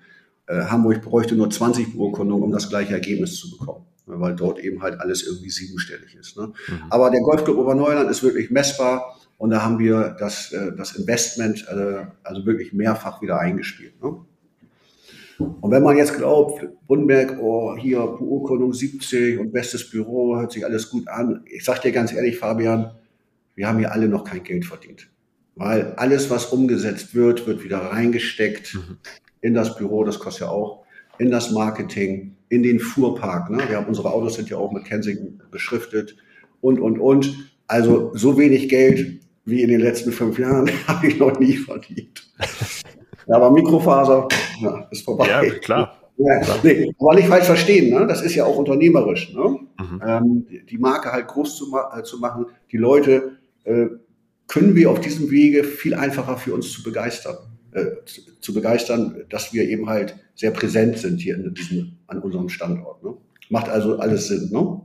[0.47, 3.87] Äh, Hamburg bräuchte nur 20 Beurkundungen, um das gleiche Ergebnis zu bekommen.
[4.07, 6.37] Weil dort eben halt alles irgendwie siebenstellig ist.
[6.37, 6.53] Ne?
[6.69, 6.83] Mhm.
[6.91, 9.19] Aber der Golfclub Oberneuland ist wirklich messbar.
[9.39, 14.01] Und da haben wir das, äh, das Investment äh, also wirklich mehrfach wieder eingespielt.
[14.03, 14.17] Ne?
[15.39, 20.65] Und wenn man jetzt glaubt, Bundberg, oh, hier Beurkundung 70 und bestes Büro, hört sich
[20.65, 21.43] alles gut an.
[21.47, 22.93] Ich sag dir ganz ehrlich, Fabian,
[23.55, 25.09] wir haben hier alle noch kein Geld verdient.
[25.57, 28.99] Weil alles, was umgesetzt wird, wird wieder reingesteckt mhm.
[29.41, 30.85] in das Büro, das kostet ja auch,
[31.19, 33.51] in das Marketing, in den Fuhrpark.
[33.51, 33.63] Ne?
[33.69, 36.17] Wir haben, unsere Autos sind ja auch mit Kensington beschriftet
[36.61, 37.51] und, und, und.
[37.67, 42.31] Also so wenig Geld wie in den letzten fünf Jahren habe ich noch nie verdient.
[43.27, 44.29] Ja, aber Mikrofaser
[44.61, 45.27] ja, ist vorbei.
[45.27, 45.97] Ja, klar.
[46.19, 48.07] Ja, nee, aber nicht falsch verstehen, ne?
[48.07, 49.33] das ist ja auch unternehmerisch.
[49.33, 49.61] Ne?
[49.79, 50.03] Mhm.
[50.07, 53.87] Ähm, die Marke halt groß zu, ma äh, zu machen, die Leute äh,
[54.47, 57.39] können wir auf diesem Wege viel einfacher für uns zu begeistern.
[57.75, 58.05] Äh,
[58.41, 63.03] zu, begeistern, dass wir eben halt sehr präsent sind hier in diesem, an unserem Standort.
[63.03, 63.17] Ne?
[63.49, 64.51] Macht also alles Sinn.
[64.53, 64.81] Ne?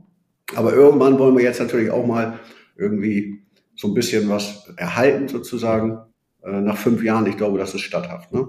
[0.56, 2.40] Aber irgendwann wollen wir jetzt natürlich auch mal
[2.76, 3.44] irgendwie
[3.76, 6.00] so ein bisschen was erhalten sozusagen
[6.42, 8.32] äh, nach fünf Jahren, ich glaube, das ist statthaft.
[8.32, 8.48] Ne?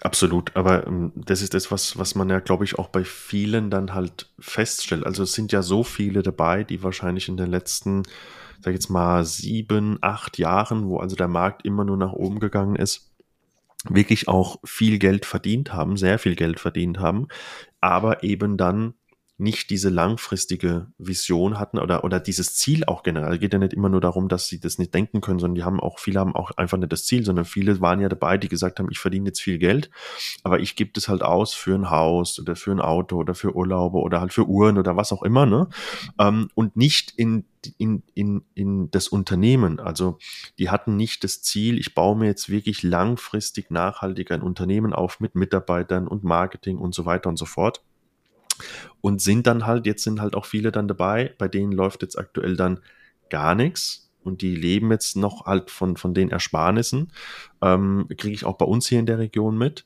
[0.00, 3.68] Absolut, aber ähm, das ist das, was, was man ja, glaube ich, auch bei vielen
[3.68, 5.04] dann halt feststellt.
[5.04, 8.04] Also es sind ja so viele dabei, die wahrscheinlich in den letzten,
[8.62, 12.76] sag jetzt mal, sieben, acht Jahren, wo also der Markt immer nur nach oben gegangen
[12.76, 13.12] ist,
[13.88, 17.28] wirklich auch viel Geld verdient haben, sehr viel Geld verdient haben,
[17.80, 18.94] aber eben dann
[19.42, 23.34] nicht diese langfristige Vision hatten oder, oder dieses Ziel auch generell.
[23.34, 25.64] Es geht ja nicht immer nur darum, dass sie das nicht denken können, sondern die
[25.64, 28.48] haben auch, viele haben auch einfach nicht das Ziel, sondern viele waren ja dabei, die
[28.48, 29.90] gesagt haben, ich verdiene jetzt viel Geld,
[30.44, 33.54] aber ich gebe das halt aus für ein Haus oder für ein Auto oder für
[33.54, 35.68] Urlaube oder halt für Uhren oder was auch immer, ne?
[36.18, 37.44] Ähm, und nicht in
[37.78, 39.78] in, in, in das Unternehmen.
[39.78, 40.18] Also
[40.58, 45.20] die hatten nicht das Ziel, ich baue mir jetzt wirklich langfristig nachhaltig ein Unternehmen auf
[45.20, 47.84] mit Mitarbeitern und Marketing und so weiter und so fort
[49.00, 52.18] und sind dann halt, jetzt sind halt auch viele dann dabei, bei denen läuft jetzt
[52.18, 52.80] aktuell dann
[53.30, 57.12] gar nichts und die leben jetzt noch halt von, von den Ersparnissen,
[57.60, 59.84] ähm, kriege ich auch bei uns hier in der Region mit.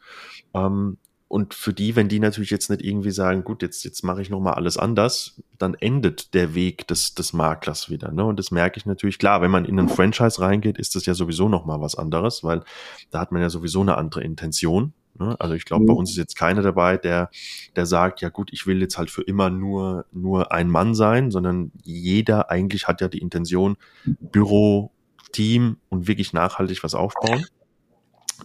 [0.55, 0.99] Ähm,
[1.29, 4.31] und für die, wenn die natürlich jetzt nicht irgendwie sagen, gut, jetzt, jetzt mache ich
[4.31, 8.13] nochmal alles anders, dann endet der Weg des, des Maklers wieder.
[8.13, 8.25] Ne?
[8.25, 11.15] Und das merke ich natürlich, klar, wenn man in ein Franchise reingeht, ist das ja
[11.15, 12.63] sowieso nochmal was anderes, weil
[13.11, 14.93] da hat man ja sowieso eine andere Intention.
[15.19, 15.37] Ne?
[15.39, 15.87] Also ich glaube, mhm.
[15.87, 17.31] bei uns ist jetzt keiner dabei, der,
[17.75, 21.31] der sagt, ja gut, ich will jetzt halt für immer nur, nur ein Mann sein,
[21.31, 24.93] sondern jeder eigentlich hat ja die Intention, Büro,
[25.33, 27.45] Team und wirklich nachhaltig was aufbauen.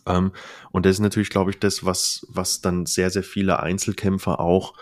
[0.05, 0.31] Ähm,
[0.71, 4.73] und das ist natürlich, glaube ich, das, was, was dann sehr, sehr viele Einzelkämpfer auch,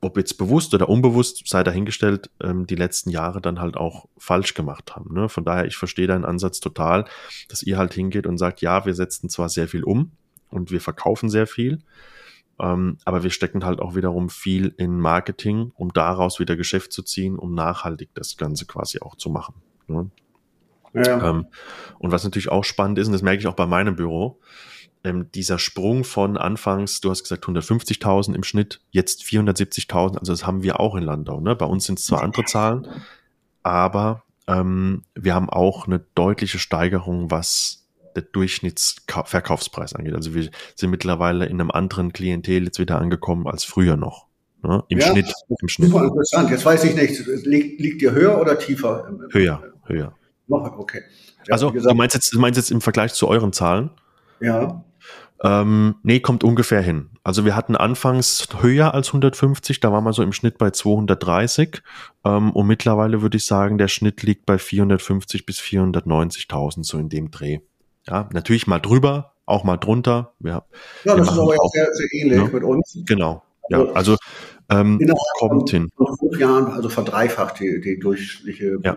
[0.00, 4.54] ob jetzt bewusst oder unbewusst, sei dahingestellt, ähm, die letzten Jahre dann halt auch falsch
[4.54, 5.12] gemacht haben.
[5.12, 5.28] Ne?
[5.28, 7.04] Von daher, ich verstehe deinen Ansatz total,
[7.48, 10.12] dass ihr halt hingeht und sagt, ja, wir setzen zwar sehr viel um,
[10.50, 11.80] und wir verkaufen sehr viel.
[12.60, 17.02] Ähm, aber wir stecken halt auch wiederum viel in Marketing, um daraus wieder Geschäft zu
[17.02, 19.54] ziehen, um nachhaltig das Ganze quasi auch zu machen.
[19.86, 20.10] Ne?
[20.94, 21.30] Ja.
[21.30, 21.46] Ähm,
[21.98, 24.40] und was natürlich auch spannend ist, und das merke ich auch bei meinem Büro,
[25.04, 30.46] ähm, dieser Sprung von anfangs, du hast gesagt 150.000 im Schnitt, jetzt 470.000, also das
[30.46, 31.40] haben wir auch in Landau.
[31.40, 31.54] Ne?
[31.54, 32.88] Bei uns sind es zwar andere Zahlen,
[33.62, 37.87] aber ähm, wir haben auch eine deutliche Steigerung, was
[38.20, 40.14] der Durchschnittsverkaufspreis angeht.
[40.14, 44.26] Also wir sind mittlerweile in einem anderen Klientel jetzt wieder angekommen als früher noch.
[44.62, 44.82] Ne?
[44.88, 45.90] Im, ja, Schnitt, Im Schnitt.
[45.90, 46.50] Super interessant.
[46.50, 49.08] Jetzt weiß ich nicht, liegt, liegt ihr höher oder tiefer?
[49.30, 50.14] Höher, höher.
[50.48, 51.02] Noch, okay.
[51.46, 53.90] Ja, also gesagt, du meinst jetzt, du meinst jetzt im Vergleich zu euren Zahlen?
[54.40, 54.84] Ja.
[55.42, 57.10] Ähm, nee, kommt ungefähr hin.
[57.22, 61.80] Also wir hatten anfangs höher als 150, da waren wir so im Schnitt bei 230
[62.24, 67.08] ähm, und mittlerweile würde ich sagen, der Schnitt liegt bei 450 bis 490.000 so in
[67.08, 67.60] dem Dreh.
[68.08, 70.34] Ja, natürlich mal drüber, auch mal drunter.
[70.38, 70.64] Wir,
[71.04, 72.50] ja, das ist aber auch sehr, sehr ähnlich ne?
[72.52, 72.98] mit uns.
[73.06, 73.42] Genau.
[73.70, 74.16] Ja, also
[74.70, 74.98] ähm,
[75.38, 75.90] kommt hin.
[75.98, 78.96] Nach fünf Jahren, also verdreifacht die, die durchschnittliche ja.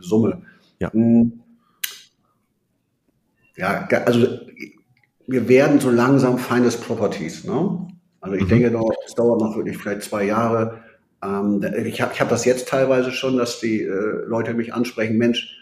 [0.00, 0.42] Summe.
[0.78, 0.92] Ja.
[0.92, 1.40] Hm.
[3.56, 4.26] Ja, also
[5.26, 7.44] wir werden so langsam Finest Properties.
[7.44, 7.88] Ne?
[8.20, 8.48] Also ich mhm.
[8.48, 10.80] denke, es dauert noch wirklich vielleicht zwei Jahre.
[11.24, 15.16] Ähm, ich habe ich hab das jetzt teilweise schon, dass die äh, Leute mich ansprechen,
[15.16, 15.56] Mensch,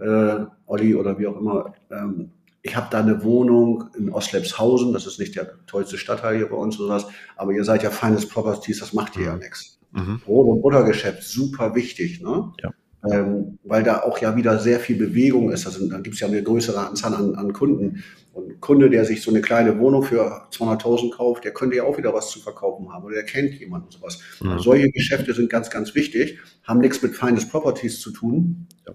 [0.00, 2.30] äh, Olli oder wie auch immer, ähm,
[2.62, 6.56] ich habe da eine Wohnung in Ostlepshausen, das ist nicht der tollste Stadtteil hier bei
[6.56, 9.40] uns oder was, aber ihr seid ja Finest Properties, das macht ihr ja mhm.
[9.40, 9.78] nichts.
[9.92, 10.20] Mhm.
[10.24, 12.20] Brot- und Buttergeschäft, super wichtig.
[12.20, 12.52] Ne?
[12.62, 12.70] Ja
[13.10, 15.66] ähm, weil da auch ja wieder sehr viel Bewegung ist.
[15.66, 18.02] Also, da gibt es ja eine größere Anzahl an, an, Kunden.
[18.32, 21.84] Und ein Kunde, der sich so eine kleine Wohnung für 200.000 kauft, der könnte ja
[21.84, 24.20] auch wieder was zu verkaufen haben oder der kennt jemanden und sowas.
[24.40, 24.58] Mhm.
[24.58, 28.66] Solche Geschäfte sind ganz, ganz wichtig, haben nichts mit Finest Properties zu tun.
[28.86, 28.94] Ja.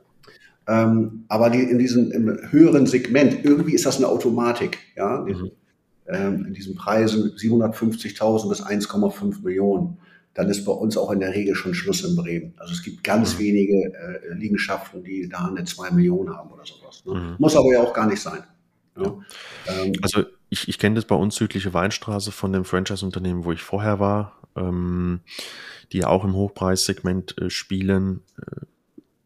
[0.68, 5.52] Ähm, aber die, in diesem im höheren Segment, irgendwie ist das eine Automatik, ja, mhm.
[6.08, 9.98] ähm, in diesen Preisen 750.000 bis 1,5 Millionen
[10.34, 12.54] dann ist bei uns auch in der Regel schon Schluss in Bremen.
[12.58, 13.40] Also es gibt ganz mhm.
[13.40, 17.04] wenige äh, Liegenschaften, die da eine 2 Millionen haben oder sowas.
[17.06, 17.14] Ne?
[17.14, 17.36] Mhm.
[17.38, 18.44] Muss aber ja auch gar nicht sein.
[18.98, 19.14] Ja.
[19.68, 23.62] Ähm, also ich, ich kenne das bei uns südliche Weinstraße von dem Franchise-Unternehmen, wo ich
[23.62, 25.20] vorher war, ähm,
[25.92, 28.22] die ja auch im Hochpreissegment äh, spielen.
[28.38, 28.66] Äh,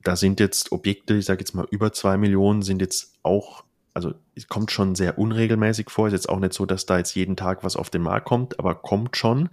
[0.06, 4.14] da sind jetzt Objekte, ich sage jetzt mal über 2 Millionen, sind jetzt auch also
[4.36, 6.08] es kommt schon sehr unregelmäßig vor.
[6.08, 8.60] Ist jetzt auch nicht so, dass da jetzt jeden Tag was auf den Markt kommt,
[8.60, 9.50] aber kommt schon.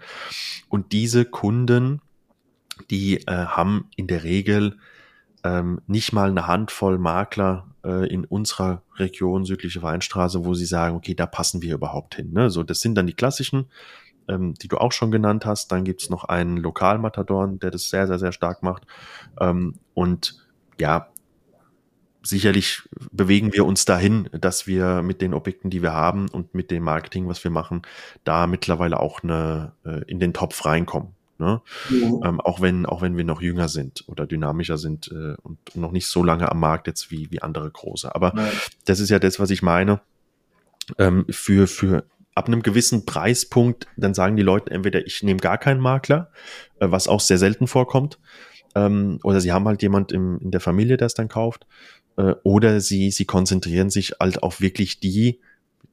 [0.68, 2.02] Und diese Kunden,
[2.90, 4.78] die äh, haben in der Regel
[5.44, 10.96] ähm, nicht mal eine Handvoll Makler äh, in unserer Region südliche Weinstraße, wo sie sagen,
[10.96, 12.32] okay, da passen wir überhaupt hin.
[12.32, 12.50] Ne?
[12.50, 13.66] So, das sind dann die klassischen,
[14.26, 15.70] ähm, die du auch schon genannt hast.
[15.70, 18.88] Dann gibt's noch einen Lokalmatadorn, der das sehr, sehr, sehr stark macht.
[19.40, 20.41] Ähm, und
[20.82, 21.06] ja,
[22.24, 26.72] sicherlich bewegen wir uns dahin, dass wir mit den Objekten, die wir haben und mit
[26.72, 27.82] dem Marketing, was wir machen,
[28.24, 31.10] da mittlerweile auch eine, äh, in den Topf reinkommen.
[31.38, 31.60] Ne?
[31.90, 32.28] Ja.
[32.28, 35.92] Ähm, auch wenn, auch wenn wir noch jünger sind oder dynamischer sind äh, und noch
[35.92, 38.12] nicht so lange am Markt jetzt wie, wie andere große.
[38.12, 38.52] Aber Nein.
[38.86, 40.00] das ist ja das, was ich meine.
[40.98, 42.04] Ähm, für, für
[42.34, 46.30] ab einem gewissen Preispunkt, dann sagen die Leute entweder, ich nehme gar keinen Makler,
[46.80, 48.18] äh, was auch sehr selten vorkommt,
[48.74, 51.66] ähm, oder sie haben halt jemand im, in der Familie, der es dann kauft,
[52.16, 55.40] äh, oder sie, sie konzentrieren sich halt auf wirklich die,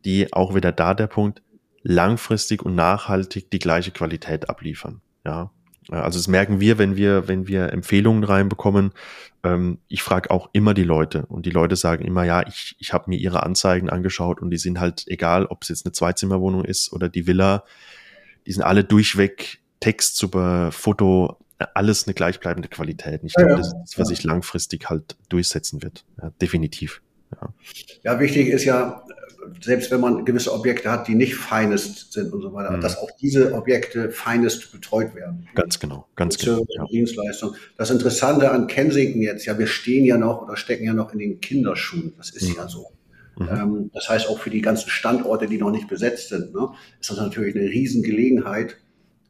[0.06, 1.42] die auch wieder da der Punkt,
[1.82, 5.02] langfristig und nachhaltig die gleiche Qualität abliefern.
[5.26, 5.52] Ja.
[5.90, 8.92] Also das merken wir, wenn wir, wenn wir Empfehlungen reinbekommen.
[9.44, 12.94] Ähm, ich frage auch immer die Leute und die Leute sagen immer, ja, ich, ich
[12.94, 16.64] habe mir ihre Anzeigen angeschaut und die sind halt, egal ob es jetzt eine Zweizimmerwohnung
[16.64, 17.64] ist oder die Villa,
[18.46, 21.38] die sind alle durchweg Text, super Foto,
[21.74, 23.22] alles eine gleichbleibende Qualität.
[23.24, 26.06] Ich glaube, ja, das ist was sich langfristig halt durchsetzen wird.
[26.22, 27.02] Ja, definitiv.
[27.32, 27.54] Ja.
[28.04, 29.04] ja, wichtig ist ja,
[29.62, 32.82] selbst wenn man gewisse Objekte hat, die nicht finest sind und so weiter, mhm.
[32.82, 35.48] dass auch diese Objekte finest betreut werden.
[35.56, 36.66] Ganz genau, ganz genau.
[36.70, 36.86] Ja.
[36.86, 37.56] Dienstleistung.
[37.78, 41.20] Das Interessante an Kensington jetzt, ja, wir stehen ja noch oder stecken ja noch in
[41.20, 42.14] den Kinderschuhen.
[42.18, 42.56] Das ist mhm.
[42.56, 42.92] ja so.
[43.38, 43.48] Mhm.
[43.50, 46.70] Ähm, das heißt, auch für die ganzen Standorte, die noch nicht besetzt sind, ne,
[47.00, 48.78] ist das natürlich eine Riesengelegenheit,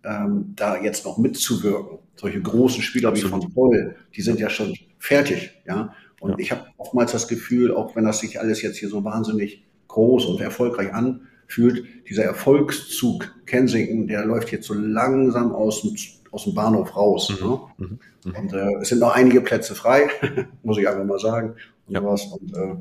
[0.04, 2.00] ähm, da jetzt noch mitzuwirken.
[2.16, 5.94] Solche großen Spieler wie von Poll, die sind ja schon fertig, ja.
[6.20, 6.38] Und ja.
[6.40, 10.26] ich habe oftmals das Gefühl, auch wenn das sich alles jetzt hier so wahnsinnig groß
[10.26, 15.96] und erfolgreich anfühlt, dieser Erfolgszug Kensington, der läuft jetzt so langsam aus dem,
[16.32, 17.30] aus dem Bahnhof raus.
[17.30, 17.48] Mhm.
[17.48, 17.60] Ne?
[17.78, 18.00] Mhm.
[18.26, 18.36] mhm.
[18.36, 20.10] Und äh, es sind noch einige Plätze frei,
[20.64, 21.56] muss ich einfach mal sagen.
[21.88, 22.02] Und, ja.
[22.02, 22.76] und äh,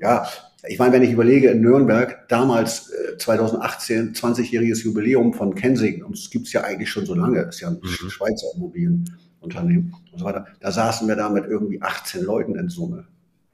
[0.00, 0.26] ja,
[0.68, 6.16] ich meine, wenn ich überlege, in Nürnberg, damals äh, 2018, 20-jähriges Jubiläum von Kensington, und
[6.16, 8.10] es gibt's ja eigentlich schon so lange, ist ja ein mhm.
[8.10, 13.06] Schweizer Immobilienunternehmen und so weiter, da saßen wir da mit irgendwie 18 Leuten in Summe,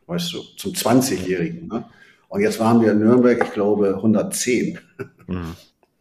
[0.07, 1.69] weißt du, zum 20-Jährigen.
[1.69, 1.85] Ne?
[2.29, 4.79] Und jetzt waren wir in Nürnberg, ich glaube, 110.
[5.27, 5.55] Mhm.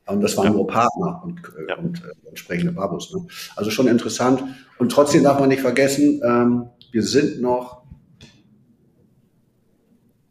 [0.07, 0.51] Und das waren ja.
[0.51, 1.77] nur Partner und, äh, ja.
[1.77, 3.13] und äh, entsprechende Babus.
[3.13, 3.27] Ne?
[3.55, 4.43] Also schon interessant.
[4.77, 7.76] Und trotzdem darf man nicht vergessen, ähm, wir sind noch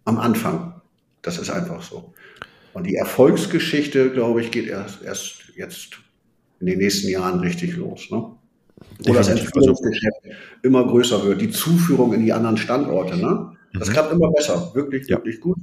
[0.06, 0.80] am Anfang.
[1.20, 2.14] Das ist einfach so.
[2.72, 5.98] Und die Erfolgsgeschichte, glaube ich, geht erst, erst jetzt
[6.60, 8.10] in den nächsten Jahren richtig los.
[8.10, 8.32] Ne?
[9.04, 10.16] wo das Entwicklungsgeschäft
[10.62, 13.16] immer größer wird, die Zuführung in die anderen Standorte.
[13.16, 13.52] Ne?
[13.74, 13.92] Das mhm.
[13.92, 15.16] klappt immer besser, wirklich, ja.
[15.16, 15.58] wirklich gut.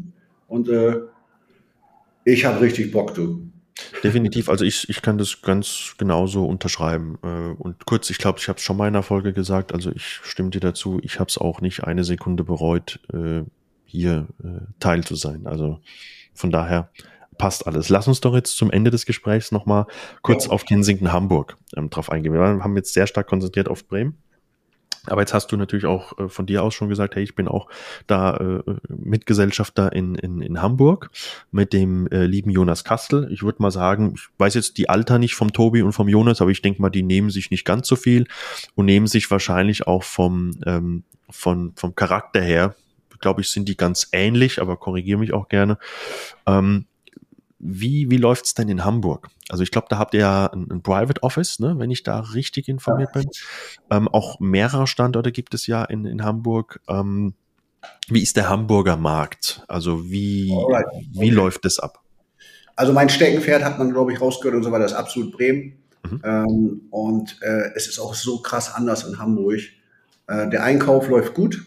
[0.48, 1.00] Und äh,
[2.26, 3.50] ich habe richtig Bock, du.
[4.04, 7.18] Definitiv, also ich, ich kann das ganz genauso unterschreiben.
[7.24, 9.92] Äh, und kurz, ich glaube, ich habe es schon mal in einer Folge gesagt, also
[9.92, 13.44] ich stimme dir dazu, ich habe es auch nicht eine Sekunde bereut, äh,
[13.94, 15.46] hier äh, Teil zu sein.
[15.46, 15.80] Also
[16.34, 16.90] von daher
[17.38, 17.90] passt alles.
[17.90, 19.86] Lass uns doch jetzt zum Ende des Gesprächs nochmal
[20.22, 20.52] kurz ja.
[20.52, 22.34] auf Kensington Hamburg ähm, drauf eingehen.
[22.34, 24.18] Wir haben jetzt sehr stark konzentriert auf Bremen.
[25.06, 27.48] Aber jetzt hast du natürlich auch äh, von dir aus schon gesagt, hey, ich bin
[27.48, 27.68] auch
[28.08, 31.10] da äh, Mitgesellschafter in, in, in Hamburg
[31.52, 33.28] mit dem äh, lieben Jonas Kastel.
[33.32, 36.42] Ich würde mal sagen, ich weiß jetzt die Alter nicht vom Tobi und vom Jonas,
[36.42, 38.28] aber ich denke mal, die nehmen sich nicht ganz so viel
[38.76, 42.76] und nehmen sich wahrscheinlich auch vom, ähm, von, vom Charakter her,
[43.24, 45.80] glaube ich, sind die ganz ähnlich, aber korrigiere mich auch gerne.
[46.46, 46.86] Ähm,
[47.58, 49.30] wie, wie läuft's denn in Hamburg?
[49.50, 52.20] Also ich glaube, da habt ihr ja ein, ein, Private Office, ne, wenn ich da
[52.20, 53.22] richtig informiert ja.
[53.22, 53.32] bin.
[53.90, 56.82] Ähm, auch mehrere Standorte gibt es ja in, in Hamburg.
[56.90, 57.34] Ähm,
[58.10, 59.64] wie ist der Hamburger Markt?
[59.68, 60.86] Also wie, Alright.
[61.12, 62.02] wie läuft das ab?
[62.76, 65.78] Also mein Steckenpferd hat man, glaube ich, rausgehört und so weiter, ist absolut Bremen.
[66.04, 66.22] Mhm.
[66.24, 69.62] Ähm, und äh, es ist auch so krass anders in Hamburg.
[70.28, 71.66] Äh, der Einkauf läuft gut.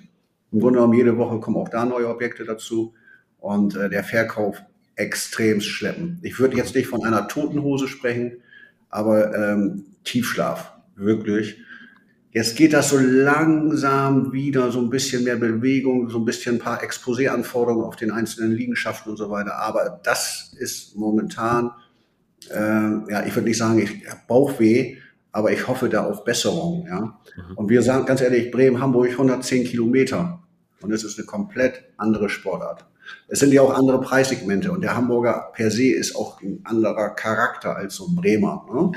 [0.57, 2.95] Im Grunde genommen jede Woche kommen auch da neue Objekte dazu.
[3.37, 4.63] Und äh, der Verkauf
[4.95, 6.19] extrem schleppen.
[6.23, 8.39] Ich würde jetzt nicht von einer toten Hose sprechen,
[8.89, 11.59] aber ähm, Tiefschlaf, wirklich.
[12.31, 16.59] Jetzt geht das so langsam wieder, so ein bisschen mehr Bewegung, so ein bisschen ein
[16.59, 19.57] paar Exposé-Anforderungen auf den einzelnen Liegenschaften und so weiter.
[19.57, 21.71] Aber das ist momentan,
[22.49, 22.57] äh,
[23.11, 24.97] ja, ich würde nicht sagen, ich habe Bauchweh,
[25.33, 26.87] aber ich hoffe da auf Besserung.
[26.89, 27.01] Ja?
[27.01, 27.57] Mhm.
[27.57, 30.43] Und wir sagen ganz ehrlich, Bremen, Hamburg 110 Kilometer.
[30.81, 32.85] Und es ist eine komplett andere Sportart.
[33.29, 37.11] Es sind ja auch andere Preissegmente und der Hamburger per se ist auch ein anderer
[37.11, 38.67] Charakter als so ein Bremer.
[38.73, 38.93] Ne?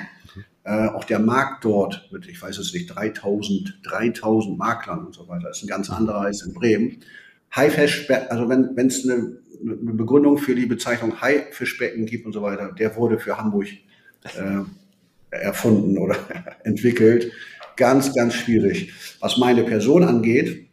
[0.64, 5.28] Äh, auch der Markt dort mit, ich weiß es nicht, 3000, 3000 Maklern und so
[5.28, 7.00] weiter, ist ein ganz anderer als in Bremen.
[7.56, 12.72] Haifischbecken, also wenn es eine, eine Begründung für die Bezeichnung Haifischbecken gibt und so weiter,
[12.72, 13.68] der wurde für Hamburg
[14.24, 14.62] äh,
[15.32, 16.16] erfunden oder
[16.64, 17.32] entwickelt.
[17.76, 18.94] Ganz, ganz schwierig.
[19.22, 20.69] Was meine Person angeht,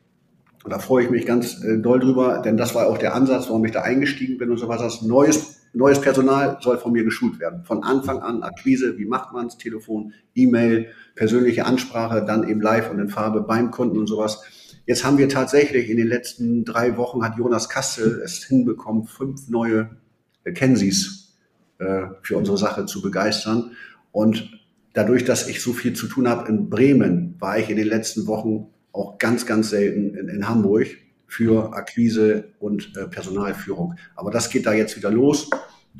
[0.66, 3.46] und da freue ich mich ganz äh, doll drüber, denn das war auch der Ansatz,
[3.46, 5.00] warum ich da eingestiegen bin und so was.
[5.00, 7.62] Neues, neues Personal soll von mir geschult werden.
[7.62, 12.90] Von Anfang an Akquise, wie macht man es, Telefon, E-Mail, persönliche Ansprache, dann eben live
[12.90, 14.42] und in Farbe beim Kunden und sowas.
[14.86, 19.48] Jetzt haben wir tatsächlich in den letzten drei Wochen hat Jonas Kastel es hinbekommen, fünf
[19.48, 19.90] neue
[20.52, 21.36] Kensies
[21.78, 23.70] äh, für unsere Sache zu begeistern.
[24.10, 24.50] Und
[24.94, 28.26] dadurch, dass ich so viel zu tun habe in Bremen, war ich in den letzten
[28.26, 28.66] Wochen
[28.96, 30.86] auch ganz, ganz selten in, in Hamburg
[31.26, 33.96] für Akquise und äh, Personalführung.
[34.14, 35.50] Aber das geht da jetzt wieder los.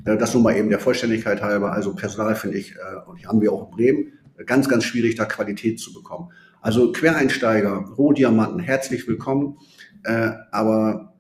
[0.05, 1.73] Äh, das nur mal eben der Vollständigkeit halber.
[1.73, 4.13] Also Personal finde ich, äh, und die haben wir auch in Bremen,
[4.47, 6.31] ganz, ganz schwierig, da Qualität zu bekommen.
[6.61, 9.59] Also Quereinsteiger, Rohdiamanten, herzlich willkommen.
[10.05, 11.15] Äh, aber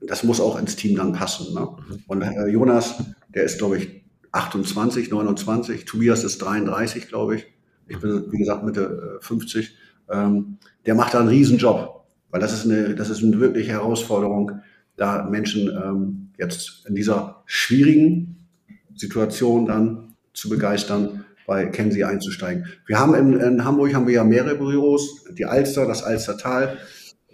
[0.00, 1.54] das muss auch ins Team dann passen.
[1.54, 1.68] Ne?
[2.06, 3.02] Und äh, Jonas,
[3.34, 5.84] der ist, glaube ich, 28, 29.
[5.84, 7.46] Tobias ist 33, glaube ich.
[7.88, 9.74] Ich bin, wie gesagt, Mitte 50.
[10.08, 13.72] Äh, ähm, der macht da einen Riesenjob, weil das ist eine, das ist eine wirkliche
[13.72, 14.52] Herausforderung,
[14.96, 18.46] da Menschen ähm, jetzt in dieser schwierigen
[18.94, 22.66] Situation dann zu begeistern, bei Kenzie einzusteigen.
[22.86, 26.76] Wir haben in, in Hamburg haben wir ja mehrere Büros, die Alster, das Alstertal,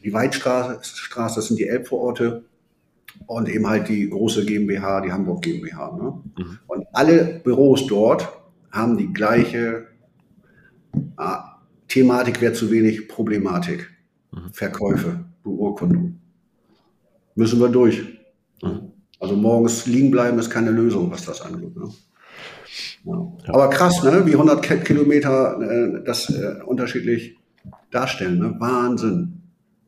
[0.05, 0.81] die Weidstraße,
[1.17, 2.45] das sind die Elbvororte
[3.27, 5.97] und eben halt die große GmbH, die Hamburg GmbH.
[5.97, 6.23] Ne?
[6.39, 6.59] Mhm.
[6.67, 8.29] Und alle Büros dort
[8.71, 9.89] haben die gleiche
[11.95, 13.89] Thematik wäre zu wenig Problematik.
[14.33, 14.53] Mhm.
[14.53, 16.19] Verkäufe, Beurkundung.
[17.37, 18.03] Müssen wir durch.
[18.61, 18.91] Mhm.
[19.21, 21.77] Also morgens liegen bleiben ist keine Lösung, was das angeht.
[21.77, 21.89] Ne?
[23.05, 23.33] Ja.
[23.47, 24.27] Aber krass, ne?
[24.27, 27.39] wie 100 Kilometer äh, das äh, unterschiedlich
[27.93, 28.41] darstellen.
[28.41, 28.57] Ne?
[28.59, 29.43] Wahnsinn.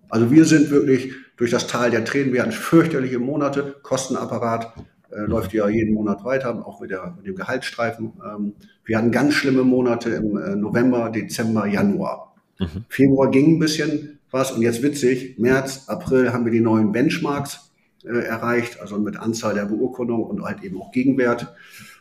[0.09, 2.33] Also wir sind wirklich durch das Tal der Tränen.
[2.33, 3.75] Wir hatten fürchterliche Monate.
[3.83, 4.73] Kostenapparat
[5.11, 8.13] äh, läuft ja jeden Monat weiter, auch mit, der, mit dem Gehaltsstreifen.
[8.25, 8.55] Ähm,
[8.85, 12.35] wir hatten ganz schlimme Monate im äh, November, Dezember, Januar.
[12.59, 12.85] Mhm.
[12.89, 17.71] Februar ging ein bisschen was und jetzt witzig, März, April haben wir die neuen Benchmarks
[18.05, 21.55] äh, erreicht, also mit Anzahl der Beurkundungen und halt eben auch Gegenwert.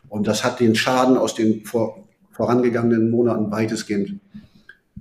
[0.10, 4.20] Und das hat den Schaden aus den vor, vorangegangenen Monaten weitestgehend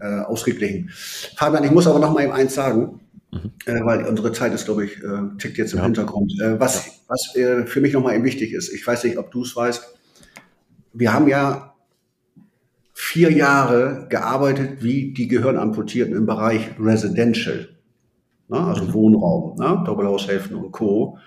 [0.01, 0.91] äh, ausgeglichen.
[1.37, 3.01] Fabian, ich muss aber noch mal eben eins sagen,
[3.33, 3.53] mhm.
[3.67, 5.85] äh, weil unsere Zeit ist, glaube ich, äh, tickt jetzt im ja.
[5.85, 6.33] Hintergrund.
[6.43, 9.31] Äh, was was äh, für mich noch mal eben wichtig ist, ich weiß nicht, ob
[9.31, 9.95] du es weißt,
[10.93, 11.75] wir haben ja
[12.93, 17.69] vier Jahre gearbeitet wie die Gehirnamputierten im Bereich Residential,
[18.49, 18.59] ne?
[18.59, 18.95] also mhm.
[18.95, 19.83] Wohnraum, ne?
[19.85, 21.19] Doppelhaushälften und Co.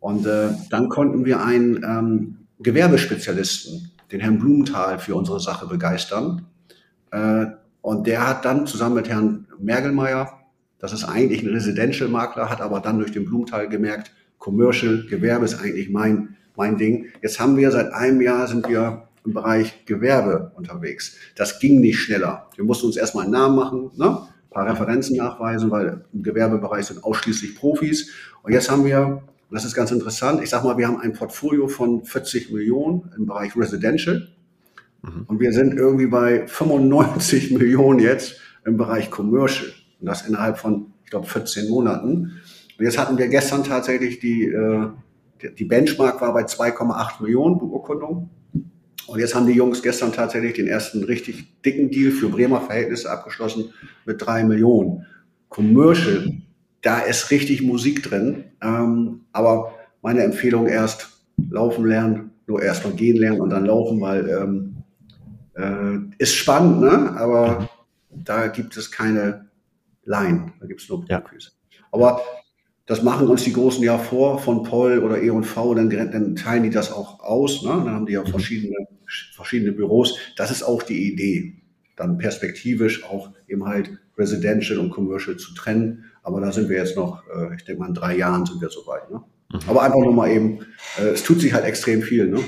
[0.00, 6.46] Und äh, dann konnten wir einen ähm, Gewerbespezialisten, den Herrn Blumenthal, für unsere Sache begeistern.
[7.82, 10.40] Und der hat dann zusammen mit Herrn Mergelmeier,
[10.78, 15.60] das ist eigentlich ein Residential-Makler, hat aber dann durch den Blumenthal gemerkt, Commercial, Gewerbe ist
[15.60, 17.06] eigentlich mein, mein Ding.
[17.22, 21.16] Jetzt haben wir seit einem Jahr sind wir im Bereich Gewerbe unterwegs.
[21.36, 22.48] Das ging nicht schneller.
[22.56, 24.26] Wir mussten uns erstmal einen Namen machen, ne?
[24.26, 28.10] ein paar Referenzen nachweisen, weil im Gewerbebereich sind ausschließlich Profis.
[28.42, 31.68] Und jetzt haben wir, das ist ganz interessant, ich sag mal, wir haben ein Portfolio
[31.68, 34.28] von 40 Millionen im Bereich Residential.
[35.02, 35.24] Mhm.
[35.26, 39.70] Und wir sind irgendwie bei 95 Millionen jetzt im Bereich Commercial.
[40.00, 42.40] Und das innerhalb von, ich glaube, 14 Monaten.
[42.78, 44.88] Und jetzt hatten wir gestern tatsächlich die, äh,
[45.58, 48.30] die Benchmark war bei 2,8 Millionen Beurkundungen.
[49.06, 53.10] Und jetzt haben die Jungs gestern tatsächlich den ersten richtig dicken Deal für Bremer Verhältnisse
[53.10, 53.72] abgeschlossen
[54.06, 55.06] mit drei Millionen.
[55.48, 56.32] Commercial,
[56.82, 58.44] da ist richtig Musik drin.
[58.62, 61.10] Ähm, aber meine Empfehlung erst
[61.50, 64.71] laufen lernen, nur erst mal gehen lernen und dann laufen, weil ähm,
[65.54, 67.14] äh, ist spannend, ne?
[67.16, 67.68] aber
[68.10, 69.50] da gibt es keine
[70.04, 71.56] Line, da gibt es nur Profis.
[71.70, 71.78] Ja.
[71.92, 72.22] Aber
[72.86, 76.70] das machen uns die Großen ja vor von Poll oder E&V, dann, dann teilen die
[76.70, 77.62] das auch aus.
[77.62, 77.68] Ne?
[77.70, 78.28] Dann haben die ja mhm.
[78.28, 78.76] verschiedene,
[79.34, 80.18] verschiedene Büros.
[80.36, 81.62] Das ist auch die Idee,
[81.96, 86.04] dann perspektivisch auch eben halt Residential und Commercial zu trennen.
[86.22, 88.68] Aber da sind wir jetzt noch, äh, ich denke mal in drei Jahren sind wir
[88.68, 89.10] soweit.
[89.10, 89.22] Ne?
[89.52, 89.60] Mhm.
[89.68, 90.60] Aber einfach nur mal eben,
[90.98, 92.28] äh, es tut sich halt extrem viel.
[92.28, 92.40] Ne?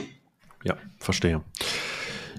[0.65, 1.43] Ja, verstehe.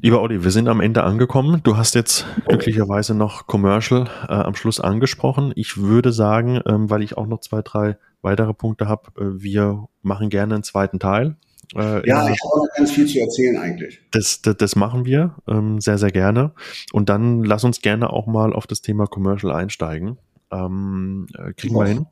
[0.05, 1.61] Lieber Olli, wir sind am Ende angekommen.
[1.63, 5.51] Du hast jetzt glücklicherweise noch Commercial äh, am Schluss angesprochen.
[5.55, 9.87] Ich würde sagen, ähm, weil ich auch noch zwei, drei weitere Punkte habe, äh, wir
[10.03, 11.37] machen gerne einen zweiten Teil.
[11.75, 13.99] Äh, ja, ich habe noch ganz viel zu erzählen eigentlich.
[14.11, 16.51] Das, das, das machen wir ähm, sehr, sehr gerne.
[16.93, 20.19] Und dann lass uns gerne auch mal auf das Thema Commercial einsteigen.
[20.51, 22.05] Ähm, äh, kriegen wir hin.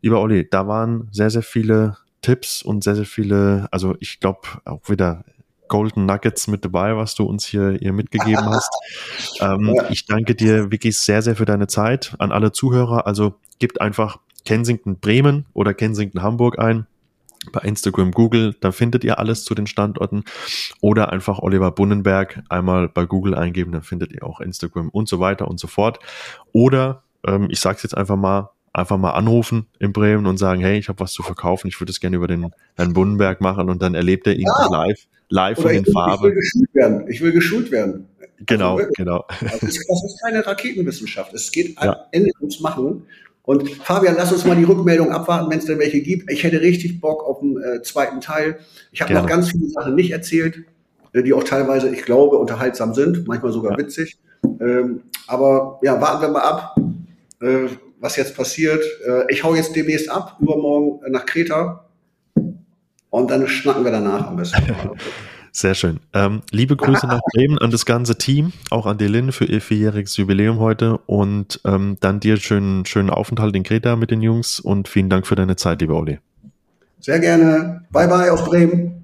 [0.00, 4.42] Lieber Olli, da waren sehr, sehr viele Tipps und sehr, sehr viele, also ich glaube
[4.64, 5.24] auch wieder
[5.68, 8.70] Golden Nuggets mit dabei, was du uns hier, hier mitgegeben hast.
[9.40, 9.90] ähm, ja.
[9.90, 13.06] Ich danke dir wirklich sehr, sehr für deine Zeit an alle Zuhörer.
[13.06, 16.86] Also gebt einfach Kensington Bremen oder Kensington Hamburg ein
[17.52, 20.24] bei Instagram, Google, da findet ihr alles zu den Standorten
[20.80, 25.20] oder einfach Oliver Bunnenberg einmal bei Google eingeben, dann findet ihr auch Instagram und so
[25.20, 25.98] weiter und so fort.
[26.52, 30.60] Oder ähm, ich sage es jetzt einfach mal, einfach mal anrufen in Bremen und sagen,
[30.60, 33.70] hey, ich habe was zu verkaufen, ich würde es gerne über den Herrn Bunnenberg machen
[33.70, 34.68] und dann erlebt er ihn ja.
[34.70, 36.14] live live Oder in den Farben.
[36.14, 37.08] Ich will geschult werden.
[37.08, 38.08] Ich will geschult werden.
[38.44, 39.24] Genau, also, genau.
[39.40, 41.32] Das ist, das ist, keine Raketenwissenschaft.
[41.34, 41.92] Es geht ja.
[41.92, 43.02] am Ende ums Machen.
[43.42, 46.30] Und Fabian, lass uns mal die Rückmeldung abwarten, wenn es denn welche gibt.
[46.30, 48.58] Ich hätte richtig Bock auf den äh, zweiten Teil.
[48.90, 50.64] Ich habe noch ganz viele Sachen nicht erzählt,
[51.12, 53.78] äh, die auch teilweise, ich glaube, unterhaltsam sind, manchmal sogar ja.
[53.78, 54.18] witzig.
[54.60, 56.76] Ähm, aber ja, warten wir mal ab,
[57.40, 57.68] äh,
[58.00, 58.84] was jetzt passiert.
[59.06, 61.85] Äh, ich hau jetzt demnächst ab, übermorgen nach Kreta
[63.16, 64.62] und dann schnacken wir danach am besten.
[65.52, 66.00] Sehr schön.
[66.12, 69.62] Ähm, liebe Grüße nach Bremen an das ganze Team, auch an die Lynn für ihr
[69.62, 74.60] vierjähriges Jubiläum heute und ähm, dann dir schönen, schönen Aufenthalt in Kreta mit den Jungs
[74.60, 76.18] und vielen Dank für deine Zeit, lieber Olli.
[77.00, 77.86] Sehr gerne.
[77.90, 78.95] Bye bye aus Bremen.